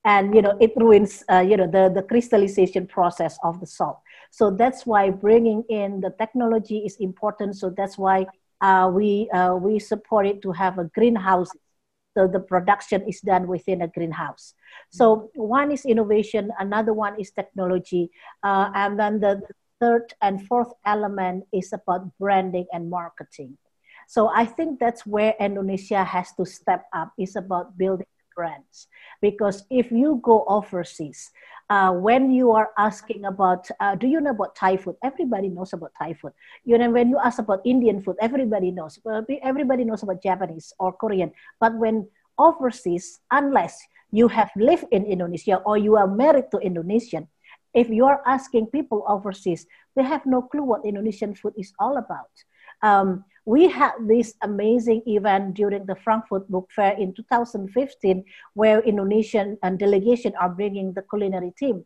and 0.04 0.34
you 0.34 0.42
know 0.42 0.56
it 0.60 0.72
ruins 0.76 1.24
uh, 1.30 1.40
you 1.40 1.56
know 1.56 1.66
the, 1.66 1.90
the 1.94 2.02
crystallization 2.02 2.86
process 2.86 3.38
of 3.42 3.60
the 3.60 3.66
salt. 3.66 4.00
So 4.30 4.50
that's 4.50 4.84
why 4.84 5.10
bringing 5.10 5.64
in 5.68 6.00
the 6.00 6.10
technology 6.10 6.78
is 6.78 6.96
important. 6.96 7.56
So 7.56 7.70
that's 7.70 7.96
why 7.96 8.26
uh, 8.60 8.90
we 8.92 9.30
uh, 9.30 9.54
we 9.54 9.78
support 9.78 10.26
it 10.26 10.42
to 10.42 10.52
have 10.52 10.78
a 10.78 10.84
greenhouse 10.84 11.50
so 12.16 12.28
the 12.28 12.38
production 12.38 13.02
is 13.08 13.20
done 13.20 13.48
within 13.48 13.82
a 13.82 13.88
greenhouse. 13.88 14.54
So 14.90 15.30
one 15.34 15.72
is 15.72 15.84
innovation 15.84 16.50
another 16.58 16.92
one 16.92 17.18
is 17.18 17.32
technology 17.32 18.10
uh, 18.42 18.70
and 18.74 18.98
then 18.98 19.20
the 19.20 19.42
third 19.80 20.14
and 20.22 20.46
fourth 20.46 20.72
element 20.86 21.44
is 21.52 21.72
about 21.72 22.16
branding 22.18 22.66
and 22.72 22.88
marketing. 22.88 23.58
So 24.06 24.28
I 24.28 24.44
think 24.44 24.78
that's 24.78 25.04
where 25.06 25.34
Indonesia 25.40 26.04
has 26.04 26.32
to 26.38 26.46
step 26.46 26.86
up. 26.94 27.12
It's 27.18 27.36
about 27.36 27.76
building 27.76 28.06
brands. 28.34 28.88
Because 29.20 29.64
if 29.70 29.90
you 29.90 30.20
go 30.22 30.44
overseas, 30.48 31.30
uh, 31.70 31.92
when 31.92 32.30
you 32.30 32.52
are 32.52 32.70
asking 32.78 33.24
about, 33.24 33.68
uh, 33.80 33.94
do 33.94 34.06
you 34.06 34.20
know 34.20 34.30
about 34.30 34.54
Thai 34.54 34.76
food? 34.76 34.96
Everybody 35.02 35.48
knows 35.48 35.72
about 35.72 35.92
Thai 35.98 36.14
food. 36.14 36.32
You 36.64 36.78
know, 36.78 36.90
when 36.90 37.08
you 37.08 37.18
ask 37.22 37.38
about 37.38 37.60
Indian 37.64 38.02
food, 38.02 38.16
everybody 38.20 38.70
knows. 38.70 38.98
Everybody 39.42 39.84
knows 39.84 40.02
about 40.02 40.22
Japanese 40.22 40.72
or 40.78 40.92
Korean. 40.92 41.32
But 41.60 41.74
when 41.76 42.08
overseas, 42.38 43.20
unless 43.30 43.78
you 44.10 44.28
have 44.28 44.50
lived 44.56 44.86
in 44.92 45.04
Indonesia 45.06 45.56
or 45.64 45.78
you 45.78 45.96
are 45.96 46.06
married 46.06 46.50
to 46.52 46.58
Indonesian, 46.58 47.28
if 47.74 47.88
you 47.88 48.06
are 48.06 48.22
asking 48.26 48.66
people 48.66 49.04
overseas, 49.08 49.66
they 49.96 50.04
have 50.04 50.24
no 50.26 50.42
clue 50.42 50.62
what 50.62 50.84
Indonesian 50.84 51.34
food 51.34 51.54
is 51.56 51.72
all 51.78 51.98
about. 51.98 52.30
Um, 52.82 53.24
we 53.44 53.68
had 53.68 53.92
this 54.06 54.34
amazing 54.42 55.02
event 55.06 55.54
during 55.54 55.84
the 55.86 55.96
Frankfurt 55.96 56.48
Book 56.48 56.70
Fair 56.74 56.92
in 56.92 57.12
2015, 57.14 58.24
where 58.54 58.80
Indonesian 58.80 59.58
and 59.62 59.78
delegation 59.78 60.32
are 60.40 60.48
bringing 60.48 60.92
the 60.92 61.02
culinary 61.02 61.52
team. 61.58 61.84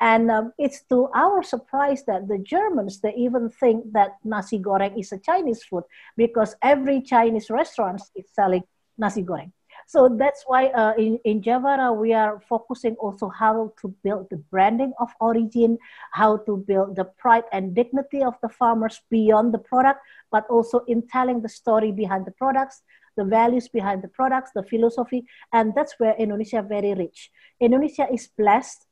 And 0.00 0.30
um, 0.30 0.52
it's 0.56 0.82
to 0.88 1.08
our 1.14 1.42
surprise 1.42 2.04
that 2.06 2.26
the 2.26 2.38
Germans, 2.38 3.00
they 3.00 3.14
even 3.14 3.50
think 3.50 3.92
that 3.92 4.16
nasi 4.24 4.58
goreng 4.58 4.98
is 4.98 5.12
a 5.12 5.18
Chinese 5.18 5.62
food 5.62 5.84
because 6.16 6.56
every 6.62 7.02
Chinese 7.02 7.50
restaurant 7.50 8.00
is 8.14 8.24
selling 8.32 8.62
nasi 8.96 9.22
goreng. 9.22 9.52
So 9.90 10.06
that's 10.08 10.44
why 10.46 10.66
uh, 10.68 10.94
in, 10.96 11.18
in 11.24 11.42
Javara, 11.42 11.90
we 11.90 12.14
are 12.14 12.40
focusing 12.48 12.94
also 13.02 13.28
how 13.28 13.72
to 13.82 13.88
build 14.04 14.30
the 14.30 14.36
branding 14.36 14.92
of 15.00 15.10
origin, 15.18 15.78
how 16.12 16.36
to 16.46 16.58
build 16.58 16.94
the 16.94 17.06
pride 17.18 17.42
and 17.50 17.74
dignity 17.74 18.22
of 18.22 18.34
the 18.40 18.48
farmers 18.48 19.00
beyond 19.10 19.52
the 19.52 19.58
product, 19.58 19.98
but 20.30 20.46
also 20.48 20.84
in 20.86 21.02
telling 21.08 21.42
the 21.42 21.48
story 21.48 21.90
behind 21.90 22.24
the 22.24 22.30
products, 22.30 22.82
the 23.16 23.24
values 23.24 23.66
behind 23.66 24.00
the 24.02 24.06
products, 24.06 24.52
the 24.54 24.62
philosophy. 24.62 25.26
And 25.52 25.74
that's 25.74 25.98
where 25.98 26.14
Indonesia 26.14 26.62
very 26.62 26.94
rich. 26.94 27.32
Indonesia 27.58 28.06
is 28.12 28.28
blessed 28.38 28.86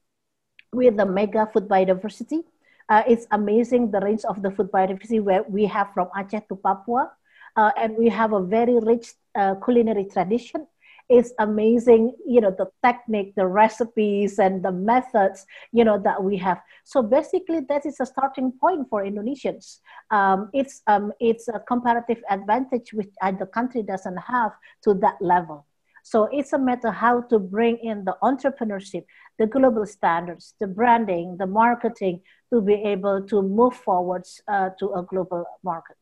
with 0.73 0.97
the 0.97 1.07
mega 1.07 1.47
food 1.53 1.69
biodiversity. 1.69 2.43
Uh, 2.89 3.05
it's 3.07 3.29
amazing 3.31 3.93
the 3.93 4.01
range 4.01 4.25
of 4.25 4.43
the 4.43 4.51
food 4.51 4.73
biodiversity 4.73 5.23
where 5.23 5.45
we 5.45 5.65
have 5.67 5.95
from 5.95 6.09
Aceh 6.19 6.43
to 6.49 6.57
Papua. 6.57 7.13
Uh, 7.55 7.71
and 7.79 7.97
we 7.97 8.09
have 8.09 8.33
a 8.33 8.43
very 8.43 8.81
rich 8.81 9.15
uh, 9.37 9.55
culinary 9.63 10.05
tradition 10.05 10.67
it's 11.09 11.33
amazing 11.39 12.15
you 12.27 12.41
know 12.41 12.51
the 12.51 12.67
technique 12.85 13.35
the 13.35 13.47
recipes 13.47 14.39
and 14.39 14.63
the 14.63 14.73
methods 14.73 15.47
you 15.73 15.85
know 15.85 15.99
that 15.99 16.23
we 16.23 16.37
have. 16.37 16.61
So 16.85 17.03
basically 17.03 17.61
that 17.69 17.87
is 17.87 18.01
a 18.01 18.07
starting 18.07 18.53
point 18.53 18.89
for 18.91 19.05
indonesians. 19.05 19.79
Um, 20.11 20.51
it's 20.53 20.83
um, 20.87 21.13
it's 21.21 21.49
a 21.49 21.61
comparative 21.61 22.23
advantage 22.31 22.93
which 22.93 23.11
the 23.39 23.47
country 23.47 23.83
doesn't 23.83 24.19
have 24.19 24.53
to 24.85 24.95
that 24.95 25.17
level. 25.21 25.67
So 26.03 26.29
it's 26.33 26.53
a 26.55 26.59
matter 26.59 26.91
how 26.91 27.23
to 27.23 27.39
bring 27.39 27.77
in 27.79 28.05
the 28.05 28.17
entrepreneurship 28.23 29.05
the 29.39 29.47
global 29.47 29.87
standards 29.87 30.55
the 30.61 30.67
branding 30.67 31.37
the 31.39 31.47
marketing 31.47 32.21
to 32.53 32.61
be 32.61 32.75
able 32.75 33.25
to 33.27 33.43
move 33.43 33.75
forwards 33.75 34.41
uh, 34.49 34.71
to 34.79 34.93
a 34.95 35.03
global 35.03 35.45
market 35.63 35.97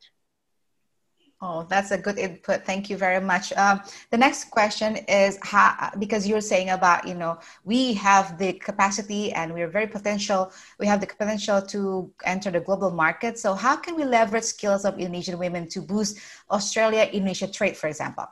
Oh, 1.42 1.66
that's 1.68 1.90
a 1.90 1.98
good 1.98 2.18
input. 2.18 2.64
Thank 2.64 2.88
you 2.88 2.96
very 2.96 3.20
much. 3.20 3.52
Um, 3.52 3.82
the 4.10 4.16
next 4.16 4.50
question 4.50 4.96
is 5.06 5.38
how, 5.42 5.90
because 5.98 6.26
you're 6.26 6.40
saying 6.40 6.70
about, 6.70 7.06
you 7.06 7.14
know, 7.14 7.38
we 7.62 7.92
have 7.92 8.38
the 8.38 8.54
capacity 8.54 9.32
and 9.32 9.52
we're 9.52 9.68
very 9.68 9.86
potential. 9.86 10.50
We 10.78 10.86
have 10.86 11.00
the 11.02 11.06
potential 11.06 11.60
to 11.60 12.10
enter 12.24 12.50
the 12.50 12.60
global 12.60 12.90
market. 12.90 13.38
So 13.38 13.52
how 13.52 13.76
can 13.76 13.96
we 13.96 14.04
leverage 14.04 14.44
skills 14.44 14.86
of 14.86 14.98
Indonesian 14.98 15.38
women 15.38 15.68
to 15.68 15.82
boost 15.82 16.18
Australia-Indonesia 16.50 17.48
trade, 17.48 17.76
for 17.76 17.88
example? 17.88 18.28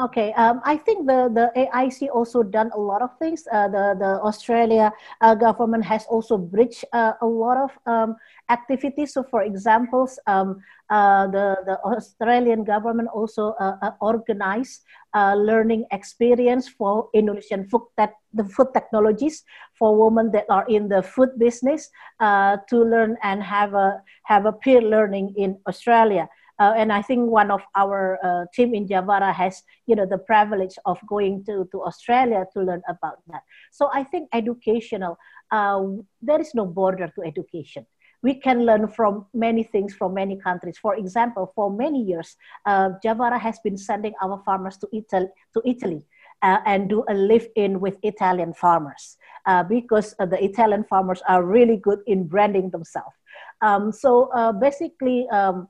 Okay, 0.00 0.32
um, 0.40 0.62
I 0.64 0.78
think 0.78 1.06
the, 1.06 1.28
the 1.28 1.52
AIC 1.54 2.08
also 2.08 2.42
done 2.42 2.70
a 2.72 2.80
lot 2.80 3.02
of 3.02 3.12
things. 3.18 3.44
Uh, 3.52 3.68
the 3.68 3.92
the 4.00 4.24
Australia 4.24 4.88
uh, 5.20 5.34
government 5.34 5.84
has 5.84 6.08
also 6.08 6.38
bridged 6.40 6.88
uh, 6.96 7.12
a 7.20 7.26
lot 7.28 7.60
of 7.60 7.76
um, 7.84 8.16
activities. 8.48 9.12
So, 9.12 9.20
for 9.22 9.44
examples, 9.44 10.16
um, 10.26 10.64
uh, 10.88 11.28
the 11.28 11.60
the 11.68 11.76
Australian 11.84 12.64
government 12.64 13.12
also 13.12 13.52
uh, 13.60 13.76
uh, 13.84 13.92
organized 14.00 14.80
learning 15.12 15.84
experience 15.92 16.72
for 16.72 17.12
Indonesian 17.12 17.68
food 17.68 17.84
that 18.00 18.16
the 18.32 18.48
food 18.48 18.72
technologies 18.72 19.44
for 19.76 19.92
women 19.92 20.32
that 20.32 20.48
are 20.48 20.64
in 20.72 20.88
the 20.88 21.04
food 21.04 21.36
business 21.36 21.92
to 22.18 22.76
learn 22.80 23.20
and 23.20 23.44
have 23.44 23.76
a 23.76 24.00
have 24.24 24.48
a 24.48 24.56
peer 24.56 24.80
learning 24.80 25.36
in 25.36 25.60
Australia. 25.68 26.32
Uh, 26.58 26.74
and 26.76 26.92
I 26.92 27.02
think 27.02 27.30
one 27.30 27.50
of 27.50 27.62
our 27.74 28.18
uh, 28.22 28.44
team 28.54 28.74
in 28.74 28.86
Javara 28.86 29.32
has, 29.34 29.62
you 29.86 29.96
know, 29.96 30.06
the 30.06 30.18
privilege 30.18 30.76
of 30.84 30.98
going 31.08 31.44
to, 31.46 31.68
to 31.72 31.82
Australia 31.82 32.46
to 32.52 32.60
learn 32.60 32.82
about 32.88 33.18
that. 33.28 33.42
So 33.70 33.90
I 33.92 34.04
think 34.04 34.28
educational, 34.32 35.18
uh, 35.50 35.82
there 36.20 36.40
is 36.40 36.54
no 36.54 36.66
border 36.66 37.10
to 37.14 37.22
education. 37.22 37.86
We 38.22 38.34
can 38.34 38.64
learn 38.64 38.86
from 38.86 39.26
many 39.34 39.64
things 39.64 39.94
from 39.94 40.14
many 40.14 40.36
countries. 40.36 40.78
For 40.78 40.94
example, 40.94 41.52
for 41.56 41.70
many 41.70 42.02
years, 42.02 42.36
uh, 42.66 42.90
Javara 43.04 43.40
has 43.40 43.58
been 43.64 43.76
sending 43.76 44.14
our 44.22 44.40
farmers 44.44 44.76
to 44.78 44.88
Italy, 44.92 45.28
to 45.54 45.62
Italy 45.64 46.06
uh, 46.42 46.58
and 46.64 46.88
do 46.88 47.04
a 47.08 47.14
live-in 47.14 47.80
with 47.80 47.96
Italian 48.02 48.54
farmers 48.54 49.16
uh, 49.46 49.64
because 49.64 50.14
the 50.18 50.38
Italian 50.44 50.84
farmers 50.84 51.20
are 51.28 51.42
really 51.42 51.78
good 51.78 51.98
in 52.06 52.28
branding 52.28 52.70
themselves. 52.70 53.16
Um, 53.60 53.90
so 53.90 54.30
basically, 54.60 55.28
um, 55.30 55.68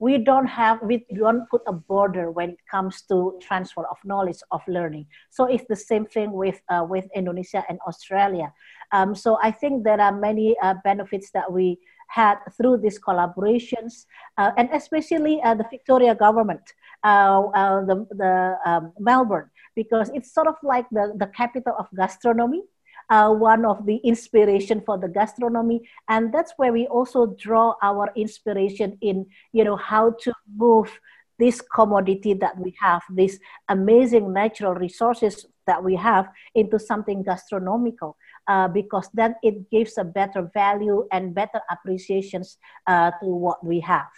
we 0.00 0.16
don't 0.16 0.46
have 0.46 0.80
we 0.82 1.04
don't 1.14 1.48
put 1.48 1.62
a 1.68 1.72
border 1.72 2.32
when 2.32 2.50
it 2.50 2.58
comes 2.68 3.02
to 3.02 3.38
transfer 3.40 3.84
of 3.86 3.98
knowledge 4.04 4.40
of 4.50 4.62
learning. 4.66 5.06
So 5.28 5.44
it's 5.44 5.64
the 5.68 5.76
same 5.76 6.06
thing 6.06 6.32
with 6.32 6.60
uh, 6.68 6.84
with 6.88 7.06
indonesia 7.14 7.62
and 7.68 7.78
australia. 7.86 8.52
Um, 8.92 9.14
so 9.14 9.38
i 9.42 9.50
think 9.50 9.84
there 9.84 10.00
are 10.00 10.12
many 10.12 10.56
uh, 10.62 10.74
benefits 10.82 11.30
that 11.30 11.52
we 11.52 11.78
had 12.08 12.38
through 12.56 12.76
these 12.78 12.98
collaborations 12.98 14.06
uh, 14.36 14.50
and 14.58 14.68
especially 14.72 15.40
uh, 15.42 15.54
the 15.54 15.64
victoria 15.70 16.14
government 16.14 16.60
uh, 17.04 17.46
uh, 17.54 17.84
the, 17.84 18.06
the 18.10 18.58
um, 18.66 18.92
melbourne 18.98 19.48
because 19.76 20.10
it's 20.12 20.34
sort 20.34 20.48
of 20.48 20.56
like 20.62 20.86
the, 20.90 21.14
the 21.22 21.28
capital 21.28 21.72
of 21.78 21.86
gastronomy 21.96 22.62
uh, 23.10 23.30
one 23.30 23.64
of 23.64 23.84
the 23.86 23.96
inspiration 23.96 24.80
for 24.86 24.96
the 24.96 25.08
gastronomy. 25.08 25.82
And 26.08 26.32
that's 26.32 26.52
where 26.56 26.72
we 26.72 26.86
also 26.86 27.34
draw 27.38 27.74
our 27.82 28.10
inspiration 28.16 28.96
in 29.02 29.26
you 29.52 29.64
know 29.64 29.76
how 29.76 30.12
to 30.22 30.32
move 30.56 30.98
this 31.38 31.60
commodity 31.60 32.34
that 32.34 32.56
we 32.58 32.74
have 32.78 33.02
these 33.14 33.40
amazing 33.68 34.32
natural 34.32 34.74
resources 34.74 35.46
that 35.66 35.82
we 35.82 35.96
have 35.96 36.28
into 36.54 36.78
something 36.78 37.22
gastronomical 37.22 38.16
uh, 38.46 38.68
because 38.68 39.08
then 39.14 39.34
it 39.42 39.70
gives 39.70 39.96
a 39.96 40.04
better 40.04 40.50
value 40.52 41.06
and 41.12 41.34
better 41.34 41.60
appreciations 41.70 42.58
uh, 42.86 43.10
to 43.22 43.26
what 43.26 43.64
we 43.64 43.80
have 43.80 44.10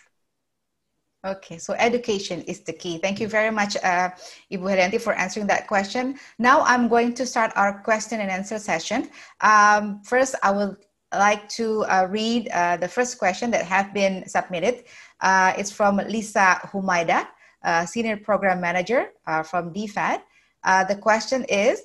Okay, 1.24 1.56
so 1.56 1.74
education 1.74 2.42
is 2.42 2.60
the 2.60 2.72
key. 2.72 2.98
Thank 2.98 3.20
you 3.20 3.28
very 3.28 3.52
much, 3.52 3.76
uh, 3.76 4.10
Ibu 4.50 4.66
Helianti, 4.66 5.00
for 5.00 5.12
answering 5.14 5.46
that 5.46 5.68
question. 5.68 6.18
Now 6.40 6.62
I'm 6.62 6.88
going 6.88 7.14
to 7.14 7.24
start 7.24 7.52
our 7.54 7.80
question 7.82 8.20
and 8.20 8.28
answer 8.28 8.58
session. 8.58 9.08
Um, 9.40 10.02
first, 10.02 10.34
I 10.42 10.50
would 10.50 10.78
like 11.12 11.48
to 11.50 11.84
uh, 11.84 12.08
read 12.10 12.48
uh, 12.48 12.76
the 12.76 12.88
first 12.88 13.18
question 13.18 13.52
that 13.52 13.64
have 13.64 13.94
been 13.94 14.26
submitted. 14.28 14.82
Uh, 15.20 15.52
it's 15.56 15.70
from 15.70 15.98
Lisa 15.98 16.58
Humaida, 16.72 17.28
uh, 17.62 17.86
Senior 17.86 18.16
Program 18.16 18.60
Manager 18.60 19.10
uh, 19.28 19.44
from 19.44 19.72
DFAT. 19.72 20.22
Uh, 20.64 20.82
the 20.82 20.96
question 20.96 21.44
is, 21.44 21.82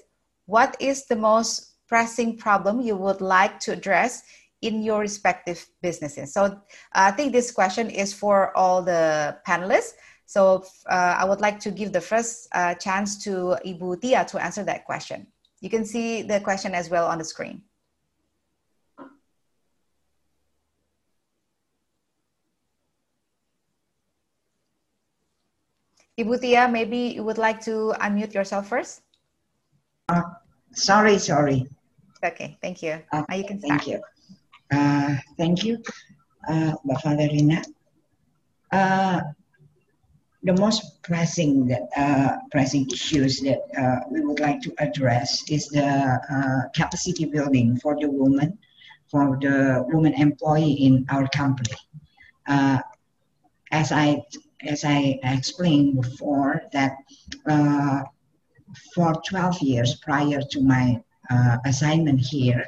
what 0.48 0.76
is 0.80 1.06
the 1.06 1.16
most 1.16 1.78
pressing 1.88 2.38
problem 2.38 2.82
you 2.82 2.96
would 2.96 3.22
like 3.22 3.60
to 3.60 3.74
address 3.74 4.24
in 4.62 4.82
your 4.82 4.99
respective 4.99 5.66
businesses? 5.82 6.34
So 6.34 6.60
I 6.93 7.12
think 7.12 7.32
this 7.32 7.51
question 7.51 7.89
is 7.89 8.14
for 8.14 8.55
all 8.58 8.82
the 8.82 9.38
panelists. 9.47 9.93
So 10.26 10.66
uh, 10.89 11.16
I 11.20 11.26
would 11.26 11.41
like 11.41 11.60
to 11.62 11.72
give 11.72 11.93
the 11.93 12.01
first 12.01 12.49
uh, 12.51 12.74
chance 12.76 13.24
to 13.24 13.58
Ibu 13.66 14.01
Tia 14.01 14.26
to 14.26 14.43
answer 14.43 14.64
that 14.64 14.86
question. 14.86 15.28
You 15.62 15.70
can 15.70 15.86
see 15.86 16.22
the 16.22 16.39
question 16.41 16.74
as 16.76 16.89
well 16.89 17.08
on 17.08 17.18
the 17.18 17.24
screen. 17.24 17.64
Ibu 26.20 26.41
Tia, 26.41 26.68
maybe 26.68 26.97
you 27.16 27.24
would 27.24 27.38
like 27.38 27.62
to 27.62 27.93
unmute 28.01 28.34
yourself 28.34 28.68
first? 28.68 29.01
Uh, 30.10 30.22
sorry, 30.74 31.20
sorry. 31.20 31.68
Okay, 32.26 32.58
thank 32.62 32.82
you. 32.82 32.99
Uh, 33.14 33.24
now 33.30 33.36
you 33.36 33.45
can 33.45 33.60
start. 33.60 33.84
Thank 33.84 33.88
you. 33.88 34.01
Uh, 34.72 35.15
thank 35.38 35.63
you, 35.63 35.82
uh, 36.47 36.74
Mbak 36.86 37.03
Valerina. 37.03 37.63
Uh, 38.72 39.22
the 40.43 40.53
most 40.53 41.01
pressing 41.03 41.68
that 41.68 41.84
uh, 41.95 42.38
pressing 42.51 42.88
issues 42.91 43.39
that 43.41 43.61
uh, 43.78 43.99
we 44.11 44.22
would 44.22 44.39
like 44.39 44.61
to 44.61 44.74
address 44.80 45.49
is 45.49 45.68
the 45.70 45.86
uh, 45.86 46.70
capacity 46.76 47.26
building 47.26 47.78
for 47.78 47.97
the 47.99 48.09
woman, 48.09 48.57
for 49.09 49.38
the 49.41 49.84
woman 49.88 50.13
employee 50.13 50.74
in 50.74 51.05
our 51.09 51.28
company. 51.30 51.76
Uh, 52.47 52.80
as 53.72 53.91
I 53.91 54.22
as 54.65 54.84
I 54.84 55.20
explained 55.24 56.01
before, 56.01 56.61
that 56.74 56.97
uh, 57.45 58.03
for 58.93 59.13
12 59.30 59.61
years 59.61 59.95
prior 59.95 60.41
to 60.51 60.61
my 60.61 61.01
uh, 61.30 61.57
assignment 61.65 62.20
here, 62.20 62.68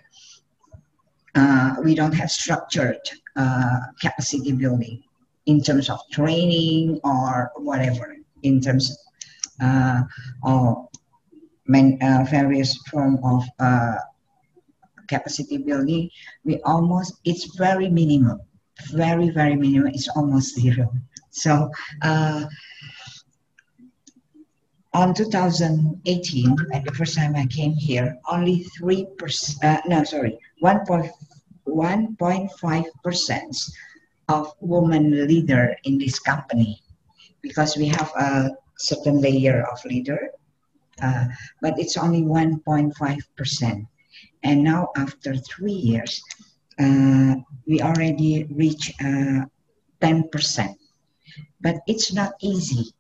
uh, 1.39 1.75
we 1.83 1.95
don't 1.95 2.11
have 2.11 2.29
structured 2.29 2.99
uh, 3.37 3.79
capacity 4.01 4.51
building 4.51 5.01
in 5.45 5.61
terms 5.61 5.89
of 5.89 5.99
training 6.11 6.99
or 7.03 7.51
whatever, 7.55 8.17
in 8.43 8.59
terms 8.59 8.85
uh, 9.61 10.01
of 10.43 10.87
many, 11.65 11.97
uh, 12.01 12.25
various 12.29 12.75
form 12.89 13.19
of 13.23 13.43
uh, 13.59 13.95
capacity 15.07 15.57
building. 15.57 16.09
We 16.43 16.59
almost, 16.65 17.13
it's 17.23 17.55
very 17.55 17.89
minimal, 17.89 18.45
very, 18.91 19.29
very 19.29 19.55
minimal. 19.55 19.91
It's 19.93 20.09
almost 20.09 20.55
zero. 20.55 20.91
So 21.31 21.71
on 24.93 25.13
2018, 25.13 26.55
at 26.73 26.83
the 26.83 26.91
first 26.91 27.15
time 27.15 27.35
I 27.35 27.45
came 27.45 27.73
here, 27.73 28.17
only 28.29 28.65
3%, 28.81 29.63
uh, 29.63 29.81
no, 29.87 30.03
sorry, 30.03 30.37
1.5% 31.69 33.71
of 34.27 34.53
women 34.59 35.27
leader 35.27 35.75
in 35.83 35.97
this 35.97 36.19
company 36.19 36.81
because 37.41 37.77
we 37.77 37.87
have 37.87 38.11
a 38.15 38.51
certain 38.77 39.21
layer 39.21 39.65
of 39.71 39.83
leader, 39.85 40.29
uh, 41.01 41.25
but 41.61 41.79
it's 41.79 41.97
only 41.97 42.21
1.5%. 42.21 43.87
And 44.43 44.63
now 44.63 44.89
after 44.95 45.35
three 45.35 45.73
years, 45.73 46.21
uh, 46.79 47.35
we 47.67 47.81
already 47.81 48.45
reach 48.51 48.93
10%. 48.99 49.49
Uh, 50.01 50.73
but 51.61 51.75
it's 51.87 52.13
not 52.13 52.33
easy 52.41 52.93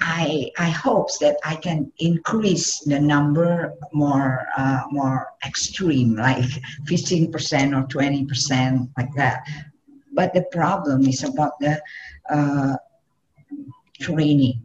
I 0.00 0.50
I 0.58 0.70
hope 0.70 1.08
that 1.20 1.38
I 1.44 1.56
can 1.56 1.92
increase 1.98 2.80
the 2.80 3.00
number 3.00 3.74
more 3.92 4.46
uh, 4.56 4.82
more 4.90 5.32
extreme, 5.44 6.16
like 6.16 6.44
15% 6.84 7.32
or 7.76 7.86
20%, 7.86 8.90
like 8.96 9.14
that. 9.16 9.46
But 10.12 10.34
the 10.34 10.44
problem 10.52 11.06
is 11.06 11.24
about 11.24 11.58
the 11.60 11.82
uh, 12.30 12.76
training. 14.00 14.62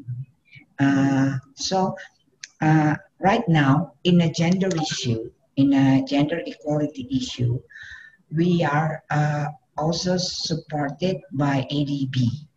Uh, 0.80 1.38
so 1.56 1.96
uh, 2.62 2.96
right 3.20 3.48
now, 3.48 3.94
in 4.04 4.22
a 4.22 4.32
gender 4.32 4.70
issue, 4.82 5.32
in 5.56 5.74
a 5.74 6.04
gender 6.06 6.42
equality 6.46 7.08
issue, 7.12 7.60
we 8.32 8.64
are 8.64 9.04
uh, 9.10 9.48
also 9.78 10.18
supported 10.18 11.22
by 11.32 11.68
ADB 11.72 12.48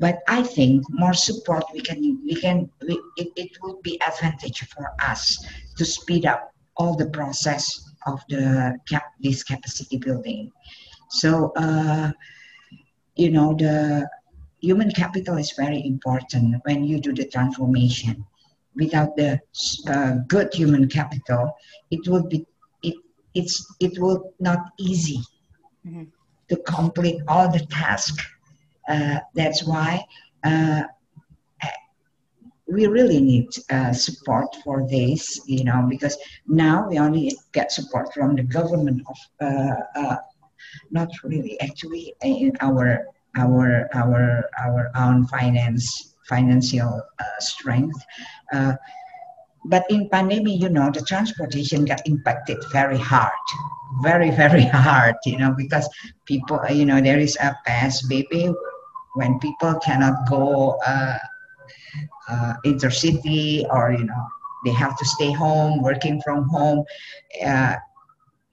but 0.00 0.22
I 0.26 0.42
think 0.42 0.82
more 0.88 1.12
support 1.12 1.64
we 1.74 1.82
can 1.82 2.00
we 2.24 2.34
can 2.34 2.70
we, 2.88 2.94
it, 3.18 3.28
it 3.36 3.50
will 3.62 3.78
be 3.82 4.00
advantage 4.00 4.66
for 4.72 4.92
us 4.98 5.38
to 5.76 5.84
speed 5.84 6.24
up 6.24 6.54
all 6.76 6.96
the 6.96 7.10
process 7.10 7.64
of 8.06 8.18
the 8.30 8.78
cap 8.88 9.04
this 9.20 9.44
capacity 9.44 9.98
building. 9.98 10.50
So 11.10 11.52
uh, 11.54 12.12
you 13.14 13.30
know 13.30 13.54
the 13.54 14.08
human 14.60 14.90
capital 14.90 15.36
is 15.36 15.52
very 15.52 15.84
important 15.86 16.56
when 16.64 16.82
you 16.84 16.98
do 16.98 17.12
the 17.12 17.26
transformation. 17.26 18.24
Without 18.76 19.16
the 19.16 19.40
uh, 19.88 20.14
good 20.28 20.54
human 20.54 20.88
capital, 20.88 21.52
it 21.90 22.08
will 22.08 22.26
be 22.26 22.46
it 22.82 22.94
it's 23.34 23.66
it 23.80 23.98
will 23.98 24.32
not 24.40 24.60
easy 24.78 25.20
mm-hmm. 25.86 26.04
to 26.48 26.56
complete 26.62 27.20
all 27.28 27.50
the 27.52 27.66
tasks 27.66 28.24
that's 29.34 29.64
why 29.64 30.04
uh, 30.44 30.82
we 32.70 32.86
really 32.86 33.20
need 33.20 33.48
uh, 33.70 33.92
support 33.92 34.54
for 34.64 34.86
this, 34.88 35.40
you 35.46 35.64
know, 35.64 35.86
because 35.88 36.16
now 36.46 36.88
we 36.88 36.98
only 36.98 37.32
get 37.52 37.72
support 37.72 38.12
from 38.14 38.36
the 38.36 38.42
government 38.42 39.02
of, 39.08 39.18
uh, 39.40 40.00
uh, 40.00 40.16
not 40.90 41.08
really 41.24 41.60
actually 41.60 42.14
in 42.22 42.52
our 42.60 43.06
our 43.36 43.88
our 43.94 44.44
our 44.58 44.90
own 44.96 45.26
finance 45.26 46.14
financial 46.28 47.02
uh, 47.18 47.40
strength. 47.40 47.98
but 49.66 49.84
in 49.90 50.08
pandemic, 50.08 50.58
you 50.58 50.70
know, 50.70 50.90
the 50.90 51.02
transportation 51.02 51.84
got 51.84 52.00
impacted 52.06 52.56
very 52.72 52.96
hard, 52.98 53.44
very 54.02 54.30
very 54.30 54.64
hard, 54.86 55.16
you 55.26 55.36
know, 55.36 55.52
because 55.56 55.88
people, 56.24 56.58
you 56.70 56.86
know, 56.86 57.00
there 57.00 57.18
is 57.18 57.36
a 57.42 57.54
PSBB 57.66 58.54
when 59.14 59.38
people 59.38 59.74
cannot 59.80 60.28
go 60.28 60.78
uh, 60.86 61.18
uh, 62.28 62.54
intercity 62.64 63.66
or 63.70 63.92
you 63.92 64.04
know 64.04 64.26
they 64.64 64.70
have 64.70 64.96
to 64.98 65.04
stay 65.04 65.32
home 65.32 65.82
working 65.82 66.20
from 66.22 66.48
home 66.48 66.84
uh, 67.44 67.74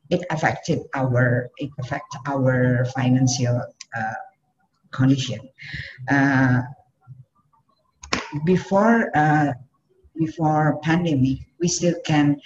it 0.10 0.26
affected 0.30 0.80
our 0.96 1.50
it 1.58 1.70
affect 1.80 2.16
our 2.26 2.86
financial 2.96 3.62
uh, 3.96 4.14
condition. 4.92 5.40
Uh, 6.10 6.62
before 8.46 9.12
uh, 9.16 9.52
before 10.18 10.80
pandemic 10.82 11.40
we 11.60 11.68
still 11.68 11.96
can 12.06 12.40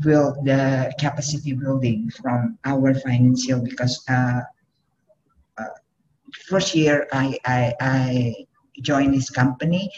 build 0.00 0.44
the 0.44 0.92
capacity 0.98 1.52
building 1.52 2.10
from 2.10 2.58
our 2.64 2.94
financial 2.94 3.62
because 3.62 4.02
first 6.48 6.74
year 6.74 7.06
I, 7.12 7.38
I, 7.44 7.74
I 7.80 8.34
joined 8.80 9.14
this 9.14 9.30
company, 9.30 9.88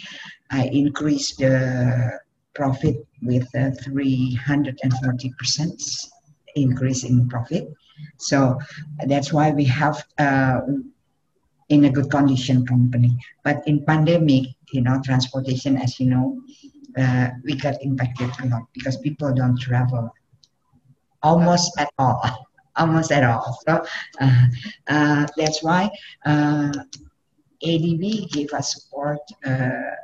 I 0.50 0.66
increased 0.66 1.38
the 1.38 2.20
profit 2.54 3.06
with 3.22 3.50
340% 3.52 6.08
increase 6.54 7.04
in 7.04 7.26
profit. 7.28 7.72
So 8.18 8.58
that's 9.06 9.32
why 9.32 9.50
we 9.50 9.64
have 9.64 10.04
uh, 10.18 10.60
in 11.68 11.84
a 11.84 11.90
good 11.90 12.10
condition 12.10 12.64
company. 12.66 13.16
But 13.44 13.62
in 13.66 13.84
pandemic, 13.84 14.46
you 14.72 14.80
know, 14.82 15.00
transportation, 15.04 15.76
as 15.76 16.00
you 16.00 16.06
know, 16.06 16.40
uh, 16.96 17.28
we 17.44 17.56
got 17.56 17.74
impacted 17.82 18.30
a 18.42 18.46
lot 18.46 18.62
because 18.72 18.96
people 18.98 19.34
don't 19.34 19.60
travel 19.60 20.10
almost 21.22 21.78
at 21.78 21.90
all 21.98 22.46
almost 22.76 23.12
at 23.12 23.24
all. 23.24 23.58
So 23.66 23.84
uh, 24.20 24.46
uh, 24.88 25.26
that's 25.36 25.62
why 25.62 25.90
uh, 26.24 26.72
ADB 27.64 28.30
gave 28.30 28.52
us 28.52 28.74
support 28.74 29.20
a 29.44 29.50
uh, 29.50 29.94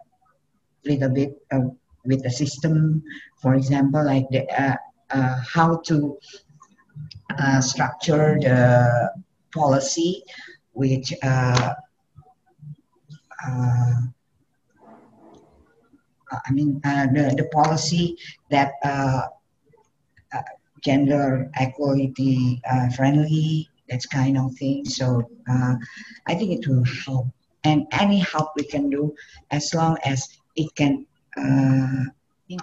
little 0.85 1.11
bit 1.11 1.41
with 2.05 2.23
the 2.23 2.31
system, 2.31 3.03
for 3.41 3.55
example, 3.55 4.05
like 4.05 4.29
the, 4.31 4.49
uh, 4.51 4.77
uh, 5.11 5.41
how 5.55 5.77
to 5.87 6.19
structure 7.61 8.39
the 8.41 9.13
policy, 9.55 10.25
which 10.73 11.13
I 11.23 11.75
mean, 16.51 16.81
the, 16.83 17.35
the 17.37 17.49
policy 17.53 18.17
that 18.51 18.73
gender 20.85 21.51
equality 21.59 22.61
uh, 22.71 22.89
friendly, 22.91 23.69
that 23.89 24.03
kind 24.11 24.39
of 24.39 24.55
thing. 24.55 24.85
So 24.85 25.29
uh, 25.51 25.75
I 26.27 26.35
think 26.35 26.53
it 26.53 26.69
will 26.69 26.85
help. 27.05 27.27
And 27.65 27.87
any 27.93 28.19
help 28.19 28.53
we 28.57 28.65
can 28.65 28.91
do, 28.91 29.15
as 29.51 29.73
long 29.73 29.97
as 30.05 30.29
it 30.57 30.75
can 30.75 31.07
uh, 31.37 32.05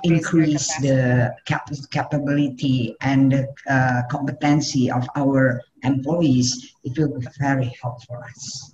increase, 0.03 0.67
the 0.81 1.33
cap- 1.45 1.69
capability 1.91 2.95
and 3.01 3.31
the 3.31 3.47
uh, 3.69 4.01
competency 4.09 4.91
of 4.91 5.07
our 5.15 5.61
employees, 5.83 6.75
it 6.83 6.97
will 6.97 7.19
be 7.19 7.25
very 7.39 7.73
helpful 7.81 8.17
for 8.17 8.23
us. 8.25 8.73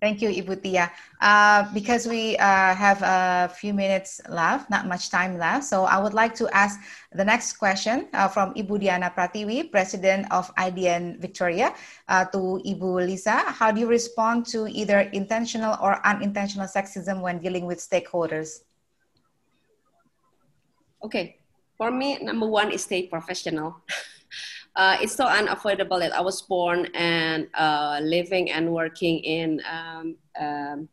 Thank 0.00 0.22
you, 0.22 0.30
Ibu 0.30 0.62
Tia. 0.62 0.90
Uh, 1.20 1.66
because 1.74 2.06
we 2.06 2.36
uh, 2.38 2.74
have 2.74 3.02
a 3.02 3.50
few 3.50 3.74
minutes 3.74 4.20
left, 4.28 4.70
not 4.70 4.86
much 4.86 5.10
time 5.10 5.38
left, 5.38 5.64
so 5.64 5.84
I 5.84 5.98
would 5.98 6.14
like 6.14 6.34
to 6.36 6.46
ask 6.54 6.78
the 7.12 7.24
next 7.24 7.58
question 7.58 8.06
uh, 8.14 8.28
from 8.28 8.54
Ibu 8.54 8.78
Diana 8.78 9.10
Pratiwi, 9.10 9.70
President 9.70 10.30
of 10.30 10.54
IDN 10.54 11.18
Victoria, 11.18 11.74
uh, 12.08 12.24
to 12.26 12.62
Ibu 12.62 13.06
Lisa. 13.06 13.42
How 13.50 13.72
do 13.72 13.80
you 13.80 13.88
respond 13.88 14.46
to 14.54 14.68
either 14.70 15.10
intentional 15.10 15.76
or 15.82 15.98
unintentional 16.06 16.66
sexism 16.66 17.20
when 17.20 17.38
dealing 17.42 17.66
with 17.66 17.78
stakeholders? 17.78 18.62
Okay, 21.02 21.38
for 21.76 21.90
me, 21.90 22.18
number 22.22 22.46
one 22.46 22.70
is 22.70 22.84
stay 22.84 23.06
professional. 23.06 23.82
uh, 24.78 24.96
it's 25.02 25.14
so 25.14 25.26
unavoidable 25.26 25.98
that 25.98 26.14
I 26.14 26.20
was 26.20 26.40
born 26.40 26.86
and 26.94 27.48
uh, 27.54 28.00
living 28.02 28.50
and 28.50 28.72
working 28.72 29.18
in 29.18 29.60
um, 29.68 30.16
um, 30.40 30.88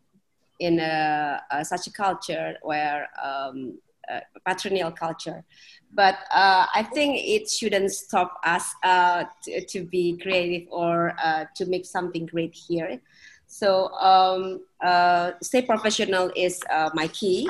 in 0.59 0.79
a, 0.79 1.41
a, 1.51 1.63
such 1.63 1.86
a 1.88 1.91
culture 1.91 2.55
where 2.63 3.07
um, 3.23 3.77
patrilineal 4.47 4.95
culture. 4.95 5.43
But 5.93 6.15
uh, 6.33 6.65
I 6.73 6.83
think 6.93 7.17
it 7.23 7.49
shouldn't 7.49 7.91
stop 7.91 8.39
us 8.43 8.73
uh, 8.83 9.25
to, 9.43 9.65
to, 9.65 9.83
be 9.83 10.17
creative 10.17 10.67
or 10.71 11.13
uh, 11.23 11.45
to 11.55 11.65
make 11.65 11.86
something 11.86 12.25
great 12.25 12.55
here. 12.55 12.99
So 13.47 13.89
um, 13.93 14.61
uh, 14.83 15.31
stay 15.41 15.61
professional 15.61 16.31
is 16.36 16.61
uh, 16.71 16.89
my 16.93 17.07
key. 17.07 17.49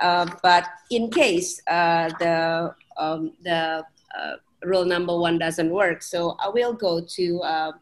Uh, 0.00 0.26
but 0.42 0.66
in 0.90 1.10
case 1.10 1.62
uh, 1.68 2.10
the 2.18 2.74
um, 2.98 3.32
the 3.42 3.84
uh, 4.18 4.36
rule 4.64 4.84
number 4.84 5.16
one 5.18 5.38
doesn't 5.38 5.70
work, 5.70 6.02
so 6.02 6.36
I 6.40 6.48
will 6.48 6.72
go 6.72 7.00
to 7.00 7.40
uh, 7.40 7.72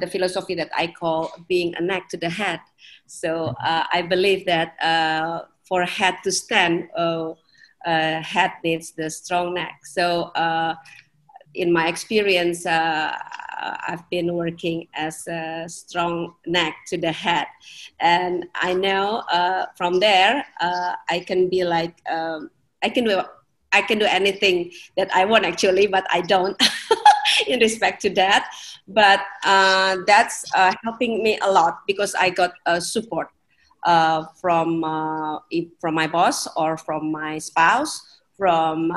the 0.00 0.06
philosophy 0.06 0.54
that 0.54 0.70
I 0.76 0.86
call 0.88 1.32
being 1.48 1.74
a 1.76 1.82
neck 1.82 2.08
to 2.10 2.16
the 2.16 2.30
head. 2.30 2.60
So 3.06 3.54
I 3.58 4.02
believe 4.08 4.46
that 4.46 4.76
for 5.64 5.82
a 5.82 5.86
head 5.86 6.16
to 6.24 6.32
stand, 6.32 6.88
head 7.84 8.52
needs 8.64 8.92
the 8.92 9.10
strong 9.10 9.54
neck. 9.54 9.80
So 9.84 10.32
in 11.54 11.72
my 11.72 11.88
experience, 11.88 12.64
uh, 12.64 13.16
I've 13.86 14.08
been 14.10 14.34
working 14.34 14.88
as 14.94 15.26
a 15.28 15.64
strong 15.68 16.34
neck 16.46 16.74
to 16.88 16.96
the 16.98 17.12
head. 17.12 17.46
And 18.00 18.46
I 18.54 18.74
know 18.74 19.22
uh, 19.30 19.66
from 19.76 20.00
there, 20.00 20.44
uh, 20.60 20.94
I 21.08 21.20
can 21.20 21.48
be 21.48 21.64
like, 21.64 21.94
um, 22.10 22.50
I 22.82 22.88
can 22.88 23.04
do, 23.04 23.20
I 23.72 23.82
can 23.82 23.98
do 23.98 24.06
anything 24.06 24.72
that 24.96 25.14
I 25.14 25.24
want 25.24 25.44
actually, 25.44 25.86
but 25.86 26.06
I 26.10 26.20
don't 26.20 26.60
in 27.46 27.60
respect 27.60 28.02
to 28.02 28.10
that. 28.10 28.50
But 28.88 29.20
uh, 29.44 29.98
that's 30.06 30.44
uh, 30.54 30.74
helping 30.82 31.22
me 31.22 31.38
a 31.42 31.50
lot 31.50 31.80
because 31.86 32.14
I 32.14 32.30
got 32.30 32.52
support 32.80 33.28
uh, 33.84 34.24
from, 34.40 34.82
from 35.80 35.94
my 35.94 36.06
boss 36.06 36.48
or 36.56 36.76
from 36.76 37.10
my 37.10 37.38
spouse, 37.38 38.00
from 38.36 38.92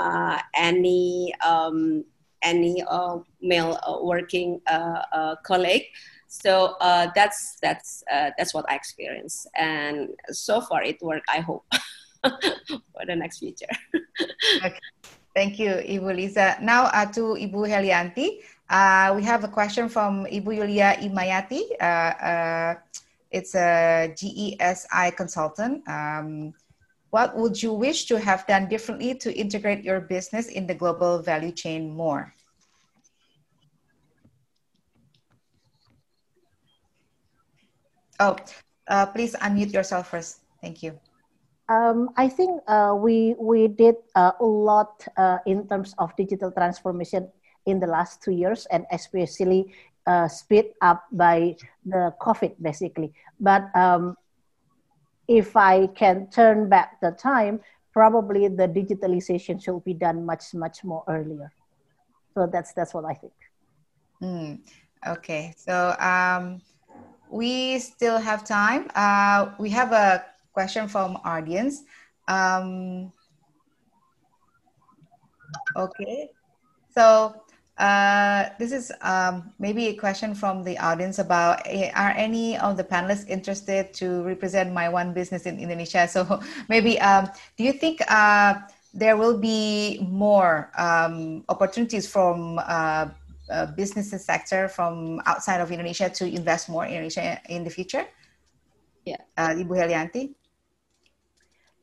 any 0.55 1.33
um, 1.45 2.05
any 2.45 2.83
uh, 2.83 3.17
male 3.41 3.79
uh, 3.85 3.97
working 4.01 4.61
uh, 4.67 5.35
colleague. 5.43 5.85
So 6.27 6.75
that's 7.15 7.57
that's 7.61 8.03
that's 8.09 8.53
what 8.53 8.65
I 8.69 8.75
experienced, 8.75 9.47
and 9.55 10.09
so 10.29 10.61
far 10.61 10.83
it 10.83 11.01
worked. 11.01 11.25
I 11.29 11.39
hope 11.39 11.65
for 12.93 13.05
the 13.05 13.15
next 13.15 13.39
future. 13.39 13.71
okay. 14.65 14.79
Thank 15.35 15.59
you, 15.59 15.83
Ibu 15.83 16.15
Lisa. 16.15 16.57
Now 16.61 16.85
uh, 16.95 17.05
to 17.11 17.35
Ibu 17.35 17.67
Helianti. 17.67 18.39
Uh, 18.69 19.13
we 19.15 19.23
have 19.23 19.43
a 19.43 19.51
question 19.51 19.89
from 19.89 20.25
Ibu 20.25 20.55
Yulia 20.55 20.95
Imayati. 21.03 21.75
Uh, 21.77 22.79
it's 23.29 23.53
a 23.53 24.09
GESI 24.15 25.15
consultant. 25.15 25.83
Um, 25.87 26.53
what 27.11 27.35
would 27.35 27.61
you 27.61 27.73
wish 27.73 28.05
to 28.05 28.19
have 28.19 28.47
done 28.47 28.67
differently 28.67 29.13
to 29.15 29.33
integrate 29.33 29.83
your 29.83 29.99
business 29.99 30.47
in 30.47 30.67
the 30.67 30.73
global 30.73 31.19
value 31.21 31.51
chain 31.51 31.93
more? 31.93 32.33
Oh, 38.19 38.37
uh, 38.87 39.05
please 39.07 39.35
unmute 39.35 39.73
yourself 39.73 40.09
first. 40.09 40.39
Thank 40.61 40.81
you. 40.81 40.99
Um, 41.67 42.09
I 42.15 42.29
think 42.29 42.61
uh, 42.67 42.93
we 42.97 43.35
we 43.39 43.67
did 43.67 43.95
uh, 44.13 44.37
a 44.39 44.45
lot 44.45 45.01
uh, 45.17 45.39
in 45.45 45.67
terms 45.67 45.95
of 45.97 46.15
digital 46.15 46.51
transformation 46.51 47.29
in 47.65 47.79
the 47.79 47.87
last 47.87 48.21
two 48.21 48.31
years, 48.31 48.67
and 48.69 48.85
especially 48.91 49.73
uh, 50.05 50.27
speed 50.27 50.77
up 50.81 51.05
by 51.11 51.57
the 51.85 52.13
COVID, 52.21 52.61
basically. 52.61 53.13
But 53.39 53.73
um, 53.73 54.15
if 55.27 55.57
I 55.57 55.87
can 55.87 56.29
turn 56.29 56.69
back 56.69 57.01
the 57.01 57.11
time, 57.11 57.61
probably 57.91 58.47
the 58.47 58.69
digitalization 58.69 59.57
should 59.57 59.83
be 59.83 59.97
done 59.97 60.25
much 60.25 60.53
much 60.53 60.83
more 60.83 61.03
earlier. 61.09 61.51
So 62.37 62.45
that's 62.45 62.73
that's 62.73 62.93
what 62.93 63.05
I 63.05 63.15
think. 63.17 63.33
Mm, 64.21 64.59
okay, 65.17 65.53
so. 65.57 65.97
Um, 65.97 66.61
we 67.29 67.79
still 67.79 68.17
have 68.17 68.43
time. 68.45 68.89
Uh, 68.95 69.51
we 69.57 69.69
have 69.69 69.91
a 69.91 70.23
question 70.55 70.87
from 70.87 71.19
audience. 71.27 71.83
Um, 72.31 73.11
okay, 75.75 76.31
so 76.95 77.35
uh, 77.77 78.55
this 78.57 78.71
is 78.71 78.87
um, 79.03 79.51
maybe 79.59 79.91
a 79.91 79.95
question 79.99 80.33
from 80.33 80.63
the 80.63 80.79
audience 80.79 81.19
about 81.19 81.59
eh, 81.67 81.91
are 81.91 82.15
any 82.15 82.55
of 82.57 82.79
the 82.79 82.83
panelists 82.87 83.27
interested 83.27 83.93
to 83.99 84.23
represent 84.23 84.71
my 84.71 84.87
one 84.87 85.11
business 85.11 85.43
in 85.43 85.59
Indonesia? 85.59 86.07
So 86.07 86.23
maybe 86.71 86.95
um, 87.03 87.27
do 87.59 87.67
you 87.67 87.73
think 87.75 87.99
uh, 88.07 88.63
there 88.95 89.19
will 89.19 89.37
be 89.37 89.99
more 90.07 90.71
um, 90.79 91.43
opportunities 91.51 92.07
from 92.07 92.63
uh, 92.63 93.11
uh, 93.51 93.65
business 93.75 94.09
sector 94.23 94.71
from 94.71 95.21
outside 95.27 95.59
of 95.59 95.69
Indonesia 95.69 96.09
to 96.09 96.23
invest 96.25 96.71
more 96.71 96.87
in 96.87 97.03
Indonesia 97.03 97.43
in 97.51 97.67
the 97.67 97.69
future? 97.69 98.07
Yeah. 99.03 99.21
Uh, 99.37 99.53
Ibu 99.53 99.75
Helianti? 99.75 100.33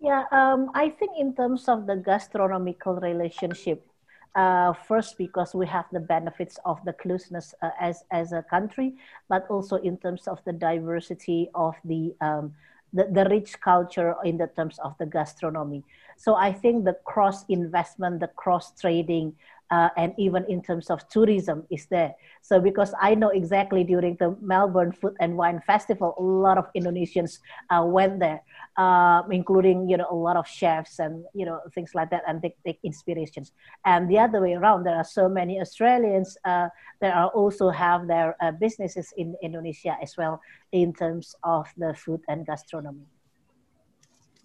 Yeah, 0.02 0.24
um, 0.32 0.70
I 0.74 0.90
think 0.90 1.12
in 1.18 1.34
terms 1.34 1.68
of 1.68 1.86
the 1.86 1.96
gastronomical 1.96 2.96
relationship, 2.96 3.86
uh, 4.34 4.72
first 4.72 5.16
because 5.18 5.54
we 5.54 5.66
have 5.66 5.84
the 5.92 6.00
benefits 6.00 6.58
of 6.64 6.82
the 6.84 6.92
closeness 6.92 7.54
uh, 7.62 7.70
as 7.80 8.02
as 8.10 8.32
a 8.32 8.42
country, 8.42 8.94
but 9.28 9.46
also 9.48 9.76
in 9.76 9.96
terms 9.98 10.26
of 10.26 10.40
the 10.44 10.52
diversity 10.52 11.50
of 11.54 11.76
the, 11.84 12.14
um, 12.20 12.54
the 12.92 13.04
the 13.12 13.26
rich 13.30 13.60
culture 13.60 14.16
in 14.24 14.38
the 14.38 14.48
terms 14.48 14.78
of 14.82 14.96
the 14.98 15.06
gastronomy. 15.06 15.84
So 16.16 16.34
I 16.34 16.52
think 16.52 16.84
the 16.84 16.98
cross 17.04 17.44
investment, 17.48 18.20
the 18.20 18.28
cross 18.34 18.72
trading, 18.80 19.36
uh, 19.72 19.88
and 19.96 20.12
even 20.18 20.44
in 20.48 20.60
terms 20.62 20.90
of 20.90 21.00
tourism 21.08 21.64
is 21.70 21.86
there. 21.86 22.14
So 22.42 22.60
because 22.60 22.92
I 23.00 23.14
know 23.14 23.30
exactly 23.30 23.84
during 23.84 24.16
the 24.20 24.36
Melbourne 24.42 24.92
Food 24.92 25.16
and 25.18 25.36
Wine 25.36 25.62
Festival, 25.66 26.14
a 26.18 26.22
lot 26.22 26.58
of 26.58 26.66
Indonesians 26.76 27.38
uh, 27.70 27.82
went 27.84 28.20
there, 28.20 28.42
uh, 28.76 29.22
including 29.30 29.88
you 29.88 29.96
know 29.96 30.06
a 30.10 30.14
lot 30.14 30.36
of 30.36 30.46
chefs 30.46 30.98
and 30.98 31.24
you 31.34 31.46
know 31.46 31.60
things 31.74 31.92
like 31.94 32.10
that, 32.10 32.22
and 32.28 32.42
they 32.42 32.54
take 32.66 32.78
inspirations. 32.84 33.52
And 33.86 34.10
the 34.10 34.18
other 34.18 34.42
way 34.42 34.52
around, 34.52 34.84
there 34.84 34.96
are 34.96 35.08
so 35.08 35.28
many 35.28 35.58
Australians 35.58 36.36
uh, 36.44 36.68
that 37.00 37.16
are 37.16 37.28
also 37.28 37.70
have 37.70 38.06
their 38.06 38.36
uh, 38.42 38.52
businesses 38.52 39.12
in 39.16 39.34
Indonesia 39.42 39.96
as 40.02 40.16
well 40.18 40.40
in 40.72 40.92
terms 40.92 41.34
of 41.42 41.66
the 41.78 41.94
food 41.94 42.20
and 42.28 42.44
gastronomy. 42.44 43.11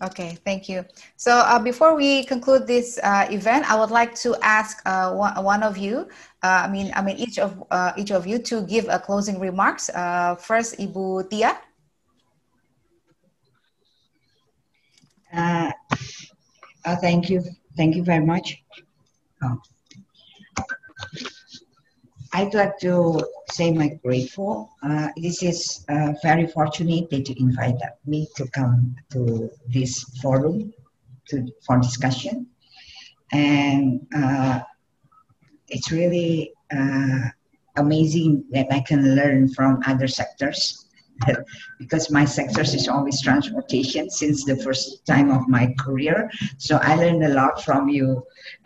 Okay, 0.04 0.38
thank 0.46 0.70
you. 0.70 0.86
So 1.16 1.32
uh, 1.38 1.58
before 1.58 1.96
we 1.96 2.24
conclude 2.26 2.68
this 2.68 3.00
uh, 3.02 3.26
event, 3.32 3.70
I 3.70 3.80
would 3.80 3.90
like 3.90 4.14
to 4.22 4.36
ask 4.44 4.80
uh, 4.86 5.12
one, 5.12 5.64
of 5.64 5.76
you, 5.76 6.08
uh, 6.44 6.66
I 6.66 6.68
mean, 6.70 6.92
I 6.96 7.02
mean 7.02 7.18
each 7.18 7.40
of 7.40 7.64
uh, 7.72 7.94
each 7.98 8.12
of 8.12 8.28
you 8.28 8.38
to 8.38 8.62
give 8.62 8.86
a 8.90 9.00
closing 9.00 9.40
remarks. 9.40 9.90
Uh, 9.90 10.36
first, 10.36 10.78
Ibu 10.78 11.28
Tia. 11.32 11.58
thank 17.02 17.30
you, 17.30 17.42
thank 17.76 17.96
you 17.96 18.04
very 18.04 18.24
much. 18.24 18.62
Oh. 19.42 19.58
I'd 22.38 22.54
like 22.54 22.78
to 22.82 23.20
say 23.50 23.72
my 23.72 23.98
grateful. 24.06 24.70
Uh, 24.84 25.08
this 25.18 25.42
is 25.42 25.84
uh, 25.90 26.14
very 26.22 26.46
fortunate 26.46 27.10
that 27.10 27.28
you 27.28 27.36
invited 27.40 27.94
me 28.06 28.28
to 28.36 28.48
come 28.50 28.96
to 29.10 29.50
this 29.74 30.04
forum 30.22 30.72
to, 31.30 31.48
for 31.66 31.80
discussion. 31.80 32.46
And 33.32 34.06
uh, 34.16 34.60
it's 35.70 35.92
really 35.92 36.54
uh, 36.72 37.30
amazing 37.76 38.46
that 38.52 38.68
I 38.70 38.82
can 38.82 39.16
learn 39.16 39.52
from 39.52 39.82
other 39.88 40.08
sectors 40.08 40.86
because 41.80 42.12
my 42.12 42.26
sector 42.26 42.62
is 42.62 42.88
always 42.88 43.22
transportation 43.22 44.10
since 44.10 44.46
the 44.46 44.56
first 44.58 45.06
time 45.06 45.32
of 45.32 45.48
my 45.48 45.74
career. 45.80 46.30
So 46.58 46.78
I 46.82 46.96
learned 46.96 47.24
a 47.24 47.30
lot 47.30 47.64
from 47.64 47.90
you, 47.90 48.24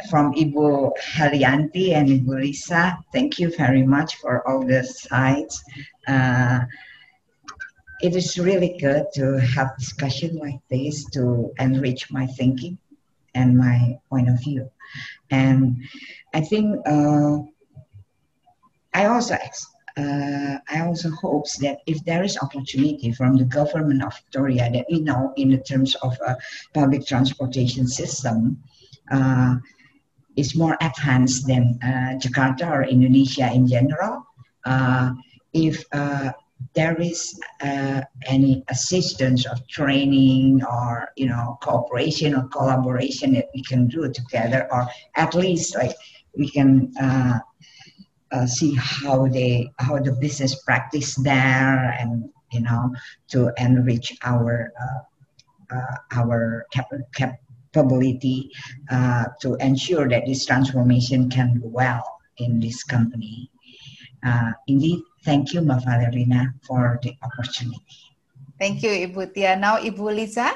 from 0.10 0.34
Ibu 0.34 0.92
Helianti 1.00 1.94
and 1.94 2.08
Ibu 2.08 2.42
Lisa. 2.42 2.98
Thank 3.14 3.40
you 3.40 3.56
very 3.56 3.84
much 3.84 4.16
for 4.16 4.48
all 4.48 4.66
the 4.66 4.84
sites. 4.84 5.64
Uh, 6.08 6.62
it 8.02 8.16
is 8.16 8.38
really 8.40 8.78
good 8.80 9.06
to 9.14 9.40
have 9.40 9.78
discussion 9.78 10.36
like 10.38 10.60
this 10.70 11.06
to 11.12 11.52
enrich 11.60 12.12
my 12.12 12.26
thinking 12.26 12.78
and 13.36 13.58
my 13.58 13.98
point 14.10 14.28
of 14.28 14.40
view. 14.40 14.70
And 15.30 15.84
I 16.34 16.42
think 16.42 16.76
uh, 16.86 17.38
I 18.94 19.06
also 19.06 19.36
uh, 19.98 20.58
I 20.70 20.82
also 20.82 21.10
hope 21.12 21.46
that 21.60 21.80
if 21.86 22.04
there 22.06 22.24
is 22.24 22.38
opportunity 22.38 23.12
from 23.12 23.38
the 23.38 23.46
government 23.46 24.04
of 24.04 24.16
Victoria 24.16 24.70
that 24.72 24.86
we 24.90 25.00
know 25.00 25.34
in 25.38 25.50
the 25.52 25.58
terms 25.58 25.96
of 25.96 26.18
a 26.26 26.38
public 26.74 27.06
transportation 27.06 27.88
system 27.88 28.62
uh, 29.12 29.56
is 30.36 30.56
more 30.56 30.78
advanced 30.82 31.48
than 31.48 31.78
uh, 31.84 32.18
Jakarta 32.18 32.72
or 32.72 32.84
Indonesia 32.84 33.52
in 33.54 33.68
general. 33.68 34.26
Uh, 34.66 35.12
if 35.54 35.84
uh, 35.92 36.32
there 36.74 36.96
is 37.02 37.40
uh, 37.62 38.02
any 38.28 38.64
assistance 38.70 39.46
of 39.46 39.68
training 39.68 40.64
or 40.64 41.10
you 41.18 41.28
know 41.28 41.58
cooperation 41.62 42.36
or 42.36 42.48
collaboration 42.48 43.34
that 43.34 43.50
we 43.54 43.64
can 43.64 43.88
do 43.88 44.10
together, 44.12 44.68
or 44.72 44.88
at 45.16 45.34
least 45.34 45.76
like 45.76 45.96
we 46.38 46.50
can 46.50 46.94
uh, 48.32 48.46
see 48.46 48.76
how 48.76 49.28
they 49.28 49.72
how 49.80 50.00
the 50.00 50.12
business 50.14 50.56
practice 50.64 51.16
there 51.16 51.96
and 52.00 52.30
you 52.52 52.62
know, 52.62 52.94
to 53.30 53.52
enrich 53.58 54.14
our 54.24 54.72
uh, 54.76 55.76
uh, 55.76 55.96
our 56.12 56.66
cap- 56.72 56.92
capability 57.16 58.52
uh, 58.92 59.26
to 59.40 59.56
ensure 59.56 60.08
that 60.10 60.26
this 60.26 60.46
transformation 60.46 61.30
can 61.30 61.60
go 61.60 61.68
well 61.68 62.04
in 62.38 62.60
this 62.60 62.84
company. 62.84 63.50
Uh, 64.24 64.52
indeed, 64.68 65.00
thank 65.24 65.54
you, 65.54 65.62
Mbak 65.62 65.84
Valerina, 65.86 66.54
for 66.68 67.00
the 67.02 67.16
opportunity. 67.24 67.98
Thank 68.60 68.84
you, 68.84 68.92
Ibu 68.92 69.34
Tia. 69.34 69.56
Now, 69.56 69.78
Ibu 69.78 70.14
Lisa. 70.14 70.52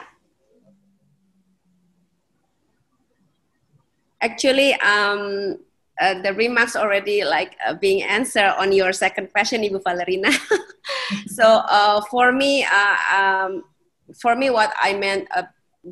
Actually, 4.21 4.73
um, 4.75 5.57
uh, 6.01 6.21
the 6.21 6.33
remarks 6.33 6.75
already 6.75 7.23
like 7.23 7.55
uh, 7.65 7.73
being 7.73 8.03
answered 8.03 8.53
on 8.57 8.71
your 8.71 8.91
second 8.91 9.31
question, 9.31 9.61
Ibu 9.61 9.81
Valerina. 9.83 10.31
so 11.27 11.43
uh, 11.43 12.01
for 12.11 12.31
me, 12.31 12.65
uh, 12.65 12.97
um, 13.15 13.63
for 14.21 14.35
me, 14.35 14.49
what 14.49 14.73
I 14.77 14.93
meant 14.93 15.27
uh, 15.35 15.43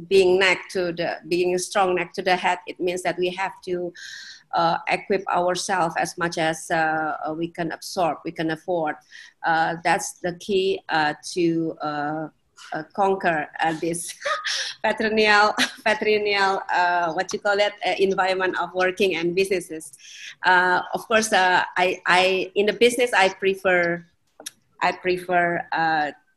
being 0.07 0.39
neck 0.39 0.69
to 0.71 0.91
the 0.91 1.19
being 1.27 1.57
strong 1.57 1.95
neck 1.95 2.13
to 2.13 2.21
the 2.21 2.35
head, 2.35 2.59
it 2.67 2.79
means 2.79 3.03
that 3.03 3.17
we 3.17 3.29
have 3.29 3.53
to 3.65 3.93
equip 4.87 5.27
ourselves 5.29 5.95
as 5.97 6.17
much 6.17 6.37
as 6.37 6.69
we 7.35 7.47
can 7.47 7.71
absorb, 7.71 8.17
we 8.25 8.31
can 8.31 8.51
afford. 8.51 8.95
that's 9.83 10.19
the 10.21 10.35
key 10.39 10.79
to 11.31 11.75
conquer 12.93 13.47
uh, 13.59 13.73
this 13.79 14.13
patrilineal, 14.83 15.53
patrilineal 15.85 16.61
uh, 16.73 17.13
what 17.13 17.31
you 17.33 17.39
call 17.39 17.57
it, 17.57 17.73
uh, 17.85 17.93
environment 17.99 18.57
of 18.59 18.73
working 18.73 19.15
and 19.15 19.35
businesses. 19.35 19.93
Uh, 20.45 20.81
of 20.93 21.07
course, 21.07 21.31
uh, 21.31 21.63
I, 21.77 22.01
I, 22.05 22.51
in 22.55 22.65
the 22.65 22.73
business, 22.73 23.11
I 23.13 23.29
prefer, 23.29 24.05
I 24.81 24.91
prefer 24.91 25.65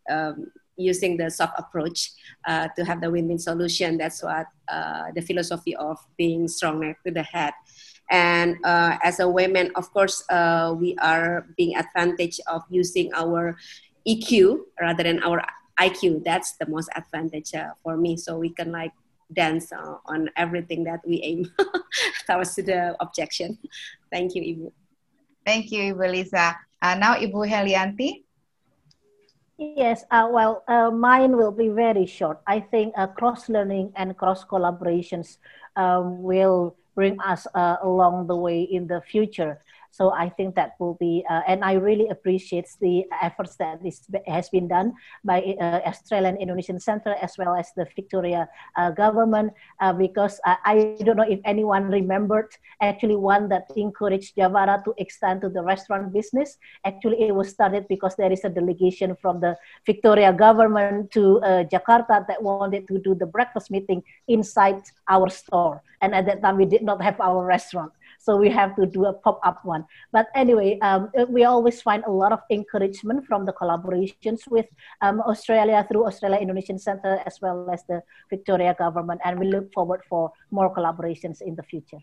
um, 0.08 0.50
using 0.76 1.16
the 1.16 1.30
soft 1.30 1.58
approach 1.58 2.12
to 2.46 2.84
have 2.84 3.00
the 3.00 3.10
win-win 3.10 3.38
solution. 3.38 3.98
That's 3.98 4.22
what 4.22 4.46
the 4.68 5.22
philosophy 5.22 5.74
of 5.76 5.98
being 6.16 6.48
strong 6.48 6.94
to 7.04 7.10
the 7.10 7.22
head. 7.22 7.54
And 8.08 8.56
as 8.64 9.18
a 9.18 9.28
women, 9.28 9.72
of 9.74 9.92
course, 9.92 10.22
we 10.78 10.96
are 11.02 11.46
being 11.56 11.76
advantage 11.76 12.38
of 12.46 12.62
using 12.70 13.10
our 13.14 13.56
EQ 14.06 14.60
rather 14.80 15.02
than 15.02 15.20
our 15.24 15.42
IQ. 15.78 16.24
That's 16.24 16.56
the 16.56 16.66
most 16.66 16.88
advantage 16.96 17.54
uh, 17.54 17.72
for 17.82 17.96
me. 17.96 18.16
So 18.16 18.38
we 18.38 18.50
can 18.50 18.72
like 18.72 18.92
dance 19.32 19.72
uh, 19.72 19.98
on 20.06 20.30
everything 20.36 20.84
that 20.84 21.00
we 21.06 21.20
aim 21.22 21.50
towards 22.26 22.54
the 22.56 22.96
objection. 23.00 23.58
Thank 24.12 24.34
you, 24.34 24.42
Ibu. 24.42 24.72
Thank 25.44 25.70
you, 25.70 25.94
Ibu 25.94 26.10
Lisa. 26.10 26.56
Uh, 26.82 26.94
now, 26.94 27.14
Ibu 27.14 27.46
Helianti. 27.46 28.22
Yes, 29.58 30.04
uh, 30.10 30.28
well, 30.30 30.62
uh, 30.68 30.90
mine 30.90 31.36
will 31.36 31.50
be 31.50 31.68
very 31.68 32.04
short. 32.04 32.40
I 32.46 32.60
think 32.60 32.92
uh, 32.96 33.06
cross 33.06 33.48
learning 33.48 33.92
and 33.96 34.16
cross 34.16 34.44
collaborations 34.44 35.38
um, 35.76 36.22
will 36.22 36.76
bring 36.94 37.18
us 37.20 37.46
uh, 37.54 37.76
along 37.82 38.26
the 38.26 38.36
way 38.36 38.62
in 38.62 38.86
the 38.86 39.00
future. 39.00 39.60
So 39.96 40.12
I 40.12 40.28
think 40.28 40.54
that 40.60 40.76
will 40.78 41.00
be, 41.00 41.24
uh, 41.24 41.40
and 41.48 41.64
I 41.64 41.80
really 41.80 42.08
appreciate 42.12 42.68
the 42.84 43.08
efforts 43.22 43.56
that 43.56 43.82
this 43.82 44.04
has 44.26 44.50
been 44.50 44.68
done 44.68 44.92
by 45.24 45.56
uh, 45.56 45.80
Australian 45.88 46.36
Indonesian 46.36 46.78
Center 46.78 47.16
as 47.16 47.38
well 47.38 47.56
as 47.56 47.72
the 47.72 47.88
Victoria 47.96 48.46
uh, 48.76 48.90
government, 48.90 49.54
uh, 49.80 49.94
because 49.94 50.38
I, 50.44 50.56
I, 51.00 51.02
don't 51.02 51.16
know 51.16 51.24
if 51.24 51.40
anyone 51.46 51.88
remembered 51.88 52.52
actually 52.82 53.16
one 53.16 53.48
that 53.48 53.72
encouraged 53.74 54.36
Javara 54.36 54.84
to 54.84 54.92
extend 54.98 55.40
to 55.40 55.48
the 55.48 55.62
restaurant 55.62 56.12
business. 56.12 56.58
Actually, 56.84 57.22
it 57.22 57.34
was 57.34 57.48
started 57.48 57.88
because 57.88 58.16
there 58.16 58.30
is 58.30 58.44
a 58.44 58.50
delegation 58.50 59.16
from 59.16 59.40
the 59.40 59.56
Victoria 59.86 60.30
government 60.30 61.10
to 61.12 61.40
uh, 61.40 61.64
Jakarta 61.72 62.26
that 62.28 62.42
wanted 62.42 62.86
to 62.88 62.98
do 62.98 63.14
the 63.14 63.24
breakfast 63.24 63.70
meeting 63.70 64.02
inside 64.28 64.82
our 65.08 65.30
store. 65.30 65.82
And 66.02 66.14
at 66.14 66.26
that 66.26 66.42
time, 66.42 66.58
we 66.58 66.66
did 66.66 66.82
not 66.82 67.00
have 67.00 67.18
our 67.18 67.46
restaurant 67.46 67.92
so 68.26 68.36
we 68.44 68.50
have 68.50 68.74
to 68.78 68.84
do 68.96 69.04
a 69.06 69.12
pop-up 69.12 69.64
one. 69.64 69.84
But 70.16 70.26
anyway 70.34 70.78
um, 70.82 71.10
we 71.36 71.44
always 71.44 71.80
find 71.88 72.02
a 72.04 72.10
lot 72.22 72.32
of 72.32 72.40
encouragement 72.50 73.26
from 73.28 73.46
the 73.46 73.52
collaborations 73.60 74.40
with 74.56 74.66
um, 75.04 75.20
australia 75.32 75.86
through 75.88 76.04
australia 76.10 76.38
indonesian 76.44 76.78
center 76.88 77.14
as 77.30 77.40
well 77.40 77.70
as 77.76 77.84
the 77.90 78.02
victoria 78.34 78.74
government. 78.84 79.20
And 79.24 79.38
we 79.38 79.46
look 79.46 79.72
forward 79.72 80.02
for 80.10 80.32
more 80.50 80.68
collaborations 80.74 81.40
in 81.40 81.54
the 81.54 81.66
future 81.72 82.02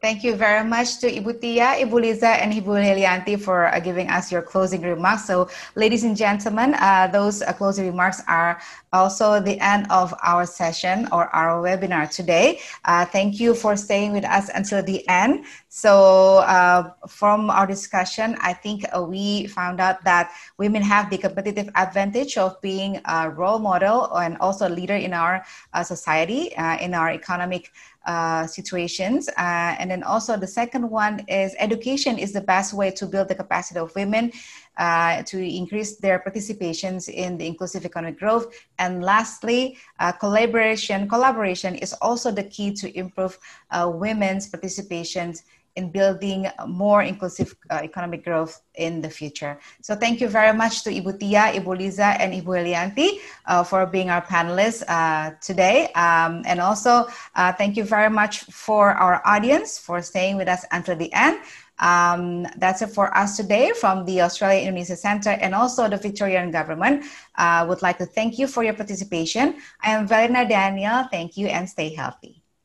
Thank 0.00 0.22
you 0.22 0.36
very 0.36 0.62
much 0.62 1.02
to 1.02 1.10
Ibu 1.10 1.40
Tia, 1.40 1.74
Ibu 1.82 1.98
Lisa, 1.98 2.28
and 2.38 2.52
Ibu 2.54 2.78
Helianti 2.78 3.34
for 3.34 3.66
uh, 3.66 3.80
giving 3.80 4.08
us 4.08 4.30
your 4.30 4.42
closing 4.42 4.80
remarks. 4.82 5.26
So, 5.26 5.50
ladies 5.74 6.04
and 6.04 6.16
gentlemen, 6.16 6.74
uh, 6.74 7.08
those 7.08 7.42
uh, 7.42 7.52
closing 7.52 7.84
remarks 7.90 8.22
are 8.28 8.62
also 8.92 9.40
the 9.40 9.58
end 9.58 9.90
of 9.90 10.14
our 10.22 10.46
session 10.46 11.08
or 11.10 11.26
our 11.34 11.60
webinar 11.60 12.08
today. 12.08 12.60
Uh, 12.84 13.06
thank 13.06 13.40
you 13.40 13.56
for 13.56 13.76
staying 13.76 14.12
with 14.12 14.24
us 14.24 14.48
until 14.54 14.84
the 14.84 15.02
end. 15.08 15.46
So, 15.68 16.46
uh, 16.46 16.92
from 17.08 17.50
our 17.50 17.66
discussion, 17.66 18.36
I 18.40 18.52
think 18.52 18.86
uh, 18.94 19.02
we 19.02 19.48
found 19.48 19.80
out 19.80 20.04
that 20.04 20.30
women 20.58 20.80
have 20.82 21.10
the 21.10 21.18
competitive 21.18 21.70
advantage 21.74 22.38
of 22.38 22.54
being 22.60 23.00
a 23.04 23.30
role 23.30 23.58
model 23.58 24.14
and 24.14 24.38
also 24.38 24.68
a 24.68 24.70
leader 24.70 24.94
in 24.94 25.12
our 25.12 25.44
society, 25.82 26.54
in 26.80 26.94
our 26.94 27.10
economic 27.10 27.72
uh, 28.08 28.46
situations. 28.46 29.28
Uh, 29.28 29.76
and 29.78 29.90
then 29.90 30.02
also 30.02 30.34
the 30.36 30.46
second 30.46 30.88
one 30.88 31.20
is 31.28 31.54
education 31.58 32.18
is 32.18 32.32
the 32.32 32.40
best 32.40 32.72
way 32.72 32.90
to 32.90 33.04
build 33.04 33.28
the 33.28 33.34
capacity 33.34 33.78
of 33.78 33.94
women 33.94 34.32
uh, 34.78 35.22
to 35.24 35.38
increase 35.38 35.98
their 35.98 36.18
participations 36.18 37.10
in 37.10 37.36
the 37.36 37.46
inclusive 37.46 37.84
economic 37.84 38.18
growth. 38.18 38.46
And 38.78 39.04
lastly, 39.04 39.76
uh, 40.00 40.12
collaboration. 40.12 41.06
Collaboration 41.06 41.74
is 41.74 41.92
also 42.00 42.30
the 42.30 42.44
key 42.44 42.72
to 42.80 42.86
improve 42.98 43.38
uh, 43.70 43.90
women's 43.94 44.50
participations 44.50 45.42
in 45.78 45.90
building 45.98 46.40
more 46.66 47.02
inclusive 47.02 47.54
uh, 47.70 47.80
economic 47.82 48.20
growth 48.24 48.54
in 48.74 49.00
the 49.00 49.10
future. 49.20 49.52
So 49.86 49.94
thank 49.94 50.20
you 50.20 50.28
very 50.28 50.54
much 50.62 50.74
to 50.84 50.90
Ibu 50.90 51.18
Tia, 51.20 51.44
Ibu 51.58 51.72
Lisa, 51.78 52.08
and 52.20 52.34
Ibu 52.34 52.52
Helianti 52.58 53.08
uh, 53.46 53.62
for 53.62 53.86
being 53.86 54.10
our 54.10 54.24
panelists 54.34 54.82
uh, 54.88 55.34
today. 55.40 55.78
Um, 55.94 56.42
and 56.50 56.58
also 56.60 57.06
uh, 57.38 57.52
thank 57.52 57.76
you 57.78 57.84
very 57.84 58.10
much 58.10 58.34
for 58.50 58.84
our 59.04 59.22
audience 59.24 59.78
for 59.78 60.02
staying 60.02 60.36
with 60.36 60.48
us 60.48 60.66
until 60.72 60.96
the 60.96 61.12
end. 61.12 61.38
Um, 61.78 62.46
that's 62.56 62.82
it 62.82 62.90
for 62.90 63.16
us 63.16 63.36
today 63.36 63.70
from 63.70 64.04
the 64.04 64.22
Australia 64.22 64.66
Indonesia 64.66 64.96
Center 64.96 65.30
and 65.30 65.54
also 65.54 65.88
the 65.88 65.96
Victorian 65.96 66.50
government. 66.50 67.04
I 67.36 67.60
uh, 67.60 67.66
would 67.68 67.82
like 67.82 67.98
to 67.98 68.06
thank 68.06 68.38
you 68.38 68.48
for 68.48 68.64
your 68.64 68.74
participation. 68.74 69.62
I 69.80 69.92
am 69.92 70.08
Valerina 70.08 70.48
Daniel. 70.48 71.06
Thank 71.10 71.36
you 71.36 71.46
and 71.46 71.70
stay 71.70 71.94
healthy. 71.94 72.37